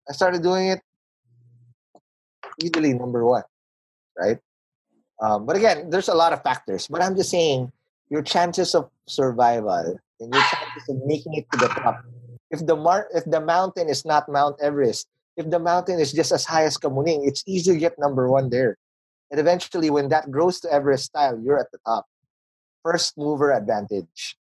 I 0.09 0.13
started 0.13 0.43
doing 0.43 0.67
it. 0.67 0.81
Easily 2.65 2.97
number 2.97 3.21
one, 3.21 3.45
right? 4.17 4.41
Um, 5.21 5.45
but 5.45 5.55
again, 5.55 5.89
there's 5.93 6.09
a 6.09 6.17
lot 6.17 6.33
of 6.33 6.41
factors. 6.41 6.87
But 6.89 7.01
I'm 7.01 7.15
just 7.15 7.29
saying, 7.29 7.71
your 8.09 8.21
chances 8.21 8.73
of 8.73 8.89
survival 9.05 9.97
and 10.19 10.33
your 10.33 10.43
chances 10.49 10.89
of 10.89 10.97
making 11.05 11.37
it 11.37 11.45
to 11.53 11.57
the 11.61 11.69
top. 11.69 12.01
If 12.49 12.65
the 12.65 12.75
mar- 12.75 13.09
if 13.13 13.25
the 13.25 13.41
mountain 13.41 13.89
is 13.89 14.05
not 14.05 14.29
Mount 14.29 14.57
Everest, 14.61 15.07
if 15.37 15.49
the 15.49 15.59
mountain 15.59 15.99
is 15.99 16.11
just 16.11 16.31
as 16.31 16.45
high 16.45 16.65
as 16.65 16.77
Kamuning, 16.77 17.27
it's 17.27 17.43
easy 17.45 17.73
to 17.73 17.79
get 17.79 17.99
number 17.99 18.29
one 18.29 18.49
there. 18.49 18.77
And 19.31 19.39
eventually, 19.39 19.89
when 19.89 20.09
that 20.09 20.29
grows 20.29 20.61
to 20.61 20.71
Everest 20.71 21.11
style, 21.11 21.37
you're 21.41 21.59
at 21.59 21.71
the 21.71 21.81
top. 21.85 22.05
First 22.85 23.17
mover 23.17 23.51
advantage. 23.51 24.37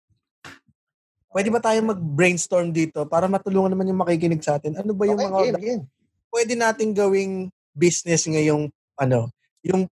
Pwede 1.29 1.53
ba 1.53 1.61
tayo 1.61 1.83
mag-brainstorm 1.85 2.73
dito 2.73 3.05
para 3.05 3.29
matulungan 3.29 3.75
naman 3.75 3.91
yung 3.91 4.01
makikinig 4.01 4.41
sa 4.41 4.57
atin? 4.57 4.81
Ano 4.81 4.97
ba 4.97 5.05
yung 5.05 5.21
okay, 5.21 5.29
mga 5.29 5.41
game, 5.45 5.59
game. 5.61 5.85
pwede 6.33 6.53
nating 6.57 6.93
gawing 6.97 7.53
business 7.79 8.27
ngayong 8.27 8.67
ano, 8.99 9.31
yung 9.63 9.87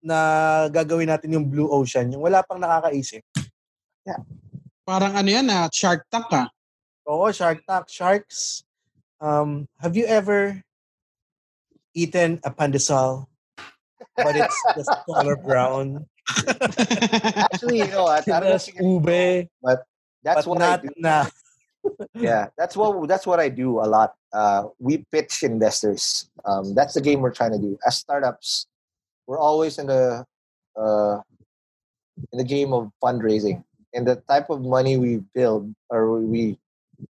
na 0.00 0.18
gagawin 0.72 1.12
natin 1.12 1.36
yung 1.36 1.46
blue 1.46 1.68
ocean, 1.68 2.08
yung 2.08 2.24
wala 2.24 2.40
pang 2.40 2.56
nakakaisip. 2.56 3.20
Yeah. 4.08 4.22
Parang 4.86 5.12
ano 5.18 5.28
yan 5.28 5.50
ah, 5.52 5.68
Shark 5.68 6.08
Tank 6.08 6.30
ah. 6.32 6.48
Oo, 7.10 7.28
Shark 7.34 7.66
Tank. 7.66 7.90
Sharks. 7.90 8.64
Um, 9.20 9.66
have 9.82 9.98
you 9.98 10.06
ever 10.06 10.62
eaten 11.96 12.38
a 12.44 12.52
pandesal 12.52 13.26
but 14.16 14.36
it's 14.36 14.58
just 14.76 14.92
color 15.10 15.36
brown? 15.36 16.06
Actually, 17.36 17.82
you 17.82 17.88
know, 17.88 18.06
I, 18.06 18.18
I 18.18 18.40
don't 18.40 18.50
know 18.50 18.58
ube, 18.80 19.48
but 19.62 19.84
that's 20.22 20.44
but 20.44 20.46
what 20.46 20.58
not 20.58 20.80
I 20.80 20.82
do. 20.82 20.94
Na. 20.98 21.26
Yeah, 22.14 22.48
that's 22.56 22.76
what 22.76 23.08
that's 23.08 23.26
what 23.26 23.40
I 23.40 23.48
do 23.48 23.80
a 23.80 23.88
lot. 23.88 24.14
Uh, 24.32 24.68
we 24.78 25.04
pitch 25.12 25.42
investors. 25.42 26.28
Um, 26.44 26.74
that's 26.74 26.94
the 26.94 27.00
game 27.00 27.20
we're 27.20 27.34
trying 27.34 27.52
to 27.52 27.58
do. 27.58 27.78
As 27.86 27.96
startups, 27.96 28.66
we're 29.26 29.38
always 29.38 29.78
in 29.78 29.86
the 29.86 30.24
uh, 30.76 31.20
in 32.32 32.38
the 32.38 32.44
game 32.44 32.72
of 32.72 32.90
fundraising. 33.02 33.64
And 33.94 34.06
the 34.06 34.16
type 34.28 34.50
of 34.50 34.60
money 34.60 34.98
we 34.98 35.24
build 35.34 35.72
or 35.88 36.20
we 36.20 36.58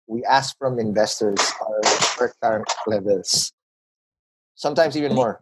we 0.07 0.23
ask 0.25 0.57
from 0.57 0.79
investors 0.79 1.39
are 1.61 1.81
per 2.17 2.33
current 2.41 2.69
levels. 2.87 3.53
Sometimes 4.55 4.95
even 4.95 5.13
more. 5.13 5.41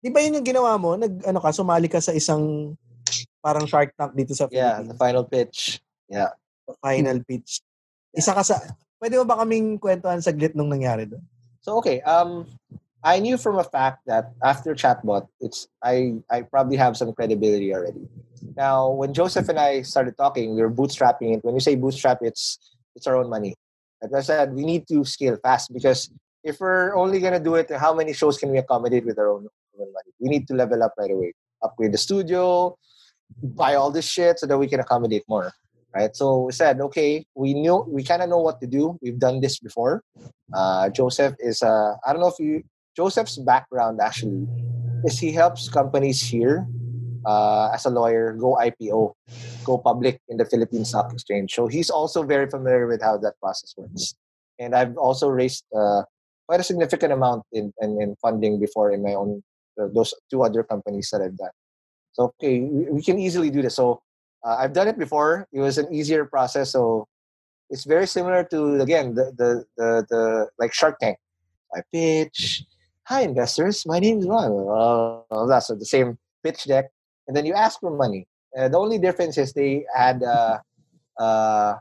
di 0.00 0.08
ba 0.08 0.24
yun 0.24 0.40
yung 0.40 0.48
ginawa 0.48 0.80
mo? 0.80 0.96
Nag 0.96 1.24
ano 1.28 1.40
ka 1.40 1.52
sumali 1.52 1.92
ka 1.92 2.00
sa 2.00 2.16
isang 2.16 2.72
parang 3.44 3.68
shark 3.68 3.92
tank 4.00 4.16
dito 4.16 4.32
sa 4.32 4.48
Philippines 4.48 4.56
yeah 4.56 4.80
the 4.80 4.96
final 4.96 5.24
pitch. 5.24 5.84
Yeah. 6.08 6.32
The 6.64 6.76
final 6.80 7.20
pitch 7.20 7.60
isa 8.14 8.32
ka 8.32 8.42
sa 8.46 8.62
pwede 9.02 9.18
mo 9.20 9.24
ba 9.26 9.42
kaming 9.42 9.76
kwentuhan 9.76 10.22
saglit 10.22 10.54
nung 10.54 10.70
nangyari 10.70 11.04
doon 11.04 11.22
so 11.60 11.76
okay 11.78 12.00
um 12.06 12.46
I 13.04 13.20
knew 13.20 13.36
from 13.36 13.58
a 13.58 13.64
fact 13.64 14.00
that 14.06 14.32
after 14.42 14.72
chatbot, 14.74 15.28
it's 15.38 15.68
I 15.84 16.16
I 16.32 16.40
probably 16.40 16.80
have 16.80 16.96
some 16.96 17.12
credibility 17.12 17.76
already. 17.76 18.08
Now, 18.56 18.88
when 18.96 19.12
Joseph 19.12 19.46
and 19.52 19.60
I 19.60 19.82
started 19.84 20.16
talking, 20.16 20.56
we 20.56 20.62
were 20.64 20.72
bootstrapping 20.72 21.36
it. 21.36 21.44
When 21.44 21.52
you 21.52 21.60
say 21.60 21.76
bootstrap, 21.76 22.24
it's 22.24 22.56
it's 22.96 23.06
our 23.06 23.20
own 23.20 23.28
money. 23.28 23.60
As 24.00 24.08
I 24.14 24.20
said, 24.24 24.54
we 24.56 24.64
need 24.64 24.88
to 24.88 25.04
scale 25.04 25.36
fast 25.36 25.68
because 25.68 26.08
if 26.42 26.60
we're 26.60 26.96
only 26.96 27.20
gonna 27.20 27.44
do 27.44 27.56
it, 27.56 27.68
how 27.76 27.92
many 27.92 28.14
shows 28.16 28.38
can 28.40 28.48
we 28.48 28.56
accommodate 28.56 29.04
with 29.04 29.18
our 29.18 29.28
own, 29.28 29.48
own 29.76 29.92
money? 29.92 30.10
We 30.18 30.32
need 30.32 30.48
to 30.48 30.54
level 30.54 30.82
up 30.82 30.96
right 30.96 31.12
away, 31.12 31.34
upgrade 31.60 31.92
the 31.92 32.00
studio, 32.00 32.78
buy 33.42 33.74
all 33.74 33.92
this 33.92 34.08
shit 34.08 34.38
so 34.38 34.46
that 34.46 34.56
we 34.56 34.66
can 34.66 34.80
accommodate 34.80 35.24
more 35.28 35.52
right? 35.94 36.14
So 36.14 36.42
we 36.42 36.52
said, 36.52 36.80
okay, 36.80 37.24
we 37.34 37.54
knew 37.54 37.84
we 37.88 38.02
kind 38.02 38.22
of 38.22 38.28
know 38.28 38.40
what 38.40 38.60
to 38.60 38.66
do. 38.66 38.98
We've 39.00 39.18
done 39.18 39.40
this 39.40 39.58
before. 39.58 40.02
Uh, 40.52 40.90
Joseph 40.90 41.34
is 41.38 41.62
uh, 41.62 41.94
I 42.06 42.12
don't 42.12 42.20
know 42.20 42.28
if 42.28 42.38
you 42.38 42.62
Joseph's 42.96 43.38
background 43.38 44.00
actually 44.00 44.46
is 45.04 45.18
he 45.18 45.32
helps 45.32 45.68
companies 45.68 46.22
here 46.22 46.66
uh, 47.26 47.70
as 47.72 47.84
a 47.84 47.90
lawyer 47.90 48.32
go 48.32 48.56
IPO, 48.60 49.12
go 49.64 49.78
public 49.78 50.20
in 50.28 50.36
the 50.36 50.44
Philippine 50.44 50.84
Stock 50.84 51.12
Exchange. 51.12 51.52
So 51.52 51.66
he's 51.66 51.90
also 51.90 52.22
very 52.22 52.48
familiar 52.48 52.86
with 52.86 53.02
how 53.02 53.18
that 53.18 53.34
process 53.40 53.74
works. 53.76 54.14
And 54.58 54.74
I've 54.74 54.96
also 54.96 55.28
raised 55.28 55.64
uh, 55.76 56.02
quite 56.46 56.60
a 56.60 56.64
significant 56.64 57.12
amount 57.12 57.42
in, 57.52 57.72
in, 57.80 58.00
in, 58.00 58.16
funding 58.22 58.60
before 58.60 58.92
in 58.92 59.02
my 59.02 59.14
own 59.14 59.42
uh, 59.80 59.88
those 59.92 60.14
two 60.30 60.42
other 60.42 60.62
companies 60.62 61.10
that 61.10 61.20
I've 61.20 61.36
done. 61.36 61.50
So 62.12 62.32
okay, 62.38 62.60
we, 62.60 62.84
we 62.90 63.02
can 63.02 63.18
easily 63.18 63.50
do 63.50 63.62
this. 63.62 63.76
So 63.76 64.00
uh, 64.44 64.56
I've 64.58 64.72
done 64.72 64.88
it 64.88 64.98
before. 64.98 65.48
It 65.52 65.60
was 65.60 65.78
an 65.78 65.92
easier 65.92 66.24
process. 66.24 66.72
So 66.72 67.08
it's 67.70 67.84
very 67.84 68.06
similar 68.06 68.44
to 68.44 68.80
again 68.80 69.14
the 69.14 69.32
the 69.36 69.64
the, 69.76 70.06
the 70.10 70.48
like 70.58 70.72
Shark 70.74 70.98
Tank. 71.00 71.18
I 71.74 71.82
pitch 71.90 72.64
hi 73.04 73.20
investors, 73.20 73.84
my 73.86 73.98
name 73.98 74.18
is 74.18 74.26
Ron. 74.26 75.22
Uh, 75.30 75.46
that's 75.46 75.68
the 75.68 75.84
same 75.84 76.18
pitch 76.42 76.64
deck. 76.64 76.86
And 77.28 77.36
then 77.36 77.44
you 77.44 77.52
ask 77.52 77.80
for 77.80 77.90
money. 77.90 78.26
Uh, 78.56 78.68
the 78.68 78.78
only 78.78 78.98
difference 78.98 79.36
is 79.36 79.52
they 79.52 79.84
add 79.94 80.22
a, 80.22 80.62
a, 81.18 81.80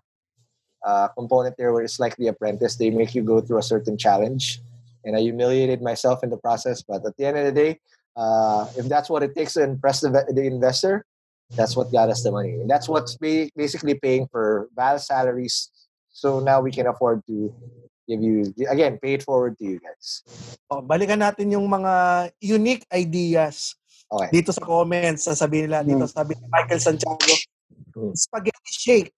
a 0.84 1.10
component 1.18 1.56
there 1.58 1.72
where 1.72 1.84
it's 1.84 2.00
like 2.00 2.16
the 2.18 2.28
apprentice. 2.28 2.76
They 2.76 2.90
make 2.90 3.16
you 3.16 3.24
go 3.24 3.40
through 3.40 3.60
a 3.60 3.64
certain 3.64 3.98
challenge. 3.98 4.62
And 5.06 5.16
I 5.16 5.20
humiliated 5.20 5.82
myself 5.82 6.24
in 6.24 6.30
the 6.30 6.38
process. 6.38 6.82
But 6.82 7.06
at 7.06 7.16
the 7.18 7.26
end 7.26 7.38
of 7.38 7.46
the 7.46 7.52
day, 7.52 7.80
uh, 8.16 8.68
if 8.78 8.88
that's 8.88 9.10
what 9.10 9.24
it 9.24 9.36
takes 9.36 9.54
to 9.54 9.64
impress 9.64 10.02
the, 10.02 10.10
the 10.10 10.46
investor, 10.46 11.06
That's 11.56 11.78
what 11.78 11.92
got 11.92 12.10
us 12.10 12.24
the 12.24 12.32
money. 12.32 12.58
And 12.62 12.70
that's 12.70 12.90
what's 12.90 13.18
basically 13.18 13.96
paying 13.96 14.28
for 14.28 14.70
Val's 14.76 15.06
salaries. 15.06 15.70
So 16.10 16.40
now 16.40 16.62
we 16.62 16.72
can 16.72 16.88
afford 16.88 17.26
to 17.28 17.54
give 18.08 18.22
you, 18.22 18.54
again, 18.70 18.98
pay 19.02 19.16
it 19.16 19.24
forward 19.24 19.58
to 19.60 19.64
you 19.66 19.78
guys. 19.80 20.24
Oh, 20.70 20.82
balikan 20.82 21.22
natin 21.22 21.54
yung 21.54 21.70
mga 21.70 22.30
unique 22.42 22.86
ideas 22.94 23.78
okay. 24.10 24.30
dito 24.34 24.50
sa 24.50 24.62
comments. 24.66 25.30
Sasabihin 25.30 25.70
nila, 25.70 25.86
dito 25.86 26.06
hmm. 26.06 26.14
sabi 26.14 26.34
ni 26.38 26.46
Michael 26.50 26.82
Santiago, 26.82 27.34
hmm. 27.94 28.14
spaghetti 28.18 28.74
shake. 28.74 29.18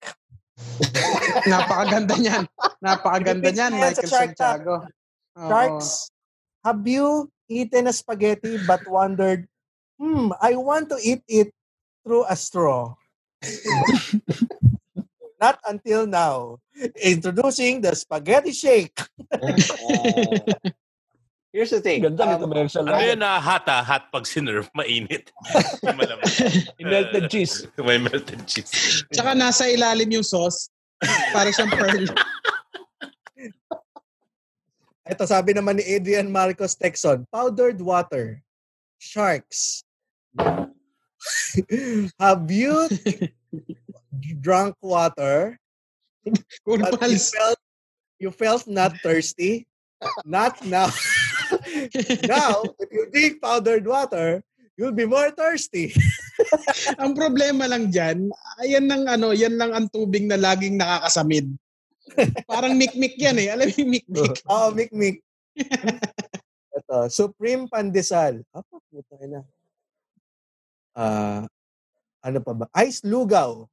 Napakaganda 1.50 2.16
niyan. 2.16 2.44
Napakaganda 2.80 3.48
niyan, 3.52 3.72
Michael 3.76 4.08
Santiago. 4.08 4.74
Sharks, 5.36 6.08
have 6.64 6.80
you 6.88 7.28
eaten 7.48 7.88
a 7.88 7.92
spaghetti 7.92 8.56
but 8.64 8.80
wondered, 8.88 9.44
hmm, 10.00 10.32
I 10.40 10.56
want 10.56 10.88
to 10.92 10.98
eat 11.00 11.20
it 11.28 11.52
through 12.06 12.22
a 12.30 12.38
straw. 12.38 12.94
Not 15.42 15.58
until 15.66 16.06
now. 16.06 16.62
Introducing 17.02 17.82
the 17.82 17.98
spaghetti 17.98 18.54
shake. 18.54 18.94
uh, 18.94 19.52
here's 21.52 21.74
the 21.74 21.82
thing. 21.82 22.06
Ganda 22.06 22.22
um, 22.22 22.30
nito 22.30 22.46
commercial. 22.46 22.86
Ano 22.86 23.02
yun 23.02 23.18
na 23.18 23.42
hot 23.42 23.66
ah, 23.66 23.82
hot 23.82 24.08
pag 24.14 24.24
sinerve, 24.24 24.70
mainit. 24.72 25.34
melted 26.80 27.26
cheese. 27.28 27.66
May 27.76 27.98
melted 27.98 28.46
cheese. 28.46 29.02
Tsaka 29.10 29.34
nasa 29.34 29.66
ilalim 29.68 30.08
yung 30.08 30.24
sauce. 30.24 30.70
Para 31.34 31.52
siyang 31.52 31.74
pearl. 31.74 32.06
Ito 35.06 35.22
sabi 35.28 35.52
naman 35.52 35.78
ni 35.78 35.84
Adrian 35.84 36.32
Marcos 36.32 36.74
Texon, 36.74 37.28
powdered 37.30 37.78
water, 37.78 38.42
sharks, 38.98 39.86
Have 42.22 42.50
you 42.50 42.88
drunk 44.44 44.76
water? 44.82 45.58
but 46.66 47.00
you 47.06 47.18
felt, 47.18 47.60
you 48.18 48.30
felt 48.30 48.64
not 48.66 48.98
thirsty? 49.02 49.66
Not 50.26 50.58
now. 50.66 50.90
now, 52.26 52.66
if 52.82 52.88
you 52.90 53.06
drink 53.10 53.38
powdered 53.40 53.86
water, 53.86 54.42
you'll 54.76 54.96
be 54.96 55.06
more 55.06 55.30
thirsty. 55.30 55.94
ang 57.00 57.16
problema 57.16 57.70
lang 57.70 57.88
diyan, 57.88 58.28
ayan 58.60 58.86
lang 58.90 59.02
ano, 59.08 59.32
yan 59.32 59.56
lang 59.56 59.72
ang 59.72 59.86
tubig 59.88 60.26
na 60.26 60.36
laging 60.36 60.76
nakakasamid. 60.76 61.46
Parang 62.50 62.76
mikmik 62.76 63.16
yan 63.18 63.38
eh. 63.40 63.48
Alam 63.50 63.72
mo 63.72 63.76
yung 63.78 63.92
mikmik? 63.92 64.26
Oo, 64.46 64.52
oh, 64.52 64.70
mikmik. 64.74 65.18
Ito, 66.76 67.08
Supreme 67.08 67.66
Pandesal. 67.66 68.44
Apa, 68.52 68.74
puta 68.92 69.16
na 69.26 69.42
uh, 70.96 71.44
ano 72.24 72.38
pa 72.42 72.52
ba? 72.56 72.66
Ice 72.82 73.04
lugaw. 73.04 73.68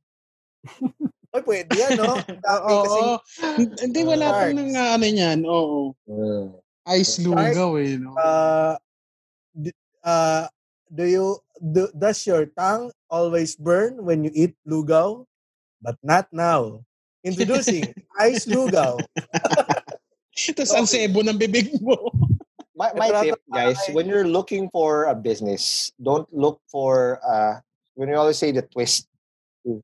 Oy, 1.34 1.42
pwede 1.50 1.74
yan, 1.74 1.98
no? 1.98 2.14
Oo. 2.54 3.18
Hindi, 3.58 4.00
wala 4.06 4.30
uh, 4.30 4.34
pang 4.38 4.54
nang 4.54 4.70
ano 4.78 5.06
niyan. 5.08 5.40
Oo. 5.50 5.98
Uh, 6.06 6.54
Ice 6.94 7.24
lugaw, 7.24 7.80
eh, 7.80 7.98
no? 7.98 8.14
Uh, 8.14 8.76
uh, 10.06 10.46
do 10.94 11.04
you, 11.08 11.26
do, 11.58 11.90
does 11.98 12.22
your 12.30 12.46
tongue 12.54 12.94
always 13.10 13.58
burn 13.58 14.04
when 14.06 14.22
you 14.22 14.32
eat 14.36 14.54
lugaw? 14.68 15.26
But 15.82 15.98
not 16.06 16.30
now. 16.30 16.86
Introducing 17.26 17.90
Ice 18.30 18.46
lugaw. 18.46 19.02
Tapos 20.54 20.72
ang 20.78 20.86
sebo 20.86 21.26
ng 21.26 21.40
bibig 21.40 21.74
mo 21.82 22.14
my, 22.76 22.92
my 22.96 23.10
tip, 23.22 23.40
guys, 23.52 23.78
when 23.92 24.08
you're 24.08 24.28
looking 24.28 24.70
for 24.70 25.06
a 25.06 25.16
business, 25.16 25.92
don't 26.02 26.28
look 26.34 26.62
for 26.72 27.20
uh 27.26 27.60
when 27.96 28.10
you 28.10 28.16
always 28.16 28.38
say 28.38 28.52
the 28.52 28.62
twist. 28.62 29.08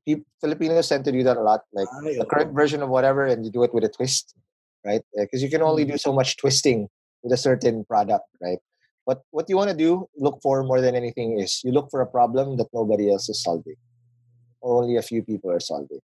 People, 0.04 0.24
Filipinos 0.40 0.88
tend 0.88 1.04
to 1.06 1.12
do 1.12 1.22
that 1.22 1.38
a 1.38 1.40
lot, 1.40 1.62
like 1.72 1.88
the 2.04 2.26
correct 2.28 2.52
version 2.52 2.82
of 2.82 2.90
whatever, 2.90 3.24
and 3.24 3.44
you 3.44 3.50
do 3.50 3.62
it 3.62 3.72
with 3.72 3.84
a 3.84 3.88
twist, 3.88 4.34
right? 4.84 5.00
Because 5.16 5.42
you 5.42 5.48
can 5.48 5.62
only 5.62 5.86
do 5.86 5.96
so 5.96 6.12
much 6.12 6.36
twisting 6.36 6.86
with 7.22 7.32
a 7.32 7.38
certain 7.38 7.84
product, 7.86 8.28
right? 8.42 8.58
But 9.06 9.22
what 9.30 9.48
you 9.48 9.56
want 9.56 9.70
to 9.70 9.76
do, 9.76 10.06
look 10.18 10.38
for 10.42 10.62
more 10.64 10.82
than 10.82 10.94
anything, 10.94 11.40
is 11.40 11.62
you 11.64 11.72
look 11.72 11.88
for 11.90 12.02
a 12.02 12.06
problem 12.06 12.58
that 12.58 12.68
nobody 12.74 13.10
else 13.10 13.30
is 13.30 13.42
solving, 13.42 13.76
or 14.60 14.82
only 14.82 14.96
a 14.98 15.02
few 15.02 15.22
people 15.22 15.50
are 15.50 15.60
solving. 15.60 16.04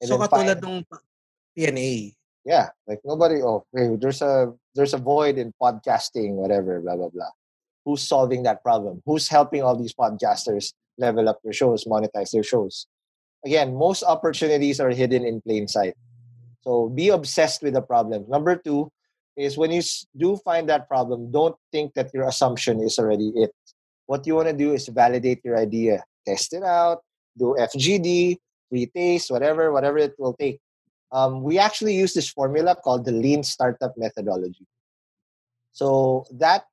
And 0.00 0.08
so 0.08 0.16
katulad 0.16 0.64
ng 0.64 0.86
PNA, 1.52 2.16
yeah 2.44 2.68
like 2.86 3.00
nobody 3.04 3.38
oh 3.42 3.64
hey 3.74 3.94
there's 3.98 4.22
a 4.22 4.50
there's 4.74 4.94
a 4.94 4.98
void 4.98 5.38
in 5.38 5.52
podcasting 5.60 6.34
whatever 6.34 6.80
blah 6.80 6.96
blah 6.96 7.08
blah. 7.08 7.30
Who's 7.84 8.02
solving 8.02 8.44
that 8.44 8.62
problem? 8.62 9.02
Who's 9.06 9.28
helping 9.28 9.62
all 9.62 9.76
these 9.76 9.94
podcasters 9.94 10.72
level 10.98 11.28
up 11.28 11.40
their 11.42 11.52
shows 11.52 11.84
monetize 11.84 12.30
their 12.30 12.42
shows? 12.42 12.86
Again 13.44 13.74
most 13.74 14.02
opportunities 14.02 14.80
are 14.80 14.90
hidden 14.90 15.24
in 15.24 15.40
plain 15.40 15.68
sight. 15.68 15.94
So 16.62 16.88
be 16.88 17.08
obsessed 17.08 17.62
with 17.62 17.74
the 17.74 17.82
problem. 17.82 18.24
Number 18.28 18.56
two 18.56 18.90
is 19.36 19.56
when 19.56 19.72
you 19.72 19.82
do 20.16 20.36
find 20.44 20.68
that 20.68 20.88
problem 20.88 21.30
don't 21.30 21.56
think 21.72 21.94
that 21.94 22.12
your 22.14 22.28
assumption 22.28 22.80
is 22.82 22.98
already 22.98 23.32
it. 23.34 23.50
What 24.06 24.26
you 24.26 24.34
want 24.36 24.48
to 24.48 24.54
do 24.56 24.72
is 24.72 24.88
validate 24.88 25.40
your 25.44 25.58
idea. 25.58 26.04
Test 26.26 26.52
it 26.52 26.62
out. 26.62 27.02
Do 27.36 27.56
fgd 27.58 28.36
free 28.68 28.86
taste 28.86 29.30
whatever 29.30 29.72
whatever 29.72 29.98
it 29.98 30.14
will 30.18 30.36
take 30.40 30.60
um, 31.12 31.42
we 31.42 31.58
actually 31.58 31.94
use 31.94 32.14
this 32.14 32.28
formula 32.28 32.74
called 32.74 33.04
the 33.04 33.12
lean 33.12 33.42
startup 33.44 33.92
methodology. 33.96 34.66
So 35.72 36.24
that 36.32 36.64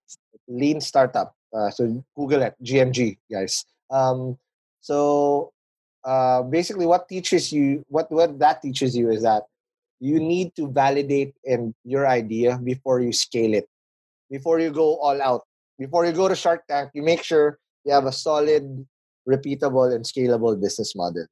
lean 0.48 0.82
startup, 0.82 1.36
uh, 1.54 1.70
so 1.70 2.04
Google 2.16 2.42
it, 2.44 2.56
GMG, 2.64 3.18
guys. 3.32 3.66
Um, 3.92 4.38
so 4.82 5.52
uh, 6.04 6.44
basically, 6.44 6.86
what 6.86 7.08
teaches 7.08 7.52
you, 7.52 7.84
what 7.88 8.12
what 8.12 8.40
that 8.40 8.62
teaches 8.62 8.96
you 8.96 9.12
is 9.12 9.24
that 9.24 9.44
you 10.00 10.20
need 10.20 10.56
to 10.56 10.72
validate 10.72 11.36
in 11.44 11.76
your 11.84 12.08
idea 12.08 12.58
before 12.58 13.02
you 13.02 13.12
scale 13.12 13.54
it, 13.54 13.68
before 14.30 14.60
you 14.60 14.72
go 14.72 14.96
all 15.00 15.22
out, 15.22 15.44
before 15.78 16.06
you 16.06 16.12
go 16.12 16.28
to 16.28 16.36
Shark 16.36 16.64
Tank. 16.68 16.92
You 16.94 17.04
make 17.04 17.24
sure 17.24 17.60
you 17.84 17.94
have 17.94 18.06
a 18.06 18.12
solid, 18.12 18.88
repeatable, 19.28 19.94
and 19.94 20.06
scalable 20.06 20.60
business 20.60 20.96
model. 20.96 21.26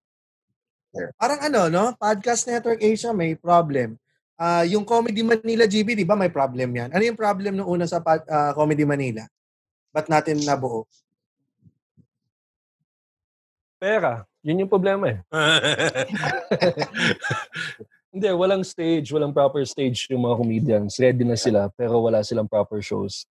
There. 0.97 1.13
Parang 1.13 1.39
ano, 1.45 1.69
no? 1.69 1.93
Podcast 1.93 2.49
Network 2.49 2.81
Asia 2.81 3.13
may 3.13 3.37
problem. 3.37 4.01
Uh, 4.37 4.65
yung 4.65 4.81
Comedy 4.81 5.21
Manila 5.21 5.69
GB, 5.69 5.93
di 5.93 6.05
ba 6.05 6.17
may 6.17 6.33
problem 6.33 6.73
yan? 6.73 6.89
Ano 6.89 7.03
yung 7.05 7.17
problem 7.17 7.53
nung 7.53 7.69
una 7.69 7.85
sa 7.85 8.01
uh, 8.01 8.51
Comedy 8.57 8.81
Manila? 8.81 9.29
Ba't 9.93 10.09
natin 10.09 10.41
nabuo? 10.41 10.89
Pera. 13.77 14.25
Yun 14.41 14.65
yung 14.65 14.73
problema 14.73 15.13
eh. 15.13 15.19
Hindi, 18.13 18.27
walang 18.33 18.65
stage, 18.65 19.13
walang 19.13 19.33
proper 19.33 19.61
stage 19.69 20.09
yung 20.09 20.25
mga 20.25 20.37
comedians. 20.41 20.97
Ready 20.97 21.21
na 21.21 21.37
sila, 21.37 21.69
pero 21.77 22.01
wala 22.01 22.25
silang 22.25 22.49
proper 22.49 22.81
shows. 22.81 23.29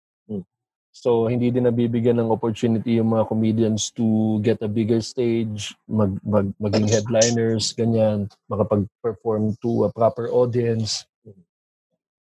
So, 0.95 1.26
hindi 1.26 1.51
din 1.51 1.66
nabibigyan 1.66 2.22
ng 2.22 2.30
opportunity 2.30 3.03
yung 3.03 3.11
mga 3.11 3.26
comedians 3.26 3.90
to 3.99 4.38
get 4.47 4.62
a 4.62 4.70
bigger 4.70 5.03
stage, 5.03 5.74
mag, 5.90 6.14
mag, 6.22 6.55
maging 6.62 6.86
headliners, 6.86 7.74
ganyan, 7.74 8.30
makapag-perform 8.47 9.59
to 9.59 9.84
a 9.84 9.90
proper 9.90 10.30
audience. 10.30 11.03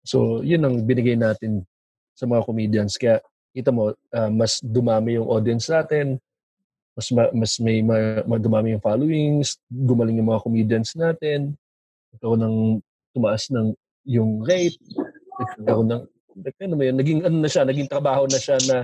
So, 0.05 0.45
yun 0.45 0.69
ang 0.69 0.85
binigay 0.85 1.17
natin 1.17 1.65
sa 2.13 2.29
mga 2.29 2.45
comedians. 2.45 3.01
Kaya, 3.01 3.25
kita 3.57 3.73
mo, 3.73 3.97
uh, 3.97 4.31
mas 4.31 4.61
dumami 4.61 5.17
yung 5.17 5.33
audience 5.33 5.73
natin, 5.73 6.21
mas 6.93 7.09
ma, 7.09 7.25
mas 7.33 7.57
may 7.65 7.81
ma, 7.81 8.21
ma, 8.29 8.37
dumami 8.37 8.77
yung 8.77 8.85
followings, 8.85 9.57
gumaling 9.73 10.21
yung 10.21 10.29
mga 10.29 10.45
comedians 10.45 10.93
natin, 10.93 11.57
ito 12.13 12.29
ng 12.37 12.85
tumaas 13.17 13.49
ng 13.49 13.73
yung 14.05 14.45
rate, 14.45 14.77
nagkaroon 15.57 15.89
ng 15.89 16.05
ano 16.45 16.75
mo 16.75 16.83
yun, 16.85 16.97
naging 16.97 17.21
ano 17.27 17.37
na 17.43 17.51
siya, 17.51 17.65
naging 17.67 17.91
trabaho 17.91 18.25
na 18.27 18.39
siya 18.39 18.59
na 18.67 18.77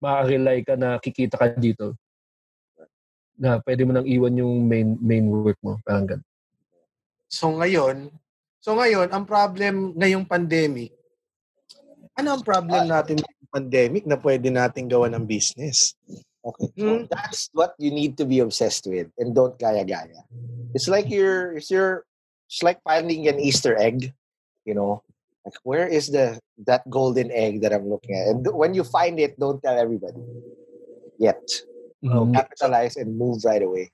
makaka-rely 0.00 0.58
ka 0.64 0.74
na 0.76 0.96
kikita 0.98 1.36
ka 1.36 1.46
dito. 1.56 1.96
Na 3.34 3.58
pwede 3.62 3.82
mo 3.82 3.92
nang 3.92 4.06
iwan 4.06 4.38
yung 4.38 4.64
main 4.64 4.94
main 5.02 5.26
work 5.26 5.58
mo. 5.60 5.78
Parang 5.82 6.06
ganun. 6.06 6.26
So 7.28 7.50
ngayon, 7.50 8.14
so 8.62 8.78
ngayon, 8.78 9.10
ang 9.10 9.26
problem 9.26 9.96
ngayong 9.98 10.22
pandemic, 10.28 10.94
ano 12.14 12.38
ang 12.38 12.42
problem 12.46 12.86
natin 12.86 13.18
ngayong 13.18 13.50
pandemic 13.50 14.04
na 14.06 14.14
pwede 14.14 14.48
nating 14.54 14.86
gawa 14.86 15.10
ng 15.10 15.26
business? 15.26 15.98
Okay. 16.44 16.68
So 16.76 16.90
hmm? 17.00 17.04
that's 17.08 17.48
what 17.56 17.72
you 17.80 17.90
need 17.90 18.20
to 18.20 18.28
be 18.28 18.44
obsessed 18.44 18.84
with 18.86 19.08
and 19.16 19.32
don't 19.34 19.56
gaya-gaya. 19.56 20.22
It's 20.76 20.86
like 20.86 21.08
you're 21.08 21.56
it's 21.56 21.72
your 21.72 22.04
it's 22.46 22.62
like 22.62 22.84
finding 22.84 23.26
an 23.26 23.40
Easter 23.40 23.74
egg, 23.74 24.12
you 24.68 24.76
know. 24.76 25.02
Like, 25.44 25.60
where 25.62 25.84
is 25.84 26.08
the 26.08 26.40
that 26.64 26.88
golden 26.88 27.28
egg 27.28 27.60
that 27.60 27.76
I'm 27.76 27.88
looking 27.88 28.16
at? 28.16 28.32
And 28.32 28.40
when 28.48 28.72
you 28.72 28.82
find 28.82 29.20
it, 29.20 29.36
don't 29.36 29.60
tell 29.60 29.76
everybody 29.76 30.24
yet. 31.20 31.44
Mm-hmm. 32.00 32.32
Capitalize 32.32 32.96
and 32.96 33.12
move 33.16 33.44
right 33.44 33.60
away. 33.60 33.92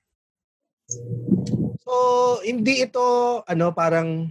So, 1.83 2.39
hindi 2.47 2.87
ito, 2.87 3.43
ano, 3.47 3.75
parang, 3.75 4.31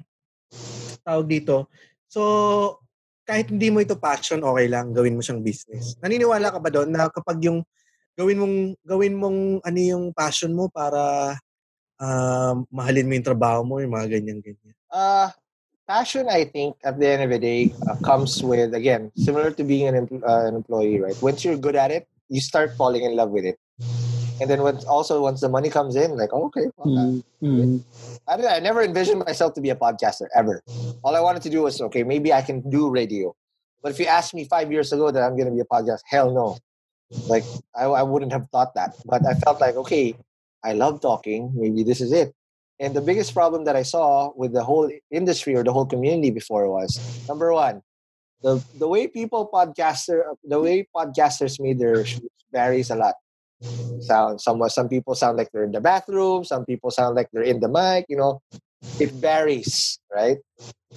tawag 1.03 1.27
dito. 1.27 1.67
So, 2.07 2.79
kahit 3.27 3.51
hindi 3.51 3.69
mo 3.69 3.83
ito 3.83 3.99
passion, 3.99 4.41
okay 4.41 4.67
lang, 4.71 4.95
gawin 4.95 5.13
mo 5.13 5.21
siyang 5.21 5.43
business. 5.43 5.99
Naniniwala 6.01 6.49
ka 6.49 6.59
ba 6.59 6.69
doon 6.73 6.89
na 6.89 7.11
kapag 7.13 7.39
yung 7.45 7.61
gawin 8.17 8.41
mong 8.41 8.57
gawin 8.83 9.15
mong 9.15 9.39
ano 9.63 9.79
yung 9.79 10.05
passion 10.11 10.51
mo 10.51 10.67
para 10.67 11.33
um, 12.01 12.67
mahalin 12.67 13.07
mo 13.07 13.13
yung 13.15 13.29
trabaho 13.29 13.61
mo, 13.63 13.79
yung 13.79 13.93
mga 13.93 14.19
ganyan 14.19 14.43
ganyan. 14.43 14.75
Uh, 14.89 15.29
passion, 15.89 16.29
I 16.29 16.45
think, 16.45 16.77
at 16.85 16.99
the 16.99 17.07
end 17.09 17.23
of 17.25 17.29
the 17.33 17.39
day, 17.41 17.73
uh, 17.89 17.97
comes 18.05 18.43
with 18.43 18.77
again 18.77 19.11
similar 19.17 19.49
to 19.49 19.63
being 19.63 19.89
an, 19.89 20.21
uh, 20.21 20.45
an 20.45 20.55
employee, 20.55 21.01
right? 21.01 21.17
Once 21.21 21.43
you're 21.43 21.57
good 21.57 21.75
at 21.75 21.89
it, 21.89 22.07
you 22.29 22.39
start 22.39 22.77
falling 22.77 23.03
in 23.03 23.15
love 23.17 23.31
with 23.31 23.43
it, 23.43 23.57
and 24.39 24.47
then 24.49 24.61
once 24.61 24.85
also 24.85 25.21
once 25.25 25.41
the 25.41 25.49
money 25.49 25.69
comes 25.69 25.95
in, 25.97 26.15
like 26.15 26.29
oh, 26.31 26.45
okay, 26.53 26.69
well, 26.77 27.21
Mm. 27.41 27.81
I, 28.27 28.37
don't 28.37 28.51
I 28.51 28.59
never 28.59 28.83
envisioned 28.83 29.23
myself 29.25 29.53
to 29.55 29.61
be 29.61 29.71
a 29.71 29.75
podcaster 29.75 30.27
ever. 30.35 30.61
All 31.03 31.15
I 31.15 31.21
wanted 31.21 31.41
to 31.43 31.49
do 31.49 31.63
was 31.63 31.81
okay, 31.89 32.03
maybe 32.03 32.31
I 32.31 32.41
can 32.43 32.61
do 32.69 32.89
radio. 32.91 33.33
But 33.81 33.93
if 33.93 33.99
you 33.99 34.05
asked 34.05 34.33
me 34.35 34.43
five 34.43 34.71
years 34.71 34.91
ago 34.91 35.09
that 35.09 35.23
I'm 35.23 35.37
going 35.39 35.47
to 35.47 35.55
be 35.55 35.61
a 35.61 35.69
podcast, 35.71 36.03
hell 36.05 36.29
no. 36.35 36.57
Like 37.31 37.45
I, 37.73 37.85
I 37.85 38.03
wouldn't 38.03 38.33
have 38.33 38.45
thought 38.51 38.75
that. 38.75 38.93
But 39.05 39.25
I 39.25 39.33
felt 39.39 39.59
like 39.59 39.75
okay, 39.87 40.15
I 40.63 40.73
love 40.73 41.01
talking. 41.01 41.51
Maybe 41.55 41.81
this 41.83 42.01
is 42.01 42.11
it. 42.11 42.35
And 42.79 42.95
the 42.95 43.01
biggest 43.01 43.33
problem 43.33 43.65
that 43.65 43.75
I 43.75 43.83
saw 43.83 44.31
with 44.35 44.53
the 44.53 44.63
whole 44.63 44.89
industry 45.11 45.55
or 45.55 45.63
the 45.63 45.73
whole 45.73 45.85
community 45.85 46.31
before 46.31 46.71
was 46.71 46.95
number 47.27 47.51
one, 47.53 47.83
the 48.41 48.63
the 48.79 48.87
way 48.87 49.07
people 49.07 49.49
podcaster 49.51 50.23
the 50.43 50.59
way 50.59 50.87
podcasters 50.95 51.59
made 51.59 51.79
their 51.79 52.05
shows 52.05 52.31
varies 52.51 52.89
a 52.89 52.95
lot. 52.95 53.15
Sound 53.99 54.39
some 54.39 54.63
some 54.69 54.87
people 54.87 55.13
sound 55.13 55.35
like 55.35 55.51
they're 55.51 55.67
in 55.67 55.75
the 55.75 55.83
bathroom, 55.83 56.45
some 56.47 56.63
people 56.63 56.89
sound 56.91 57.15
like 57.15 57.27
they're 57.33 57.43
in 57.43 57.59
the 57.59 57.67
mic, 57.67 58.05
you 58.07 58.15
know. 58.15 58.39
It 58.99 59.11
varies, 59.11 59.99
right? 60.07 60.37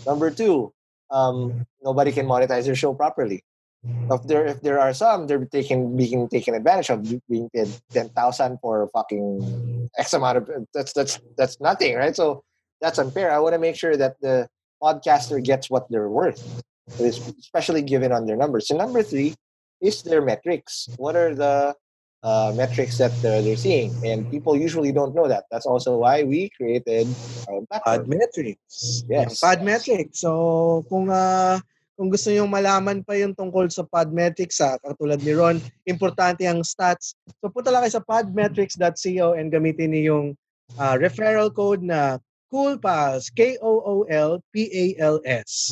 Number 0.07 0.31
two, 0.31 0.71
um, 1.11 1.67
nobody 1.83 2.13
can 2.13 2.27
monetize 2.27 2.65
their 2.65 2.79
show 2.79 2.95
properly. 2.95 3.43
If 3.85 4.23
there 4.31 4.47
if 4.47 4.63
there 4.63 4.79
are 4.79 4.95
some, 4.95 5.27
they're 5.27 5.45
taking 5.47 5.97
being 5.97 6.29
taken 6.29 6.55
advantage 6.55 6.91
of 6.91 7.03
being 7.29 7.51
paid 7.51 7.67
ten 7.91 8.11
thousand 8.11 8.59
for 8.63 8.87
fucking 8.95 9.91
X 9.99 10.15
amount 10.15 10.39
of 10.39 10.51
that's 10.73 10.93
that's 10.93 11.19
that's 11.37 11.61
nothing, 11.61 11.97
right? 11.97 12.15
So 12.15 12.45
that's 12.81 12.99
unfair. 12.99 13.33
I 13.33 13.39
want 13.43 13.55
to 13.55 13.59
make 13.59 13.75
sure 13.75 13.97
that 13.97 14.21
the 14.21 14.49
podcaster 14.83 15.43
gets 15.43 15.69
what 15.69 15.91
they're 15.91 16.09
worth, 16.09 16.63
especially 17.01 17.83
given 17.83 18.13
on 18.13 18.27
their 18.27 18.37
numbers. 18.37 18.69
So 18.69 18.77
number 18.77 19.03
three 19.03 19.35
is 19.81 20.03
their 20.03 20.23
metrics. 20.23 20.89
What 20.97 21.17
are 21.17 21.35
the 21.35 21.75
uh, 22.23 22.53
metrics 22.55 22.99
that 22.99 23.15
uh, 23.27 23.43
they're 23.43 23.57
seeing? 23.57 23.91
And 24.07 24.31
people 24.31 24.57
usually 24.57 24.93
don't 24.93 25.15
know 25.15 25.27
that. 25.27 25.45
That's 25.51 25.67
also 25.67 25.97
why 25.97 26.23
we 26.23 26.51
created 26.51 27.09
our 27.51 27.67
platform. 27.67 28.07
Podmetrics. 28.07 29.03
Yes. 29.11 29.41
Podmetrics. 29.43 30.23
So, 30.23 30.87
kung 30.89 31.11
ah, 31.11 31.59
kung 31.97 32.09
gusto 32.09 32.33
niyo 32.33 32.49
malaman 32.49 33.05
pa 33.05 33.13
yung 33.15 33.37
tungkol 33.37 33.69
sa 33.69 33.85
Podmetrics, 33.85 34.61
ah, 34.65 34.81
katulad 34.81 35.21
ni 35.21 35.33
Ron, 35.37 35.61
importante 35.85 36.49
ang 36.49 36.65
stats. 36.65 37.15
So, 37.45 37.53
punta 37.53 37.69
lang 37.69 37.85
kayo 37.85 38.01
sa 38.01 38.05
podmetrics.co 38.05 39.37
and 39.37 39.53
gamitin 39.53 39.93
niyo 39.93 40.03
yung 40.17 40.33
ah, 40.81 40.97
referral 40.97 41.53
code 41.53 41.85
na 41.85 42.17
COOLPALS, 42.53 43.33
K-O-O-L-P-A-L-S. 43.33 44.73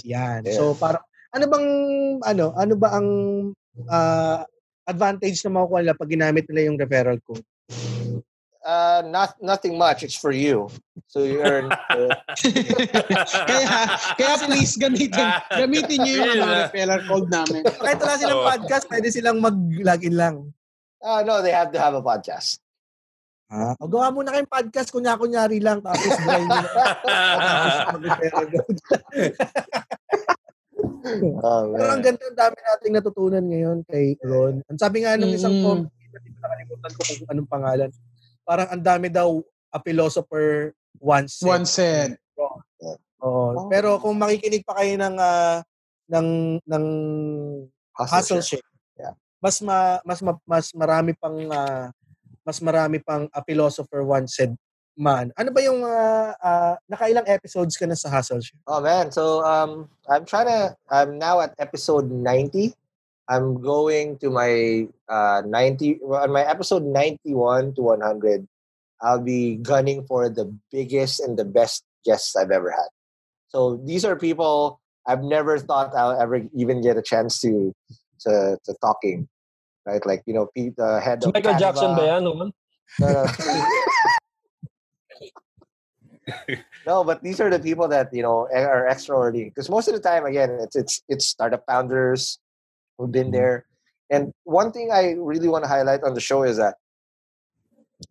Yan. 0.09 0.45
Yeah. 0.49 0.57
So, 0.57 0.73
para 0.77 1.01
ano 1.31 1.45
bang 1.47 1.69
ano, 2.25 2.53
ano 2.57 2.75
ba 2.77 2.89
ang 2.97 3.09
ah, 3.89 4.45
advantage 4.89 5.41
na 5.45 5.55
makukuha 5.57 5.81
nila 5.85 5.99
pag 5.99 6.11
ginamit 6.11 6.45
nila 6.51 6.69
yung 6.69 6.81
referral 6.81 7.21
code? 7.25 7.45
Uh, 8.61 9.01
not 9.09 9.41
nothing 9.41 9.75
much. 9.75 10.05
It's 10.05 10.15
for 10.15 10.31
you. 10.31 10.69
So 11.09 11.25
you 11.25 11.41
earn. 11.41 11.73
uh, 11.97 12.13
kaya, 13.49 13.69
kaya 14.15 14.35
please 14.45 14.77
gamitin, 14.77 15.27
gamitin 15.49 15.99
niyo 16.05 16.15
yung 16.21 16.37
Yun, 16.37 16.45
ano, 16.45 16.69
referral 16.69 17.01
code 17.09 17.29
namin. 17.33 17.65
Kahit 17.65 17.97
wala 17.99 18.15
silang 18.21 18.37
Oo. 18.37 18.47
podcast, 18.47 18.85
pwede 18.87 19.09
silang 19.09 19.41
mag-login 19.41 20.13
lang. 20.13 20.37
uh, 21.01 21.25
no, 21.25 21.41
they 21.41 21.51
have 21.51 21.73
to 21.73 21.81
have 21.81 21.97
a 21.97 22.05
podcast. 22.05 22.61
Ha? 23.49 23.75
O 23.81 23.89
gawa 23.89 24.13
muna 24.13 24.31
kayong 24.31 24.47
podcast, 24.47 24.93
kunya-kunyari 24.93 25.57
lang, 25.59 25.81
tapos 25.81 26.13
buhay 26.21 26.45
nyo. 26.45 26.61
Oh, 31.41 31.73
Pero 31.75 31.91
ang 31.91 32.01
man. 32.01 32.05
ganda, 32.05 32.25
ang 32.29 32.37
dami 32.37 32.57
nating 32.61 32.95
natutunan 32.95 33.45
ngayon 33.45 33.79
kay 33.89 34.15
Ron. 34.21 34.61
Ang 34.69 34.79
sabi 34.79 35.03
nga 35.03 35.17
nung 35.17 35.33
isang 35.33 35.57
Mm. 35.57 35.65
comment, 35.65 35.91
hindi 35.91 36.31
ko 36.31 36.39
nakalimutan 36.39 36.91
ko 36.93 37.01
kung 37.03 37.29
anong 37.33 37.51
pangalan. 37.51 37.91
Parang 38.51 38.67
ang 38.67 38.83
dami 38.83 39.07
daw 39.07 39.39
a 39.71 39.79
philosopher 39.79 40.75
once 40.99 41.39
said. 41.39 41.47
One 41.47 41.63
said. 41.63 42.19
Oo. 43.23 43.71
Pero 43.71 44.01
kung 44.01 44.17
makikinig 44.17 44.67
pa 44.67 44.81
kayo 44.81 44.97
ng 44.97 45.17
ah, 45.21 45.63
ng 46.11 46.59
ng 46.65 46.85
hustle 47.95 48.43
share. 48.43 48.65
Yeah. 48.99 49.15
Mas 49.39 49.61
ma, 49.63 50.01
mas 50.03 50.21
ma, 50.25 50.33
mas 50.49 50.67
marami 50.75 51.13
pang 51.15 51.37
ah, 51.53 51.93
mas 52.43 52.59
marami 52.59 52.99
pang 52.99 53.29
a 53.31 53.41
philosopher 53.45 54.03
once 54.03 54.35
said 54.35 54.57
man. 54.99 55.31
Ano 55.37 55.53
ba 55.53 55.61
yung 55.63 55.85
ah, 55.85 56.35
ah, 56.41 56.75
nakailang 56.89 57.29
episodes 57.29 57.77
ka 57.77 57.85
na 57.87 57.95
sa 57.95 58.11
hustle 58.11 58.43
share? 58.43 58.61
Oh 58.67 58.81
man, 58.81 59.13
so 59.13 59.45
um, 59.45 59.87
I'm 60.09 60.25
trying 60.25 60.49
to. 60.49 60.75
I'm 60.91 61.21
now 61.21 61.45
at 61.45 61.55
episode 61.61 62.11
ninety. 62.11 62.75
I'm 63.31 63.63
going 63.63 64.19
to 64.19 64.29
my 64.29 64.91
uh, 65.09 65.43
ninety. 65.47 66.03
On 66.03 66.35
my 66.35 66.43
episode 66.43 66.83
ninety-one 66.83 67.79
to 67.79 67.83
one 67.83 68.03
hundred, 68.03 68.49
I'll 69.01 69.23
be 69.23 69.55
gunning 69.55 70.03
for 70.03 70.29
the 70.29 70.51
biggest 70.73 71.21
and 71.23 71.39
the 71.39 71.45
best 71.47 71.85
guests 72.05 72.35
I've 72.35 72.51
ever 72.51 72.73
had. 72.75 72.91
So 73.55 73.79
these 73.87 74.05
are 74.05 74.19
people 74.19 74.81
I've 75.07 75.23
never 75.23 75.63
thought 75.63 75.95
I'll 75.95 76.19
ever 76.21 76.43
even 76.59 76.83
get 76.83 76.99
a 76.99 77.03
chance 77.03 77.39
to 77.47 77.71
to, 78.27 78.59
to 78.65 78.75
talking. 78.83 79.29
Right, 79.87 80.05
like 80.05 80.25
you 80.27 80.35
know, 80.35 80.49
Pete, 80.53 80.75
the 80.77 81.01
head 81.01 81.23
of 81.23 81.33
Michael 81.33 81.55
Canva. 81.55 81.59
Jackson 81.59 81.95
ba 81.95 82.07
yan? 82.07 82.25
No, 82.27 82.51
no, 86.87 87.05
but 87.05 87.23
these 87.23 87.41
are 87.41 87.49
the 87.49 87.61
people 87.63 87.89
that 87.89 88.13
you 88.13 88.23
know 88.27 88.49
are 88.51 88.89
extraordinary. 88.89 89.51
Because 89.51 89.71
most 89.71 89.87
of 89.87 89.95
the 89.95 90.03
time, 90.03 90.27
again, 90.27 90.59
it's 90.61 90.75
it's 90.75 91.01
it's 91.09 91.25
startup 91.25 91.63
founders 91.65 92.41
who've 93.01 93.13
been 93.13 93.31
there. 93.31 93.65
And 94.11 94.33
one 94.45 94.73
thing 94.73 94.91
I 94.93 95.17
really 95.17 95.49
want 95.49 95.65
to 95.65 95.69
highlight 95.69 96.03
on 96.03 96.15
the 96.15 96.21
show 96.21 96.43
is 96.43 96.59
that 96.59 96.77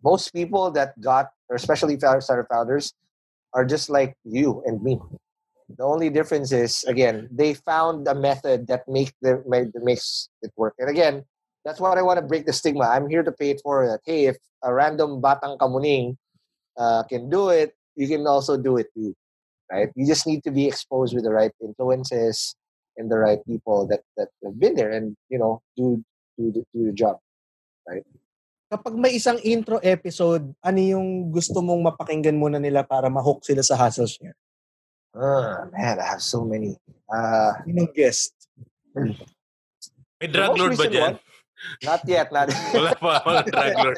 most 0.03 0.33
people 0.33 0.71
that 0.71 0.99
got, 0.99 1.29
or 1.49 1.55
especially 1.55 1.97
startup 1.99 2.47
founders, 2.49 2.93
are 3.53 3.65
just 3.65 3.89
like 3.89 4.15
you 4.23 4.63
and 4.65 4.81
me. 4.81 4.99
The 5.77 5.83
only 5.83 6.09
difference 6.09 6.51
is, 6.51 6.83
again, 6.85 7.29
they 7.31 7.53
found 7.53 8.07
a 8.07 8.15
method 8.15 8.67
that 8.67 8.87
make 8.87 9.13
the 9.21 9.43
makes 9.83 10.29
it 10.41 10.51
work. 10.57 10.73
And 10.79 10.89
again, 10.89 11.25
that's 11.63 11.79
what 11.79 11.97
I 11.97 12.01
want 12.01 12.17
to 12.19 12.25
break 12.25 12.45
the 12.45 12.53
stigma. 12.53 12.85
I'm 12.85 13.09
here 13.09 13.21
to 13.21 13.31
pay 13.31 13.51
it 13.51 13.61
forward. 13.61 13.89
That 13.89 14.01
hey, 14.05 14.25
if 14.25 14.37
a 14.63 14.73
random 14.73 15.21
batang 15.21 15.57
kamuning 15.57 16.15
uh, 16.77 17.03
can 17.03 17.29
do 17.29 17.49
it, 17.49 17.75
you 17.95 18.07
can 18.07 18.25
also 18.25 18.57
do 18.57 18.77
it 18.77 18.87
too, 18.95 19.13
right? 19.71 19.89
You 19.95 20.07
just 20.07 20.25
need 20.25 20.43
to 20.45 20.51
be 20.51 20.65
exposed 20.65 21.13
with 21.13 21.23
the 21.23 21.31
right 21.31 21.51
influences 21.61 22.55
and 22.99 23.07
the 23.07 23.15
right 23.15 23.39
people 23.47 23.87
that 23.87 24.03
that 24.19 24.27
have 24.43 24.59
been 24.59 24.75
there 24.75 24.91
and 24.91 25.15
you 25.31 25.39
know 25.39 25.63
do 25.79 26.03
do 26.35 26.51
the, 26.51 26.61
do 26.75 26.91
the 26.91 26.95
job. 26.95 27.17
Kapag 28.69 28.93
may 28.93 29.17
isang 29.17 29.41
intro 29.41 29.81
episode, 29.81 30.53
ano 30.61 30.77
yung 30.77 31.33
gusto 31.33 31.57
mong 31.57 31.89
mapakinggan 31.89 32.37
muna 32.37 32.61
nila 32.61 32.85
para 32.85 33.09
ma-hook 33.09 33.41
sila 33.41 33.65
sa 33.65 33.73
hustle 33.73 34.05
share? 34.05 34.37
Ah, 35.17 35.65
man, 35.73 35.97
I 35.97 36.05
have 36.05 36.21
so 36.21 36.45
many. 36.45 36.77
Uh, 37.09 37.57
Sinong 37.65 37.89
guest? 37.97 38.37
May 40.21 40.29
drug 40.29 40.53
lord 40.53 40.77
ba 40.77 40.85
dyan? 40.85 41.17
one- 41.17 41.23
not 41.83 42.01
yet, 42.07 42.31
not 42.31 42.47
Wala 42.77 42.93
pa 42.95 43.19
mga 43.25 43.41
drug 43.49 43.73
lord. 43.83 43.97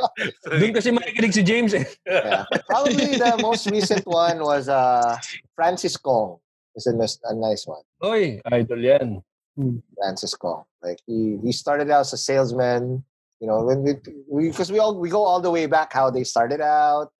Doon 0.56 0.72
kasi 0.72 0.90
makikinig 0.96 1.36
si 1.36 1.44
James 1.44 1.76
eh. 1.76 1.86
yeah. 2.08 2.48
Probably 2.64 3.20
the 3.20 3.38
most 3.44 3.68
recent 3.68 4.08
one 4.08 4.40
was 4.40 4.72
uh, 4.72 5.20
Francis 5.52 6.00
Kong. 6.00 6.40
It's 6.76 6.88
a, 6.88 6.94
nice- 6.94 7.20
a 7.24 7.36
nice 7.36 7.68
one. 7.68 7.84
Oy, 8.04 8.42
idol 8.46 8.80
yan. 8.80 9.24
Hmm. 9.56 9.78
Francis 9.98 10.36
Kong. 10.36 10.64
Like 10.82 11.00
he 11.06 11.38
he 11.44 11.52
started 11.52 11.90
out 11.92 12.02
as 12.02 12.14
a 12.14 12.18
salesman. 12.18 13.04
You 13.40 13.48
know, 13.48 13.64
when 13.64 13.84
we 13.84 14.50
because 14.50 14.72
we, 14.72 14.80
all 14.80 14.98
we 14.98 15.10
go 15.10 15.24
all 15.24 15.42
the 15.42 15.52
way 15.52 15.66
back 15.66 15.94
how 15.94 16.10
they 16.10 16.24
started 16.24 16.62
out 16.62 17.12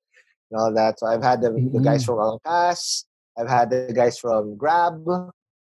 and 0.50 0.60
all 0.60 0.72
that. 0.72 0.98
So 1.00 1.06
I've 1.06 1.22
had 1.22 1.42
the, 1.42 1.50
the 1.50 1.80
guys 1.80 2.04
mm-hmm. 2.04 2.14
from 2.14 2.38
Angkas, 2.38 3.04
I've 3.36 3.48
had 3.48 3.70
the 3.70 3.92
guys 3.94 4.18
from 4.18 4.56
Grab, 4.56 5.04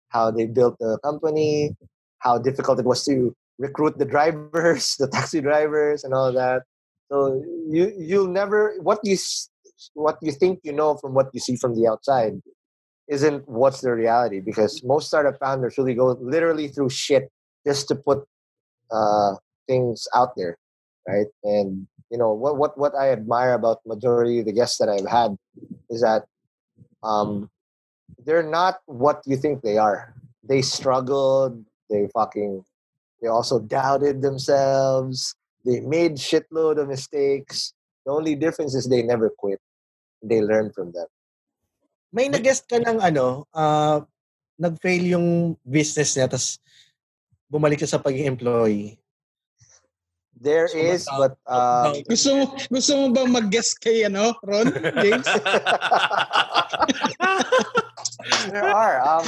how 0.10 0.32
they 0.32 0.46
built 0.46 0.78
the 0.80 0.98
company, 1.04 1.76
how 2.20 2.38
difficult 2.38 2.80
it 2.80 2.86
was 2.86 3.04
to 3.06 3.36
recruit 3.60 3.98
the 3.98 4.06
drivers, 4.06 4.96
the 5.00 5.08
taxi 5.08 5.42
drivers, 5.42 6.04
and 6.04 6.14
all 6.14 6.32
that. 6.32 6.64
So 7.12 7.44
you 7.70 7.94
you'll 7.98 8.32
never 8.32 8.76
what 8.82 9.00
you 9.04 9.18
what 9.94 10.18
you 10.22 10.32
think 10.32 10.62
you 10.64 10.72
know 10.72 10.96
from 10.96 11.14
what 11.14 11.30
you 11.34 11.40
see 11.40 11.56
from 11.58 11.76
the 11.76 11.88
outside 11.88 12.42
isn't 13.08 13.48
what's 13.48 13.82
the 13.82 13.92
reality 13.94 14.40
because 14.40 14.84
most 14.84 15.08
startup 15.08 15.38
founders 15.40 15.78
really 15.78 15.94
go 15.94 16.18
literally 16.20 16.68
through 16.68 16.90
shit 16.90 17.32
just 17.66 17.88
to 17.88 17.96
put 17.96 18.26
uh, 18.92 19.36
things 19.68 20.08
out 20.16 20.36
there, 20.36 20.58
right? 21.08 21.28
And 21.44 21.88
you 22.12 22.18
know 22.18 22.34
what 22.34 22.58
what 22.58 22.78
what 22.78 22.94
I 22.96 23.12
admire 23.12 23.54
about 23.54 23.82
majority 23.86 24.40
of 24.40 24.46
the 24.46 24.54
guests 24.54 24.78
that 24.78 24.90
I've 24.90 25.08
had 25.10 25.38
is 25.90 26.02
that 26.02 26.26
um, 27.04 27.50
they're 28.26 28.44
not 28.44 28.80
what 28.86 29.22
you 29.26 29.38
think 29.38 29.62
they 29.62 29.78
are. 29.78 30.14
They 30.44 30.62
struggled. 30.62 31.64
They 31.90 32.08
fucking. 32.14 32.64
They 33.22 33.28
also 33.28 33.60
doubted 33.60 34.22
themselves. 34.22 35.36
They 35.66 35.80
made 35.80 36.16
shitload 36.16 36.78
of 36.80 36.88
mistakes. 36.88 37.74
The 38.06 38.12
only 38.12 38.36
difference 38.36 38.76
is 38.76 38.88
they 38.88 39.02
never 39.02 39.30
quit. 39.30 39.60
They 40.22 40.42
learn 40.42 40.72
from 40.72 40.92
them. 40.92 41.08
May 42.16 42.32
nag-guest 42.32 42.64
ka 42.72 42.80
ng 42.80 43.04
ano, 43.04 43.44
uh, 43.52 44.00
nag-fail 44.56 45.20
yung 45.20 45.60
business 45.68 46.16
niya, 46.16 46.32
tapos 46.32 46.64
bumalik 47.52 47.84
siya 47.84 48.00
sa 48.00 48.00
pagiging 48.00 48.32
employee. 48.32 48.96
There 50.40 50.72
so, 50.72 50.80
is, 50.80 51.04
but... 51.20 51.36
Uh, 51.44 52.00
gusto 52.08 52.30
mo, 52.32 52.44
gusto 52.72 52.92
mo 52.96 53.12
ba 53.12 53.28
mag-guest 53.28 53.84
kay, 53.84 54.08
ano, 54.08 54.32
Ron? 54.48 54.72
James? 55.04 55.28
there 58.52 58.72
are. 58.72 59.04
Um, 59.04 59.28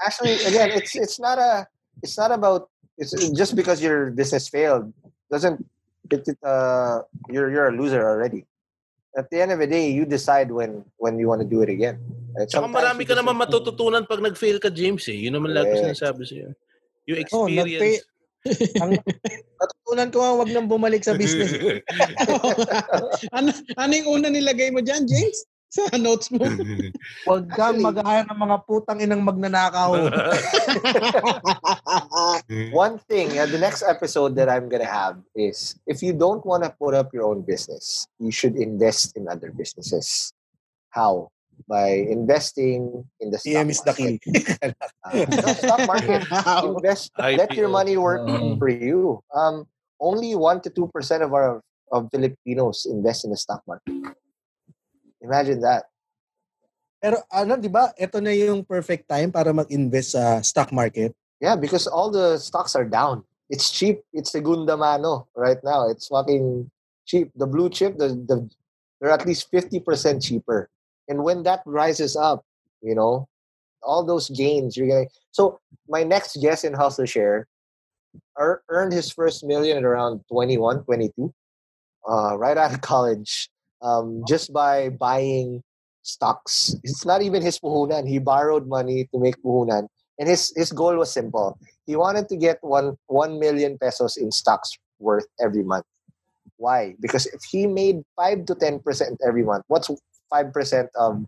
actually, 0.00 0.38
again, 0.44 0.70
it's 0.72 0.96
it's 0.96 1.18
not 1.20 1.38
a 1.38 1.66
it's 2.02 2.16
not 2.16 2.32
about 2.32 2.68
it's 2.98 3.12
just 3.32 3.56
because 3.56 3.82
your 3.82 4.10
business 4.10 4.48
failed 4.48 4.92
doesn't 5.30 5.64
it, 6.10 6.28
it 6.28 6.38
uh 6.44 7.02
you're 7.28 7.50
you're 7.50 7.68
a 7.68 7.76
loser 7.76 8.04
already. 8.04 8.44
At 9.12 9.28
the 9.28 9.44
end 9.44 9.52
of 9.52 9.60
the 9.60 9.68
day, 9.68 9.92
you 9.92 10.08
decide 10.08 10.48
when 10.48 10.88
when 10.96 11.20
you 11.20 11.28
want 11.28 11.44
to 11.44 11.48
do 11.48 11.60
it 11.60 11.68
again. 11.68 12.00
Right? 12.32 12.48
Saka 12.48 12.64
marami 12.64 13.04
ka 13.04 13.12
naman 13.12 13.36
matututunan 13.36 14.08
pag 14.08 14.24
nag-fail 14.24 14.56
ka, 14.56 14.72
James. 14.72 15.04
Eh. 15.12 15.28
Yun 15.28 15.36
naman 15.36 15.52
lahat 15.52 15.68
yeah. 15.68 15.80
sinasabi 15.84 16.22
sa'yo. 16.24 16.48
Yung 17.12 17.18
oh, 17.20 17.44
experience. 17.44 18.08
Oh, 18.08 18.10
ang 18.82 18.90
natutunan 19.60 20.08
ko 20.10 20.18
nga 20.18 20.32
wag 20.34 20.50
nang 20.50 20.66
bumalik 20.66 21.04
sa 21.04 21.14
business. 21.14 21.52
ano, 23.36 23.48
ano 23.78 23.92
yung 23.92 24.08
una 24.08 24.28
nilagay 24.32 24.72
mo 24.72 24.80
dyan, 24.80 25.04
James? 25.06 25.44
Sa 25.76 25.88
notes 25.96 26.28
mo? 26.28 26.44
Huwag 27.26 27.48
kang 27.56 27.80
mag-hire 27.80 28.28
ng 28.28 28.36
mga 28.36 28.56
putang 28.68 29.00
inang 29.00 29.24
magnanakaw. 29.24 29.96
One 32.76 33.00
thing, 33.08 33.32
uh, 33.40 33.48
the 33.48 33.56
next 33.56 33.80
episode 33.80 34.36
that 34.36 34.52
I'm 34.52 34.68
gonna 34.68 34.84
have 34.84 35.16
is, 35.32 35.80
if 35.88 36.04
you 36.04 36.12
don't 36.12 36.44
want 36.44 36.68
to 36.68 36.70
put 36.76 36.92
up 36.92 37.08
your 37.16 37.24
own 37.24 37.40
business, 37.40 38.04
you 38.20 38.28
should 38.28 38.60
invest 38.60 39.16
in 39.16 39.32
other 39.32 39.48
businesses. 39.48 40.36
How? 40.92 41.32
by 41.68 42.04
investing 42.10 43.04
in 43.20 43.30
the 43.30 43.38
stock 43.38 43.54
EM 43.54 43.70
is 43.70 43.80
the 43.86 43.94
key. 43.94 44.18
uh, 45.06 45.54
stock 45.54 45.86
market. 45.86 46.26
Invest, 46.64 47.12
let 47.18 47.54
your 47.54 47.68
money 47.68 47.96
work 47.96 48.26
uh, 48.26 48.56
for 48.56 48.68
you. 48.68 49.22
Um, 49.30 49.68
only 50.00 50.34
one 50.34 50.60
to 50.62 50.70
two 50.70 50.90
percent 50.90 51.22
of 51.22 51.32
our 51.32 51.62
of 51.92 52.08
Filipinos 52.10 52.86
invest 52.90 53.24
in 53.24 53.30
the 53.30 53.36
stock 53.36 53.62
market. 53.68 53.94
Imagine 55.22 55.62
that. 55.62 55.86
Pero 57.02 57.18
ano, 57.30 57.58
'di 57.58 57.70
ba? 57.70 57.90
Ito 57.98 58.22
na 58.22 58.30
yung 58.30 58.62
perfect 58.62 59.10
time 59.10 59.30
para 59.30 59.50
mag-invest 59.50 60.14
sa 60.14 60.38
stock 60.42 60.70
market. 60.70 61.14
Yeah, 61.42 61.58
because 61.58 61.90
all 61.90 62.10
the 62.10 62.38
stocks 62.38 62.78
are 62.78 62.86
down. 62.86 63.26
It's 63.50 63.74
cheap. 63.74 64.06
It's 64.14 64.30
segunda 64.30 64.78
mano 64.78 65.26
right 65.34 65.58
now. 65.66 65.90
It's 65.90 66.06
fucking 66.06 66.70
cheap. 67.06 67.34
The 67.34 67.46
blue 67.50 67.66
chip, 67.68 67.98
the, 67.98 68.14
the 68.14 68.46
they're 69.02 69.10
at 69.10 69.26
least 69.26 69.50
50% 69.50 70.22
cheaper. 70.22 70.70
And 71.08 71.24
when 71.24 71.42
that 71.42 71.66
rises 71.66 72.14
up, 72.14 72.46
you 72.80 72.94
know, 72.94 73.26
all 73.82 74.04
those 74.06 74.30
gains 74.30 74.76
you're 74.76 74.86
getting. 74.86 75.08
So 75.32 75.58
my 75.88 76.04
next 76.04 76.38
guest 76.40 76.64
in 76.64 76.72
Hustle 76.72 77.04
Share 77.04 77.48
er, 78.38 78.62
earned 78.68 78.92
his 78.92 79.10
first 79.10 79.44
million 79.44 79.76
at 79.76 79.84
around 79.84 80.22
21, 80.30 80.84
22, 80.84 81.34
uh, 82.08 82.38
right 82.38 82.56
out 82.56 82.72
of 82.72 82.80
college, 82.80 83.50
um, 83.82 84.22
just 84.28 84.52
by 84.52 84.88
buying 84.90 85.62
stocks. 86.02 86.74
It's 86.82 87.04
not 87.04 87.22
even 87.22 87.42
his 87.42 87.58
puhunan. 87.58 88.08
He 88.08 88.18
borrowed 88.18 88.66
money 88.66 89.08
to 89.12 89.18
make 89.20 89.36
puhunan. 89.42 89.88
And 90.18 90.28
his, 90.28 90.52
his 90.56 90.72
goal 90.72 90.96
was 90.96 91.12
simple. 91.12 91.58
He 91.86 91.96
wanted 91.96 92.28
to 92.28 92.36
get 92.36 92.58
one, 92.60 92.96
1 93.06 93.38
million 93.38 93.78
pesos 93.78 94.16
in 94.16 94.30
stocks 94.30 94.70
worth 94.98 95.26
every 95.40 95.64
month. 95.64 95.84
Why? 96.56 96.94
Because 97.00 97.26
if 97.26 97.40
he 97.50 97.66
made 97.66 98.02
5 98.16 98.46
to 98.46 98.54
10% 98.54 99.16
every 99.26 99.42
month, 99.42 99.64
what's 99.66 99.90
five 100.32 100.48
percent 100.52 100.88
of 100.96 101.20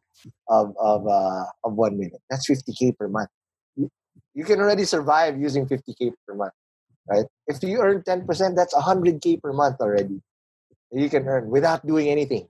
of 0.48 0.72
of 0.80 1.04
uh, 1.06 1.44
of 1.68 1.76
one 1.76 2.00
minute. 2.00 2.24
That's 2.32 2.48
fifty 2.48 2.72
k 2.72 2.92
per 2.96 3.08
month. 3.08 3.28
You, 3.76 4.42
can 4.42 4.58
already 4.58 4.88
survive 4.88 5.38
using 5.38 5.68
fifty 5.68 5.92
k 5.92 6.10
per 6.26 6.34
month, 6.34 6.56
right? 7.06 7.28
If 7.46 7.62
you 7.62 7.84
earn 7.84 8.02
ten 8.02 8.24
percent, 8.24 8.56
that's 8.56 8.72
hundred 8.72 9.20
k 9.20 9.36
per 9.36 9.52
month 9.52 9.76
already. 9.84 10.24
You 10.94 11.10
can 11.10 11.26
earn 11.26 11.50
without 11.50 11.86
doing 11.86 12.08
anything. 12.08 12.48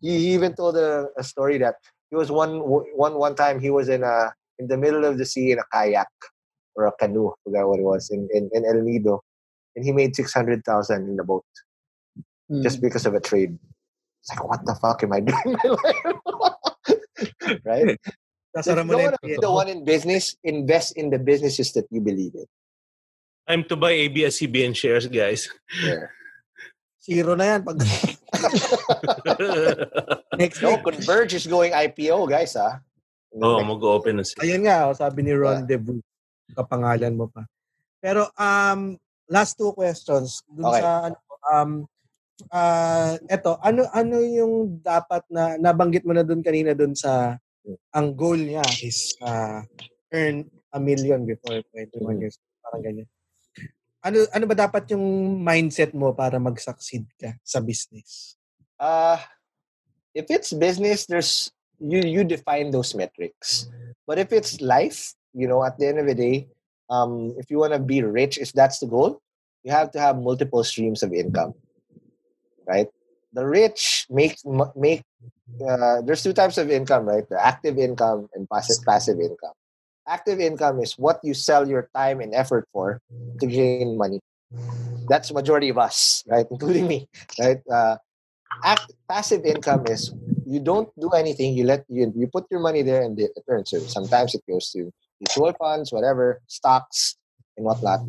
He, 0.00 0.34
even 0.34 0.54
told 0.54 0.76
a, 0.76 1.08
a 1.16 1.24
story 1.24 1.58
that 1.58 1.76
he 2.10 2.16
was 2.16 2.30
one 2.30 2.60
one 2.60 3.14
one 3.14 3.34
time 3.34 3.60
he 3.60 3.70
was 3.70 3.88
in 3.88 4.02
a 4.02 4.32
in 4.58 4.68
the 4.68 4.76
middle 4.76 5.04
of 5.04 5.18
the 5.18 5.24
sea 5.24 5.52
in 5.52 5.58
a 5.58 5.64
kayak 5.72 6.08
or 6.74 6.86
a 6.86 6.92
canoe, 6.92 7.30
I 7.30 7.34
forgot 7.44 7.68
what 7.68 7.80
it 7.80 7.82
was 7.82 8.10
in 8.10 8.28
in, 8.32 8.50
in 8.52 8.64
El 8.64 8.82
Nido, 8.82 9.22
and 9.76 9.84
he 9.84 9.92
made 9.92 10.14
six 10.14 10.32
hundred 10.32 10.64
thousand 10.64 11.08
in 11.08 11.16
the 11.16 11.24
boat 11.24 11.44
mm. 12.50 12.62
just 12.62 12.80
because 12.80 13.06
of 13.06 13.14
a 13.14 13.20
trade. 13.20 13.58
It's 14.22 14.30
like, 14.30 14.44
what 14.46 14.64
the 14.64 14.74
fuck 14.74 15.02
am 15.02 15.12
I 15.12 15.20
doing 15.28 15.42
in 15.46 15.52
my 15.52 15.68
life? 15.70 17.60
right? 17.64 17.98
That's 18.54 18.66
you 18.66 18.74
want 18.74 19.14
to 19.14 19.18
be 19.22 19.36
the 19.40 19.50
one 19.50 19.68
in 19.68 19.84
business, 19.84 20.34
invest 20.42 20.96
in 20.96 21.10
the 21.10 21.18
businesses 21.18 21.72
that 21.72 21.86
you 21.90 22.00
believe 22.00 22.34
in. 22.34 22.46
Time 23.46 23.64
to 23.64 23.76
buy 23.76 23.92
ABS-CBN 23.92 24.76
shares, 24.76 25.06
guys. 25.06 25.48
Yeah. 25.82 26.12
Zero 27.08 27.32
na 27.32 27.56
yan. 27.56 27.60
Pag... 27.64 27.80
Next 30.40 30.60
no, 30.60 30.76
Converge 30.84 31.40
is 31.40 31.48
going 31.48 31.72
IPO, 31.72 32.28
guys, 32.28 32.52
ah. 32.60 32.84
Oo, 33.32 33.58
oh, 33.58 33.64
mag-open 33.64 34.20
na 34.20 34.24
sila. 34.28 34.44
Ayun 34.44 34.68
nga, 34.68 34.92
oh, 34.92 34.92
sabi 34.92 35.24
ni 35.24 35.32
Ron 35.32 35.64
yeah. 35.64 35.80
Debu, 35.80 36.04
kapangalan 36.52 37.16
mo 37.16 37.32
pa. 37.32 37.48
Pero, 38.04 38.28
um, 38.36 39.00
last 39.32 39.56
two 39.56 39.72
questions. 39.72 40.44
Dun 40.52 40.68
okay. 40.68 40.84
sa, 40.84 41.08
ano, 41.08 41.16
um, 41.48 41.72
uh, 42.52 43.18
eto, 43.26 43.58
ano 43.64 43.88
ano 43.90 44.22
yung 44.22 44.78
dapat 44.78 45.26
na 45.32 45.58
nabanggit 45.58 46.06
mo 46.06 46.14
na 46.14 46.22
doon 46.22 46.44
kanina 46.44 46.76
doon 46.76 46.94
sa 46.94 47.34
ang 47.92 48.16
goal 48.16 48.38
niya 48.38 48.64
is 48.80 49.12
uh, 49.20 49.60
earn 50.14 50.46
a 50.72 50.80
million 50.80 51.28
before 51.28 51.60
21 51.74 52.00
mm. 52.00 52.20
years. 52.22 52.36
Parang 52.64 52.82
ganyan. 52.84 53.08
Ano 54.04 54.24
ano 54.30 54.44
ba 54.46 54.54
dapat 54.54 54.90
yung 54.94 55.38
mindset 55.42 55.90
mo 55.92 56.14
para 56.14 56.38
mag-succeed 56.38 57.06
ka 57.18 57.34
sa 57.42 57.58
business? 57.58 58.38
Uh 58.78 59.18
if 60.14 60.30
it's 60.30 60.54
business, 60.54 61.06
there's 61.06 61.50
you 61.82 62.02
you 62.02 62.22
define 62.22 62.70
those 62.70 62.94
metrics. 62.94 63.66
But 64.06 64.18
if 64.18 64.32
it's 64.32 64.62
life, 64.62 65.14
you 65.34 65.46
know, 65.50 65.62
at 65.66 65.76
the 65.76 65.86
end 65.90 65.98
of 65.98 66.06
the 66.06 66.16
day, 66.16 66.48
um, 66.88 67.36
if 67.36 67.50
you 67.50 67.58
want 67.60 67.76
to 67.76 67.82
be 67.82 68.00
rich, 68.00 68.38
if 68.38 68.54
that's 68.56 68.80
the 68.80 68.88
goal, 68.88 69.20
you 69.62 69.70
have 69.70 69.92
to 69.92 70.00
have 70.00 70.16
multiple 70.16 70.64
streams 70.64 71.02
of 71.02 71.12
income 71.12 71.52
right? 72.68 72.88
The 73.32 73.44
rich 73.44 74.06
make 74.12 74.36
make 74.76 75.02
uh, 75.64 76.04
there's 76.04 76.22
two 76.22 76.36
types 76.36 76.58
of 76.58 76.70
income, 76.70 77.08
right? 77.08 77.26
The 77.28 77.40
active 77.40 77.78
income 77.78 78.28
and 78.34 78.48
passive 78.48 78.84
passive 78.84 79.18
income. 79.18 79.56
Active 80.08 80.40
income 80.40 80.80
is 80.80 80.94
what 80.94 81.20
you 81.22 81.34
sell 81.34 81.68
your 81.68 81.88
time 81.94 82.20
and 82.20 82.34
effort 82.34 82.66
for 82.72 83.00
to 83.40 83.46
gain 83.46 83.84
money. 83.86 84.20
That's 85.08 85.32
majority 85.32 85.68
of 85.68 85.78
us, 85.78 86.24
right, 86.26 86.46
including 86.50 86.86
me, 86.88 87.08
right? 87.38 87.58
Uh, 87.70 87.96
act, 88.64 88.92
passive 89.08 89.44
income 89.44 89.86
is 89.86 90.12
you 90.44 90.60
don't 90.60 90.88
do 91.00 91.10
anything. 91.10 91.54
You 91.54 91.64
let 91.64 91.84
you 91.88 92.12
you 92.16 92.28
put 92.28 92.46
your 92.50 92.60
money 92.60 92.82
there 92.82 93.02
and 93.02 93.18
it 93.18 93.32
earns. 93.48 93.70
So 93.70 93.80
sometimes 93.86 94.34
it 94.34 94.42
goes 94.48 94.70
to 94.72 94.90
mutual 95.20 95.52
funds, 95.58 95.92
whatever, 95.92 96.40
stocks, 96.46 97.16
and 97.56 97.66
whatnot 97.66 98.00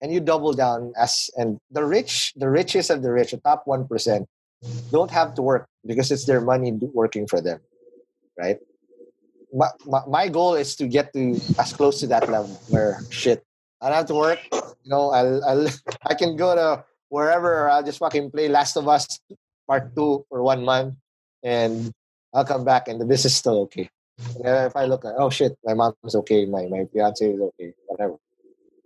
and 0.00 0.12
you 0.12 0.20
double 0.20 0.52
down 0.52 0.92
as 0.96 1.30
and 1.36 1.58
the 1.70 1.84
rich 1.84 2.32
the 2.36 2.48
richest 2.48 2.90
of 2.90 3.02
the 3.02 3.10
rich 3.10 3.32
the 3.32 3.38
top 3.38 3.64
1% 3.66 4.26
don't 4.92 5.10
have 5.10 5.34
to 5.34 5.42
work 5.42 5.66
because 5.86 6.10
it's 6.10 6.24
their 6.26 6.40
money 6.40 6.72
working 6.94 7.26
for 7.26 7.40
them 7.40 7.60
right 8.38 8.58
my, 9.54 9.68
my, 10.06 10.28
goal 10.28 10.54
is 10.54 10.76
to 10.76 10.86
get 10.86 11.12
to 11.12 11.40
as 11.58 11.72
close 11.72 12.00
to 12.00 12.06
that 12.06 12.28
level 12.28 12.52
where 12.68 13.00
shit 13.10 13.44
i 13.80 13.88
don't 13.88 13.98
have 13.98 14.06
to 14.06 14.14
work 14.14 14.38
you 14.52 14.90
know 14.90 15.10
i'll, 15.10 15.44
I'll 15.44 15.68
i 16.06 16.14
can 16.14 16.36
go 16.36 16.54
to 16.54 16.84
wherever 17.08 17.68
i'll 17.70 17.82
just 17.82 17.98
fucking 17.98 18.30
play 18.30 18.48
last 18.48 18.76
of 18.76 18.88
us 18.88 19.20
part 19.66 19.94
two 19.96 20.24
for 20.28 20.42
one 20.42 20.64
month 20.64 20.94
and 21.42 21.92
i'll 22.34 22.44
come 22.44 22.64
back 22.64 22.88
and 22.88 23.00
the 23.00 23.06
business 23.06 23.32
is 23.32 23.38
still 23.38 23.60
okay 23.68 23.88
and 24.44 24.66
if 24.66 24.76
i 24.76 24.84
look 24.84 25.04
at 25.04 25.14
oh 25.16 25.30
shit 25.30 25.56
my 25.64 25.74
mom's 25.74 26.14
okay 26.14 26.44
my 26.44 26.66
my 26.66 26.84
fiance 26.92 27.24
is 27.24 27.40
okay 27.40 27.72
whatever 27.86 28.16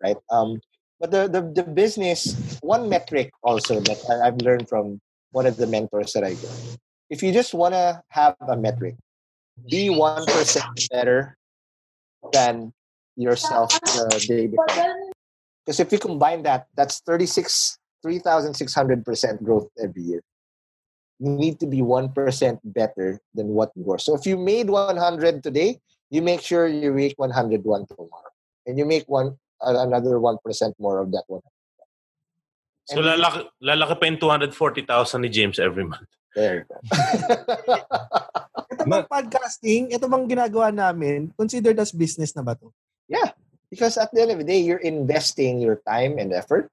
right 0.03 0.17
um 0.31 0.61
but 1.03 1.11
the, 1.11 1.27
the, 1.27 1.43
the 1.43 1.69
business, 1.69 2.61
one 2.63 2.89
metric 2.89 3.33
also 3.43 3.81
that 3.81 3.99
I've 4.23 4.41
learned 4.41 4.69
from 4.69 5.01
one 5.33 5.47
of 5.47 5.57
the 5.57 5.67
mentors 5.67 6.13
that 6.13 6.23
I 6.23 6.35
go. 6.35 6.49
If 7.11 7.25
you 7.25 7.33
just 7.33 7.53
want 7.53 7.75
to 7.75 8.01
have 8.11 8.37
a 8.39 8.57
metric, 8.57 8.95
be 9.69 9.89
1% 9.89 10.91
better 10.91 11.37
than 12.33 12.73
yourself 13.17 13.71
the 13.81 14.25
day 14.27 14.47
before. 14.47 15.13
Because 15.65 15.81
if 15.81 15.93
you 15.93 15.99
combine 15.99 16.43
that, 16.43 16.67
that's 16.75 17.01
36, 17.01 17.79
3,600% 18.05 19.43
growth 19.43 19.69
every 19.83 20.03
year. 20.03 20.23
You 21.19 21.31
need 21.31 21.61
to 21.61 21.67
be 21.67 21.79
1% 21.79 22.59
better 22.65 23.21
than 23.35 23.49
what 23.49 23.71
you 23.77 23.85
were. 23.85 23.99
So 23.99 24.17
if 24.17 24.27
you 24.27 24.37
made 24.37 24.71
100 24.71 25.43
today, 25.43 25.79
you 26.11 26.21
make 26.21 26.41
sure 26.41 26.67
you 26.67 26.93
make 26.93 27.15
101 27.17 27.63
tomorrow. 27.87 28.33
And 28.67 28.79
you 28.79 28.85
make 28.85 29.05
one 29.07 29.39
another 29.61 30.19
1% 30.19 30.39
more 30.79 30.99
of 30.99 31.13
that 31.13 31.25
one. 31.29 31.43
So 32.85 32.99
lalaki, 32.99 33.47
lalaki 33.63 33.95
pa 34.01 34.07
yung 34.07 34.19
240,000 34.19 35.23
ni 35.23 35.29
James 35.29 35.59
every 35.59 35.85
month. 35.85 36.11
There 36.35 36.55
you 36.59 36.65
go. 36.67 36.77
ito 38.83 38.91
bang 38.91 39.07
podcasting, 39.07 39.83
ito 39.95 40.07
bang 40.11 40.27
ginagawa 40.27 40.75
namin, 40.75 41.31
considered 41.39 41.79
as 41.79 41.95
business 41.95 42.35
na 42.35 42.43
ba 42.43 42.59
to? 42.59 42.75
Yeah, 43.07 43.31
because 43.71 43.95
at 43.97 44.11
the 44.11 44.23
end 44.23 44.35
of 44.35 44.39
the 44.43 44.49
day, 44.49 44.59
you're 44.59 44.83
investing 44.83 45.63
your 45.63 45.79
time 45.87 46.19
and 46.19 46.35
effort. 46.35 46.69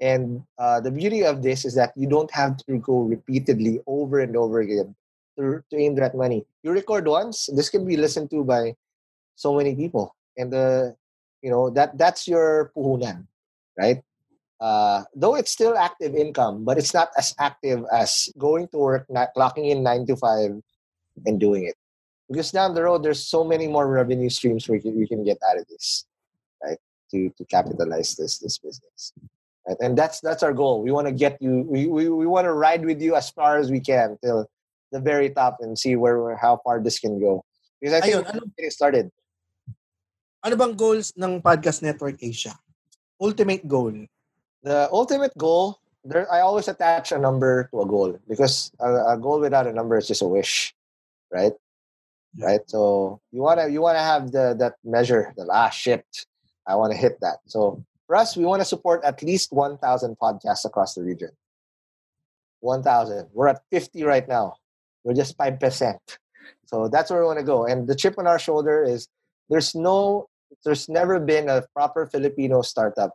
And 0.00 0.42
uh, 0.58 0.80
the 0.80 0.90
beauty 0.90 1.24
of 1.24 1.40
this 1.40 1.64
is 1.64 1.74
that 1.80 1.96
you 1.96 2.08
don't 2.08 2.30
have 2.34 2.58
to 2.66 2.78
go 2.78 3.08
repeatedly 3.08 3.80
over 3.86 4.20
and 4.20 4.36
over 4.36 4.60
again 4.60 4.94
to, 5.38 5.62
to 5.70 5.76
aim 5.76 5.94
that 5.96 6.14
money. 6.14 6.44
You 6.62 6.72
record 6.72 7.06
once, 7.06 7.48
this 7.54 7.70
can 7.70 7.86
be 7.86 7.96
listened 7.96 8.30
to 8.30 8.44
by 8.44 8.74
so 9.36 9.54
many 9.54 9.74
people. 9.74 10.14
And 10.36 10.52
the 10.52 10.96
you 11.42 11.50
know 11.50 11.70
that 11.70 11.96
that's 11.96 12.26
your 12.26 12.72
puhunan, 12.76 13.26
right? 13.78 14.02
Uh, 14.60 15.04
though 15.14 15.34
it's 15.34 15.50
still 15.50 15.76
active 15.76 16.14
income, 16.14 16.64
but 16.64 16.78
it's 16.78 16.94
not 16.94 17.10
as 17.18 17.34
active 17.38 17.84
as 17.92 18.30
going 18.38 18.66
to 18.68 18.78
work, 18.78 19.06
not 19.10 19.28
clocking 19.36 19.70
in 19.70 19.82
nine 19.82 20.06
to 20.06 20.16
five, 20.16 20.56
and 21.26 21.38
doing 21.38 21.64
it. 21.64 21.74
Because 22.28 22.50
down 22.50 22.74
the 22.74 22.82
road, 22.82 23.02
there's 23.02 23.24
so 23.24 23.44
many 23.44 23.68
more 23.68 23.86
revenue 23.86 24.30
streams 24.30 24.68
we 24.68 24.80
can, 24.80 24.96
we 24.96 25.06
can 25.06 25.24
get 25.24 25.38
out 25.48 25.58
of 25.58 25.66
this, 25.68 26.06
right? 26.62 26.78
To 27.12 27.30
to 27.36 27.44
capitalize 27.44 28.16
this 28.16 28.38
this 28.38 28.58
business, 28.58 29.12
right? 29.68 29.76
And 29.80 29.96
that's 29.96 30.20
that's 30.20 30.42
our 30.42 30.52
goal. 30.52 30.82
We 30.82 30.90
want 30.90 31.06
to 31.06 31.12
get 31.12 31.36
you. 31.40 31.66
We 31.68 31.86
we, 31.86 32.08
we 32.08 32.26
want 32.26 32.46
to 32.46 32.52
ride 32.52 32.84
with 32.84 33.02
you 33.02 33.14
as 33.14 33.28
far 33.30 33.58
as 33.58 33.70
we 33.70 33.80
can 33.80 34.16
till 34.24 34.48
the 34.90 35.00
very 35.00 35.30
top 35.30 35.58
and 35.60 35.78
see 35.78 35.96
where 35.96 36.36
how 36.36 36.60
far 36.64 36.80
this 36.80 36.98
can 36.98 37.20
go. 37.20 37.44
Because 37.80 37.94
I 37.94 38.00
think 38.00 38.24
Ayun, 38.24 38.34
we're 38.34 38.56
getting 38.56 38.70
started. 38.70 39.10
Ano 40.44 40.56
bang 40.56 40.76
goals 40.76 41.12
ng 41.16 41.40
Podcast 41.40 41.82
Network 41.84 42.16
Asia? 42.20 42.56
Ultimate 43.20 43.68
goal. 43.68 44.08
the 44.64 44.88
ultimate 44.90 45.36
goal 45.36 45.78
there 46.02 46.26
i 46.32 46.40
always 46.40 46.66
attach 46.66 47.12
a 47.12 47.18
number 47.20 47.68
to 47.70 47.84
a 47.84 47.86
goal 47.86 48.18
because 48.26 48.72
a, 48.80 49.14
a 49.14 49.16
goal 49.20 49.38
without 49.38 49.68
a 49.68 49.72
number 49.72 49.96
is 49.96 50.08
just 50.08 50.24
a 50.24 50.26
wish 50.26 50.74
right? 51.34 51.52
Right? 52.38 52.60
So 52.66 53.20
you 53.32 53.42
want 53.42 53.60
to 53.60 53.70
you 53.70 53.82
want 53.82 53.96
to 53.98 54.02
have 54.02 54.32
the 54.32 54.54
that 54.58 54.74
measure 54.84 55.32
the 55.36 55.46
ah 55.50 55.70
shit 55.70 56.04
i 56.66 56.74
want 56.74 56.92
to 56.92 56.98
hit 56.98 57.20
that. 57.20 57.38
So 57.46 57.84
for 58.06 58.16
us 58.16 58.36
we 58.36 58.44
want 58.44 58.60
to 58.60 58.64
support 58.64 59.04
at 59.04 59.22
least 59.22 59.52
1000 59.52 60.16
podcasts 60.22 60.64
across 60.64 60.94
the 60.94 61.02
region. 61.02 61.30
1000 62.60 63.28
we're 63.34 63.48
at 63.48 63.60
50 63.70 64.04
right 64.04 64.26
now. 64.26 64.54
We're 65.04 65.12
just 65.12 65.36
5% 65.36 65.98
so 66.66 66.88
that's 66.88 67.10
where 67.10 67.20
we 67.20 67.26
want 67.26 67.38
to 67.38 67.44
go. 67.44 67.66
And 67.66 67.86
the 67.86 67.94
chip 67.94 68.18
on 68.18 68.26
our 68.26 68.38
shoulder 68.38 68.82
is 68.82 69.08
there's 69.48 69.74
no 69.74 70.26
there's 70.64 70.88
never 70.88 71.20
been 71.20 71.48
a 71.48 71.62
proper 71.74 72.06
filipino 72.06 72.62
startup 72.62 73.12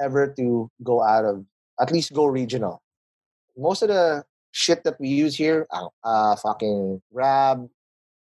ever 0.00 0.32
to 0.36 0.68
go 0.82 1.02
out 1.02 1.24
of 1.24 1.44
at 1.80 1.90
least 1.90 2.12
go 2.12 2.26
regional. 2.26 2.82
Most 3.56 3.82
of 3.82 3.88
the 3.88 4.24
shit 4.52 4.84
that 4.84 5.00
we 5.00 5.08
use 5.08 5.34
here, 5.34 5.66
uh, 6.04 6.36
fucking 6.36 7.02
Grab, 7.12 7.68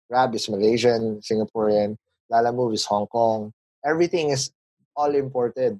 Grab 0.09 0.35
is 0.35 0.49
Malaysian, 0.49 1.21
Singaporean, 1.21 1.95
Lala 2.29 2.51
Move 2.51 2.73
is 2.73 2.85
Hong 2.85 3.07
Kong. 3.07 3.53
Everything 3.85 4.29
is 4.29 4.51
all 4.95 5.13
imported. 5.13 5.79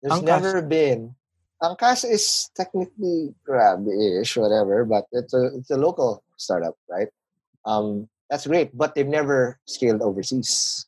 There's 0.00 0.22
Angkas. 0.22 0.24
never 0.24 0.62
been. 0.62 1.14
Angkas 1.60 2.08
is 2.08 2.48
technically 2.54 3.34
Grab-ish, 3.44 4.36
whatever, 4.36 4.84
but 4.84 5.04
it's 5.12 5.34
a 5.34 5.50
it's 5.58 5.70
a 5.70 5.76
local 5.76 6.22
startup, 6.36 6.78
right? 6.88 7.08
Um, 7.66 8.08
that's 8.30 8.46
great, 8.46 8.76
but 8.76 8.94
they've 8.94 9.06
never 9.06 9.58
scaled 9.66 10.02
overseas. 10.02 10.86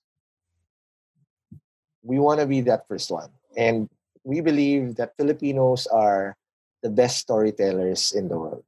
We 2.03 2.19
want 2.19 2.41
to 2.41 2.47
be 2.47 2.63
that 2.63 2.87
first 2.87 3.11
one. 3.11 3.31
And 3.57 3.91
we 4.23 4.41
believe 4.41 4.97
that 4.97 5.17
Filipinos 5.17 5.87
are 5.89 6.38
the 6.83 6.91
best 6.91 7.19
storytellers 7.19 8.13
in 8.13 8.29
the 8.29 8.39
world, 8.39 8.65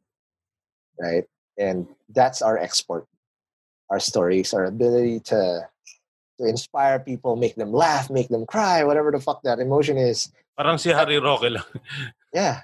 right? 0.99 1.25
And 1.59 1.87
that's 2.09 2.43
our 2.43 2.59
export. 2.59 3.07
Our 3.91 4.01
stories, 4.01 4.55
our 4.55 4.65
ability 4.65 5.21
to 5.35 5.69
to 6.39 6.49
inspire 6.49 6.99
people, 6.99 7.37
make 7.37 7.57
them 7.57 7.73
laugh, 7.73 8.09
make 8.09 8.29
them 8.29 8.47
cry, 8.47 8.85
whatever 8.85 9.11
the 9.11 9.21
fuck 9.21 9.43
that 9.43 9.59
emotion 9.59 9.99
is. 9.99 10.33
Parang 10.57 10.79
si 10.79 10.91
Harry 10.91 11.19
Roque 11.19 11.51
lang. 11.51 11.65
Yeah. 12.33 12.63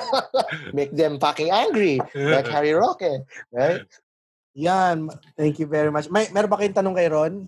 make 0.72 0.96
them 0.96 1.20
fucking 1.20 1.50
angry, 1.50 2.00
like 2.14 2.48
Harry 2.48 2.72
Roque, 2.72 3.22
right? 3.52 3.82
Yan. 4.58 5.08
Thank 5.36 5.60
you 5.60 5.66
very 5.66 5.92
much. 5.92 6.10
May, 6.10 6.26
meron 6.34 6.50
ba 6.50 6.58
kayong 6.58 6.74
tanong 6.74 6.96
kay 6.98 7.06
Ron? 7.06 7.46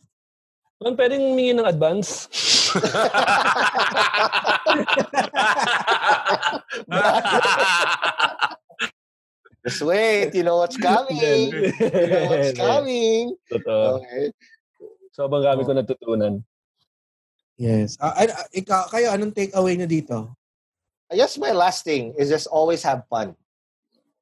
Ron, 0.81 0.97
pwedeng 0.97 1.35
humingi 1.35 1.59
ng 1.59 1.67
advance? 1.67 2.31
Just 9.67 9.83
wait, 9.85 10.35
you 10.35 10.43
know 10.43 10.57
what's 10.57 10.77
coming. 10.77 11.53
you 11.81 12.07
know 12.09 12.25
what's 12.33 12.53
coming. 12.57 13.37
Totoo. 13.53 14.01
Okay. 14.01 14.33
Sobrang 15.13 15.45
dami 15.45 15.69
ko 15.69 15.73
natutunan. 15.77 16.41
Yes. 17.61 18.01
Ah, 18.01 18.17
ah, 18.17 18.49
ikaw, 18.57 18.89
kayo, 18.89 19.13
anong 19.13 19.37
take 19.37 19.53
away 19.53 19.77
nyo 19.77 19.85
dito? 19.85 20.33
I 21.13 21.21
guess 21.21 21.37
my 21.37 21.53
last 21.53 21.85
thing 21.85 22.17
is 22.17 22.33
just 22.33 22.49
always 22.49 22.81
have 22.87 23.05
fun. 23.13 23.37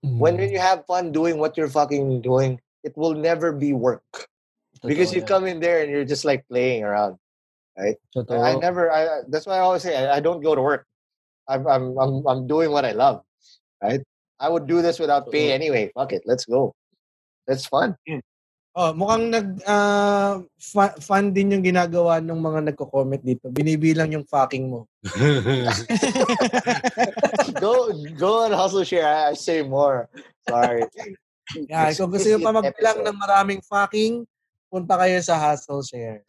When 0.02 0.38
when 0.38 0.50
you 0.50 0.58
have 0.58 0.86
fun 0.86 1.12
doing 1.12 1.38
what 1.38 1.58
you're 1.58 1.70
fucking 1.70 2.22
doing, 2.22 2.58
it 2.82 2.96
will 2.96 3.14
never 3.14 3.52
be 3.52 3.74
work. 3.74 4.06
Because 4.80 5.12
you 5.12 5.22
come 5.22 5.44
in 5.46 5.60
there 5.60 5.82
and 5.82 5.90
you're 5.90 6.06
just 6.06 6.24
like 6.24 6.46
playing 6.48 6.82
around. 6.82 7.18
Totoo. 8.14 8.40
I 8.40 8.56
never 8.58 8.90
I 8.90 9.22
that's 9.28 9.46
why 9.46 9.60
I 9.60 9.62
always 9.62 9.82
say 9.82 9.94
I, 9.94 10.16
I 10.16 10.20
don't 10.20 10.40
go 10.40 10.54
to 10.54 10.62
work. 10.62 10.87
I'm 11.48 11.64
I'm 11.66 11.84
I'm 11.98 12.14
I'm 12.28 12.42
doing 12.46 12.70
what 12.70 12.84
I 12.84 12.92
love. 12.92 13.24
Right? 13.82 14.04
I 14.38 14.48
would 14.48 14.68
do 14.68 14.82
this 14.82 15.00
without 15.00 15.32
pay 15.32 15.50
anyway. 15.50 15.90
Fuck 15.96 16.12
it. 16.12 16.22
Let's 16.24 16.44
go. 16.44 16.74
That's 17.48 17.66
fun. 17.66 17.96
Oh, 18.78 18.94
mukhang 18.94 19.34
nag 19.34 19.58
ah, 19.66 20.38
fa- 20.54 20.94
fun 21.02 21.34
din 21.34 21.50
yung 21.50 21.64
ginagawa 21.66 22.22
ng 22.22 22.38
mga 22.38 22.60
nagko-comment 22.70 23.18
dito. 23.24 23.50
Binibilang 23.50 24.14
yung 24.14 24.22
fucking 24.22 24.70
mo. 24.70 24.86
go 27.64 27.90
go 28.14 28.46
and 28.46 28.54
hustle 28.54 28.86
share. 28.86 29.02
I, 29.02 29.32
I 29.32 29.34
say 29.34 29.66
more. 29.66 30.06
Sorry. 30.46 30.86
Yeah, 31.56 31.90
kung 31.96 32.12
gusto 32.12 32.28
nyo 32.28 32.38
pa 32.44 32.52
magbilang 32.52 33.02
ng 33.08 33.16
maraming 33.16 33.64
fucking, 33.64 34.28
punta 34.68 35.00
kayo 35.00 35.16
sa 35.24 35.40
Hustle 35.40 35.80
Share. 35.80 36.20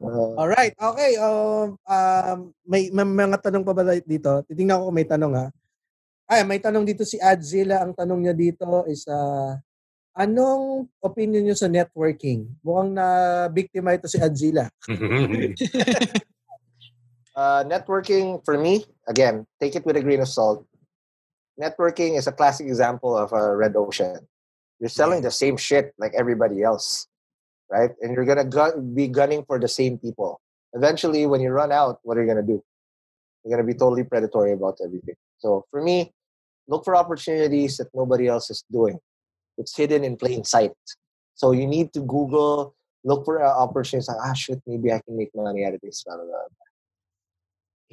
Uh, 0.00 0.32
Alright, 0.40 0.74
okay. 0.78 1.16
Um, 1.20 1.76
um, 1.84 2.38
may, 2.64 2.88
may 2.90 3.04
mga 3.04 3.42
tanong 3.50 3.64
pa 3.64 3.76
ba 3.76 3.84
dito? 4.00 4.42
Titingnan 4.48 4.80
ko 4.80 4.84
kung 4.88 4.98
may 4.98 5.08
tanong 5.08 5.32
ha. 5.36 5.46
Ay, 6.26 6.42
may 6.42 6.58
tanong 6.58 6.82
dito 6.82 7.06
si 7.06 7.20
Adzilla. 7.22 7.86
Ang 7.86 7.94
tanong 7.94 8.26
niya 8.26 8.34
dito 8.34 8.82
is, 8.90 9.06
uh, 9.06 9.54
anong 10.16 10.90
opinion 10.98 11.46
niyo 11.46 11.54
sa 11.54 11.70
networking? 11.70 12.50
Mukhang 12.64 12.90
na 12.96 13.06
biktima 13.52 13.94
ito 13.94 14.10
si 14.10 14.18
Adzilla. 14.18 14.66
uh, 17.36 17.62
networking 17.68 18.42
for 18.42 18.58
me, 18.58 18.82
again, 19.06 19.46
take 19.60 19.76
it 19.76 19.86
with 19.86 19.94
a 19.94 20.02
grain 20.02 20.24
of 20.24 20.28
salt. 20.32 20.66
Networking 21.54 22.18
is 22.18 22.26
a 22.26 22.34
classic 22.34 22.66
example 22.66 23.16
of 23.16 23.32
a 23.32 23.54
red 23.54 23.76
ocean. 23.76 24.18
You're 24.80 24.92
selling 24.92 25.22
the 25.22 25.30
same 25.30 25.56
shit 25.56 25.94
like 25.96 26.12
everybody 26.12 26.62
else, 26.62 27.08
right? 27.70 27.90
And 28.00 28.14
you're 28.14 28.24
gonna 28.24 28.48
be 28.94 29.08
gunning 29.08 29.44
for 29.46 29.58
the 29.58 29.68
same 29.68 29.98
people. 29.98 30.40
Eventually, 30.72 31.26
when 31.26 31.40
you 31.40 31.50
run 31.50 31.72
out, 31.72 31.98
what 32.02 32.16
are 32.16 32.22
you 32.22 32.28
gonna 32.28 32.42
do? 32.42 32.62
You're 33.44 33.56
gonna 33.56 33.66
be 33.66 33.74
totally 33.74 34.04
predatory 34.04 34.52
about 34.52 34.78
everything. 34.84 35.14
So 35.38 35.64
for 35.70 35.82
me, 35.82 36.12
look 36.68 36.84
for 36.84 36.96
opportunities 36.96 37.76
that 37.78 37.88
nobody 37.94 38.28
else 38.28 38.50
is 38.50 38.64
doing. 38.70 38.98
It's 39.58 39.76
hidden 39.76 40.04
in 40.04 40.16
plain 40.16 40.44
sight. 40.44 40.72
So 41.34 41.52
you 41.52 41.66
need 41.66 41.92
to 41.94 42.00
Google, 42.00 42.74
look 43.04 43.24
for 43.24 43.42
uh, 43.42 43.48
opportunities. 43.48 44.08
Like, 44.08 44.18
ah, 44.22 44.32
shit, 44.32 44.60
maybe 44.66 44.92
I 44.92 45.00
can 45.06 45.16
make 45.16 45.30
money 45.34 45.64
out 45.64 45.74
of 45.74 45.80
this. 45.82 46.02
Blah, 46.04 46.16
blah, 46.16 46.24
blah. 46.24 46.65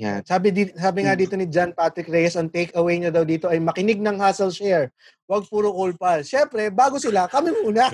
Yan. 0.01 0.25
Sabi, 0.25 0.49
di, 0.49 0.73
sabi 0.73 1.05
nga 1.05 1.13
dito 1.13 1.37
ni 1.37 1.45
John 1.45 1.69
Patrick 1.69 2.09
Reyes, 2.09 2.33
ang 2.33 2.49
takeaway 2.49 2.97
niya 2.97 3.13
daw 3.13 3.21
dito 3.21 3.45
ay 3.45 3.61
makinig 3.61 4.01
ng 4.01 4.17
Hustle 4.17 4.49
Share. 4.49 4.89
Huwag 5.29 5.45
puro 5.45 5.69
cool 5.69 5.93
pal. 5.93 6.25
Siyempre, 6.25 6.73
bago 6.73 6.97
sila, 6.97 7.29
kami 7.29 7.53
muna. 7.61 7.93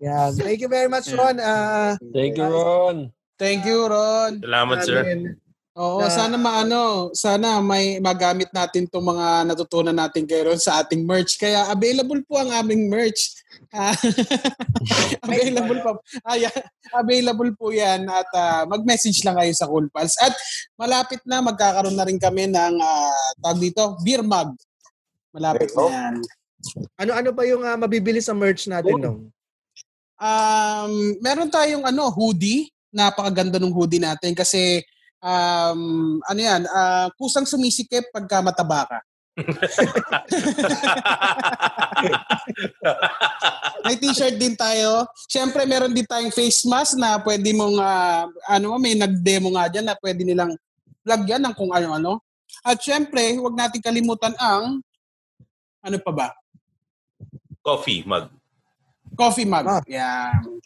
Yan. 0.00 0.32
Thank 0.40 0.64
you 0.64 0.70
very 0.72 0.88
much, 0.88 1.12
Ron. 1.12 1.36
Ah, 1.44 2.00
Thank 2.16 2.40
you, 2.40 2.48
Ron. 2.48 3.12
Thank 3.36 3.68
you, 3.68 3.84
Ron. 3.84 4.40
Salamat, 4.40 4.78
sir. 4.80 5.36
Oo, 5.76 6.00
Na- 6.00 6.08
sana 6.08 6.40
maano, 6.40 7.12
sana 7.12 7.60
may 7.60 8.00
magamit 8.00 8.48
natin 8.48 8.88
'tong 8.88 9.04
mga 9.04 9.44
natutunan 9.44 9.92
natin 9.92 10.24
kay 10.24 10.40
Ron 10.40 10.56
sa 10.56 10.80
ating 10.80 11.04
merch. 11.04 11.36
Kaya 11.36 11.68
available 11.68 12.24
po 12.24 12.40
ang 12.40 12.48
aming 12.48 12.88
merch. 12.88 13.36
Ah, 13.68 13.92
available 15.28 15.80
pa. 15.84 15.90
Yeah, 16.32 16.52
available 16.96 17.52
po 17.52 17.66
'yan 17.70 18.08
at 18.08 18.28
ah, 18.32 18.64
mag-message 18.64 19.20
lang 19.20 19.36
kayo 19.36 19.52
sa 19.52 19.68
Cool 19.68 19.92
Pals. 19.92 20.16
At 20.16 20.32
malapit 20.74 21.20
na 21.28 21.44
magkakaroon 21.44 21.92
na 21.92 22.08
rin 22.08 22.16
kami 22.16 22.48
ng 22.48 22.74
ah, 22.80 23.12
tawag 23.44 23.60
dito, 23.60 24.00
beer 24.00 24.24
mug. 24.24 24.56
Malapit 25.36 25.76
na 25.76 25.80
Oh. 25.84 25.92
yan. 25.92 26.14
Ano-ano 26.96 27.30
ba 27.30 27.44
yung 27.44 27.60
ah, 27.62 27.76
mabibili 27.76 28.24
sa 28.24 28.32
merch 28.32 28.64
natin, 28.64 28.96
nung? 28.96 29.28
Um, 30.16 30.92
meron 31.20 31.52
tayong 31.52 31.84
ano, 31.84 32.08
hoodie. 32.08 32.72
Napakaganda 32.88 33.60
ng 33.60 33.76
hoodie 33.76 34.00
natin 34.00 34.32
kasi 34.32 34.80
um, 35.26 35.80
ano 36.22 36.40
yan, 36.40 36.62
uh, 36.70 37.10
kusang 37.18 37.46
sumisikip 37.46 38.04
pagka 38.14 38.42
mataba 38.42 38.86
ka. 38.86 39.00
may 43.84 44.00
t-shirt 44.00 44.40
din 44.40 44.56
tayo. 44.56 45.04
Siyempre, 45.28 45.68
meron 45.68 45.92
din 45.92 46.08
tayong 46.08 46.32
face 46.32 46.64
mask 46.64 46.96
na 46.96 47.20
pwede 47.20 47.52
mong, 47.52 47.76
uh, 47.76 48.24
ano, 48.48 48.80
may 48.80 48.96
nag-demo 48.96 49.52
nga 49.52 49.68
dyan 49.68 49.92
na 49.92 49.96
pwede 50.00 50.24
nilang 50.24 50.56
lagyan 51.04 51.44
ng 51.44 51.52
kung 51.52 51.68
ano-ano. 51.74 52.24
At 52.64 52.80
siyempre, 52.80 53.36
huwag 53.36 53.52
natin 53.52 53.84
kalimutan 53.84 54.32
ang, 54.40 54.80
ano 55.84 55.98
pa 56.00 56.12
ba? 56.14 56.32
Coffee 57.60 58.00
mug. 58.06 58.30
Coffee 59.14 59.46
mug. 59.46 59.66
Ah. 59.68 59.82
Yan. 59.86 60.58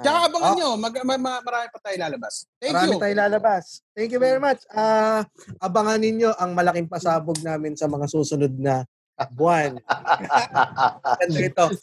Tsaka 0.00 0.18
abangan 0.28 0.52
oh. 0.52 0.56
nyo, 0.56 0.76
mag, 0.80 0.94
mag, 1.04 1.20
mag, 1.20 1.44
marami 1.44 1.68
pa 1.72 1.78
tayo 1.84 1.96
lalabas. 2.00 2.46
Thank 2.60 2.72
marami 2.72 2.80
you. 2.80 2.92
Marami 2.96 3.02
tayo 3.02 3.14
lalabas. 3.20 3.64
Thank 3.96 4.12
you 4.12 4.20
very 4.20 4.40
much. 4.40 4.60
Uh, 4.72 5.24
abangan 5.60 6.00
ninyo 6.00 6.32
ang 6.36 6.54
malaking 6.56 6.88
pasabog 6.88 7.36
namin 7.44 7.76
sa 7.76 7.86
mga 7.88 8.06
susunod 8.08 8.52
na 8.56 8.84
buwan. 9.36 9.76
Ganda 11.20 11.40
ito. 11.40 11.66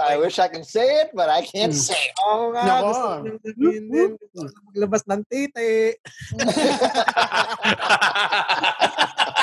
I 0.00 0.16
wish 0.16 0.40
I 0.40 0.48
can 0.48 0.64
say 0.64 1.04
it, 1.04 1.12
but 1.12 1.28
I 1.28 1.44
can't 1.44 1.72
mm. 1.72 1.76
say 1.76 2.08
it. 2.08 2.14
Oo 2.24 2.56
nga, 2.56 2.64
no. 2.64 2.88
gusto 2.88 3.04
ko 3.04 3.36
sabihin 3.44 3.84
din. 3.92 4.16
Maglabas 4.72 5.04
ng 5.04 5.20
titi. 5.28 5.92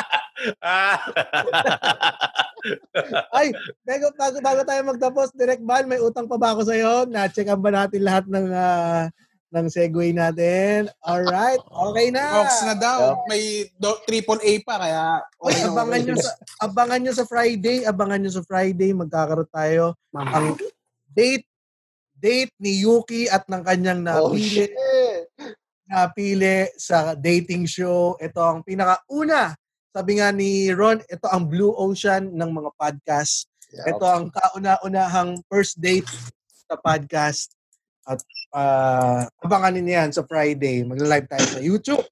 Ay, 3.36 3.56
bago, 3.88 4.08
bago, 4.16 4.38
bago 4.44 4.62
tayo 4.68 4.82
magtapos, 4.84 5.32
Direct 5.36 5.64
Bal, 5.64 5.88
may 5.88 6.00
utang 6.00 6.28
pa 6.28 6.36
ba 6.36 6.52
ako 6.56 6.68
sa'yo? 6.68 7.08
Na-checkan 7.08 7.60
ba 7.60 7.72
natin 7.72 8.02
lahat 8.04 8.26
ng 8.28 8.48
uh, 8.52 9.08
ng 9.50 9.66
segue 9.66 10.14
natin? 10.14 10.92
Alright, 11.02 11.62
okay 11.66 12.08
na. 12.14 12.46
Ox 12.46 12.52
na 12.70 12.76
daw. 12.78 13.00
Yep. 13.02 13.18
May 13.32 13.44
do, 13.82 13.98
triple 14.06 14.42
A 14.44 14.54
pa, 14.62 14.76
kaya... 14.78 15.26
Oy, 15.42 15.56
abangan 15.58 16.02
nyo, 16.06 16.16
sa, 16.20 16.32
abangan 16.62 17.00
nyo 17.02 17.14
sa 17.16 17.26
Friday, 17.26 17.78
abangan 17.88 18.20
nyo 18.22 18.32
sa 18.32 18.46
Friday, 18.46 18.94
magkakaroon 18.94 19.50
tayo 19.50 19.98
Mama. 20.14 20.32
ang 20.38 20.48
date 21.10 21.50
date 22.20 22.52
ni 22.60 22.84
Yuki 22.84 23.32
at 23.32 23.48
ng 23.48 23.64
kanyang 23.64 24.04
napili 24.04 24.68
oh, 24.68 25.24
napili 25.88 26.68
sa 26.76 27.16
dating 27.16 27.64
show. 27.64 28.20
Ito 28.20 28.44
ang 28.44 28.60
pinakauna 28.62 29.56
sabi 29.90 30.22
nga 30.22 30.30
ni 30.30 30.70
Ron, 30.70 31.02
ito 31.10 31.26
ang 31.30 31.50
blue 31.50 31.74
ocean 31.74 32.30
ng 32.30 32.50
mga 32.54 32.70
podcast. 32.78 33.50
Yeah, 33.70 33.94
ito 33.94 34.06
ang 34.06 34.30
kauna-unahang 34.30 35.42
first 35.50 35.82
date 35.82 36.10
sa 36.70 36.78
podcast. 36.78 37.54
At 38.06 38.22
uh, 38.54 39.26
abangan 39.46 39.78
ninyo 39.78 39.94
yan 39.94 40.12
sa 40.14 40.26
Friday. 40.26 40.86
Magla-live 40.86 41.28
tayo 41.30 41.46
sa 41.46 41.62
YouTube. 41.62 42.06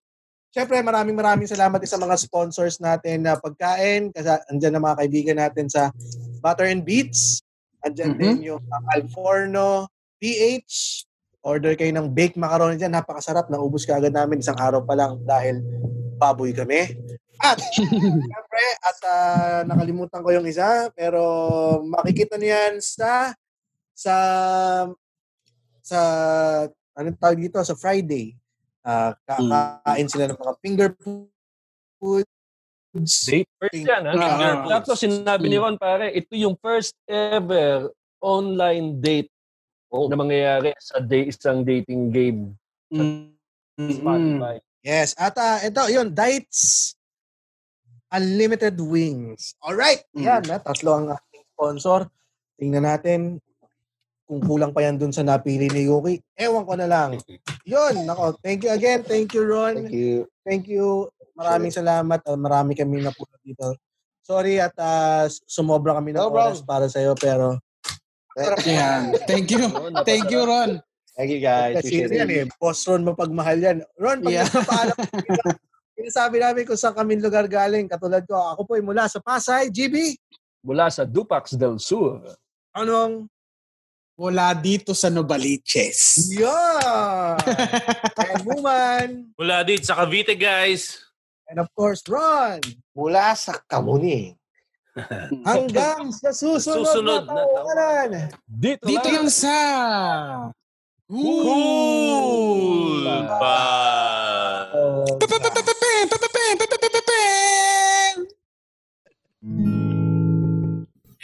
Siyempre, 0.54 0.82
maraming 0.82 1.14
maraming 1.14 1.50
salamat 1.50 1.78
sa 1.86 2.02
mga 2.02 2.18
sponsors 2.18 2.82
natin 2.82 3.26
na 3.26 3.38
pagkain. 3.38 4.10
Kasi 4.10 4.26
andyan 4.50 4.74
na 4.78 4.82
mga 4.82 4.98
kaibigan 5.06 5.38
natin 5.38 5.70
sa 5.70 5.94
Butter 6.42 6.70
and 6.70 6.82
Beats. 6.82 7.46
Andyan 7.86 8.18
mm-hmm. 8.18 8.22
din 8.26 8.38
yung 8.54 8.64
Alforno, 8.94 9.86
PH. 10.18 11.06
Order 11.46 11.78
kayo 11.78 11.94
ng 11.94 12.10
baked 12.10 12.42
macaroni 12.42 12.82
dyan. 12.82 12.98
Napakasarap. 12.98 13.54
Naubos 13.54 13.86
ka 13.86 14.02
agad 14.02 14.14
namin 14.14 14.42
isang 14.42 14.58
araw 14.58 14.82
pa 14.82 14.98
lang 14.98 15.22
dahil 15.26 15.62
baboy 16.18 16.58
kami. 16.58 16.98
At, 17.38 17.62
syempre, 17.74 18.66
at 18.82 19.00
uh, 19.06 19.60
nakalimutan 19.70 20.22
ko 20.26 20.30
yung 20.34 20.48
isa, 20.50 20.90
pero 20.98 21.22
makikita 21.86 22.36
niyan 22.38 22.82
sa, 22.82 23.34
sa, 23.94 24.16
sa, 25.86 26.00
anong 26.98 27.20
tawag 27.22 27.38
dito, 27.38 27.62
sa 27.62 27.78
Friday. 27.78 28.34
Uh, 28.82 29.12
kakain 29.28 30.08
sila 30.10 30.32
ng 30.32 30.40
mga 30.40 30.56
finger 30.64 30.90
foods. 32.00 32.26
Date 33.28 33.52
first 33.62 33.84
yan, 33.86 34.02
ha? 34.08 34.14
Finger 34.16 34.54
uh, 34.58 34.70
Tapos 34.80 34.98
sinabi 34.98 35.46
ni 35.52 35.58
Ron, 35.62 35.78
pare, 35.78 36.10
ito 36.16 36.34
yung 36.34 36.58
first 36.58 36.98
ever 37.06 37.94
online 38.18 38.98
date 38.98 39.30
oh. 39.94 40.10
na 40.10 40.18
mangyayari 40.18 40.74
sa 40.82 40.98
day, 40.98 41.30
isang 41.30 41.62
dating 41.62 42.10
game 42.10 42.42
sa 42.90 43.04
mm-hmm. 43.04 43.94
Spotify. 43.94 44.56
Yes. 44.82 45.14
At 45.20 45.36
uh, 45.38 45.62
ito, 45.62 45.84
yun, 45.92 46.10
dates 46.10 46.97
Unlimited 48.14 48.80
Wings. 48.80 49.56
Alright, 49.60 50.08
mm. 50.16 50.24
yan. 50.24 50.44
Na, 50.48 50.60
tatlo 50.64 50.92
ang 50.96 51.08
ating 51.12 51.44
sponsor. 51.56 52.08
Tingnan 52.56 52.88
natin 52.88 53.44
kung 54.28 54.44
kulang 54.44 54.76
pa 54.76 54.84
yan 54.84 55.00
dun 55.00 55.16
sa 55.16 55.24
napili 55.24 55.72
ni 55.72 55.88
Yuki. 55.88 56.20
Ewan 56.36 56.68
ko 56.68 56.76
na 56.76 56.88
lang. 56.88 57.16
Yun, 57.64 58.04
nako. 58.04 58.36
Thank 58.44 58.68
you 58.68 58.72
again. 58.76 59.04
Thank 59.08 59.32
you, 59.32 59.48
Ron. 59.48 59.88
Thank 59.88 59.96
you. 59.96 60.16
Thank 60.44 60.64
you. 60.68 61.08
Maraming 61.40 61.72
sure. 61.72 61.80
salamat. 61.84 62.20
Uh, 62.28 62.36
marami 62.36 62.76
kami 62.76 63.00
napulot 63.00 63.40
dito. 63.44 63.80
Sorry 64.28 64.60
at 64.60 64.76
uh, 64.76 65.32
sumobra 65.48 65.96
kami 65.96 66.12
ng 66.12 66.20
no 66.20 66.28
oras 66.28 66.60
para 66.60 66.92
sa'yo, 66.92 67.16
pero... 67.16 67.56
yeah. 68.68 69.16
Thank 69.24 69.56
you. 69.56 69.72
Thank 70.04 70.28
you, 70.28 70.44
Ron. 70.44 70.84
Thank 71.16 71.32
you, 71.32 71.42
guys. 71.42 71.80
Kasi 71.80 72.06
yan 72.06 72.30
eh. 72.30 72.46
Boss 72.60 72.84
Ron, 72.84 73.08
mapagmahal 73.08 73.58
yan. 73.58 73.78
Ron, 73.96 74.22
pag 74.22 74.34
yeah. 74.44 74.48
Sinasabi 75.98 76.38
namin 76.38 76.62
kung 76.70 76.78
saan 76.78 76.94
kami 76.94 77.18
lugar 77.18 77.50
galing. 77.50 77.90
Katulad 77.90 78.22
ko, 78.30 78.38
ako 78.38 78.70
po 78.70 78.78
ay 78.78 78.86
mula 78.86 79.10
sa 79.10 79.18
Pasay, 79.18 79.74
GB. 79.74 80.14
Mula 80.62 80.94
sa 80.94 81.02
Dupax 81.10 81.58
del 81.58 81.82
Sur. 81.82 82.22
Anong? 82.78 83.26
Mula 84.14 84.54
dito 84.54 84.94
sa 84.94 85.10
Novaliches. 85.10 86.30
Yeah! 86.30 87.34
and 88.30 88.46
woman. 88.46 89.34
Mula 89.42 89.66
dito 89.66 89.90
sa 89.90 89.98
Cavite, 89.98 90.38
guys. 90.38 91.02
And 91.50 91.58
of 91.58 91.74
course, 91.74 92.06
Ron. 92.06 92.62
Mula 92.94 93.34
sa 93.34 93.58
Kamuning. 93.66 94.38
Hanggang 95.50 96.14
sa 96.14 96.30
susunod, 96.30 96.86
susunod 96.86 97.26
na 97.26 97.42
tawanan. 97.42 98.30
Dito, 98.46 98.86
dito 98.86 99.10
lang 99.10 99.30
sa 99.34 99.58
Cool 101.08 103.06
Bar. 103.38 104.68
If 105.22 105.77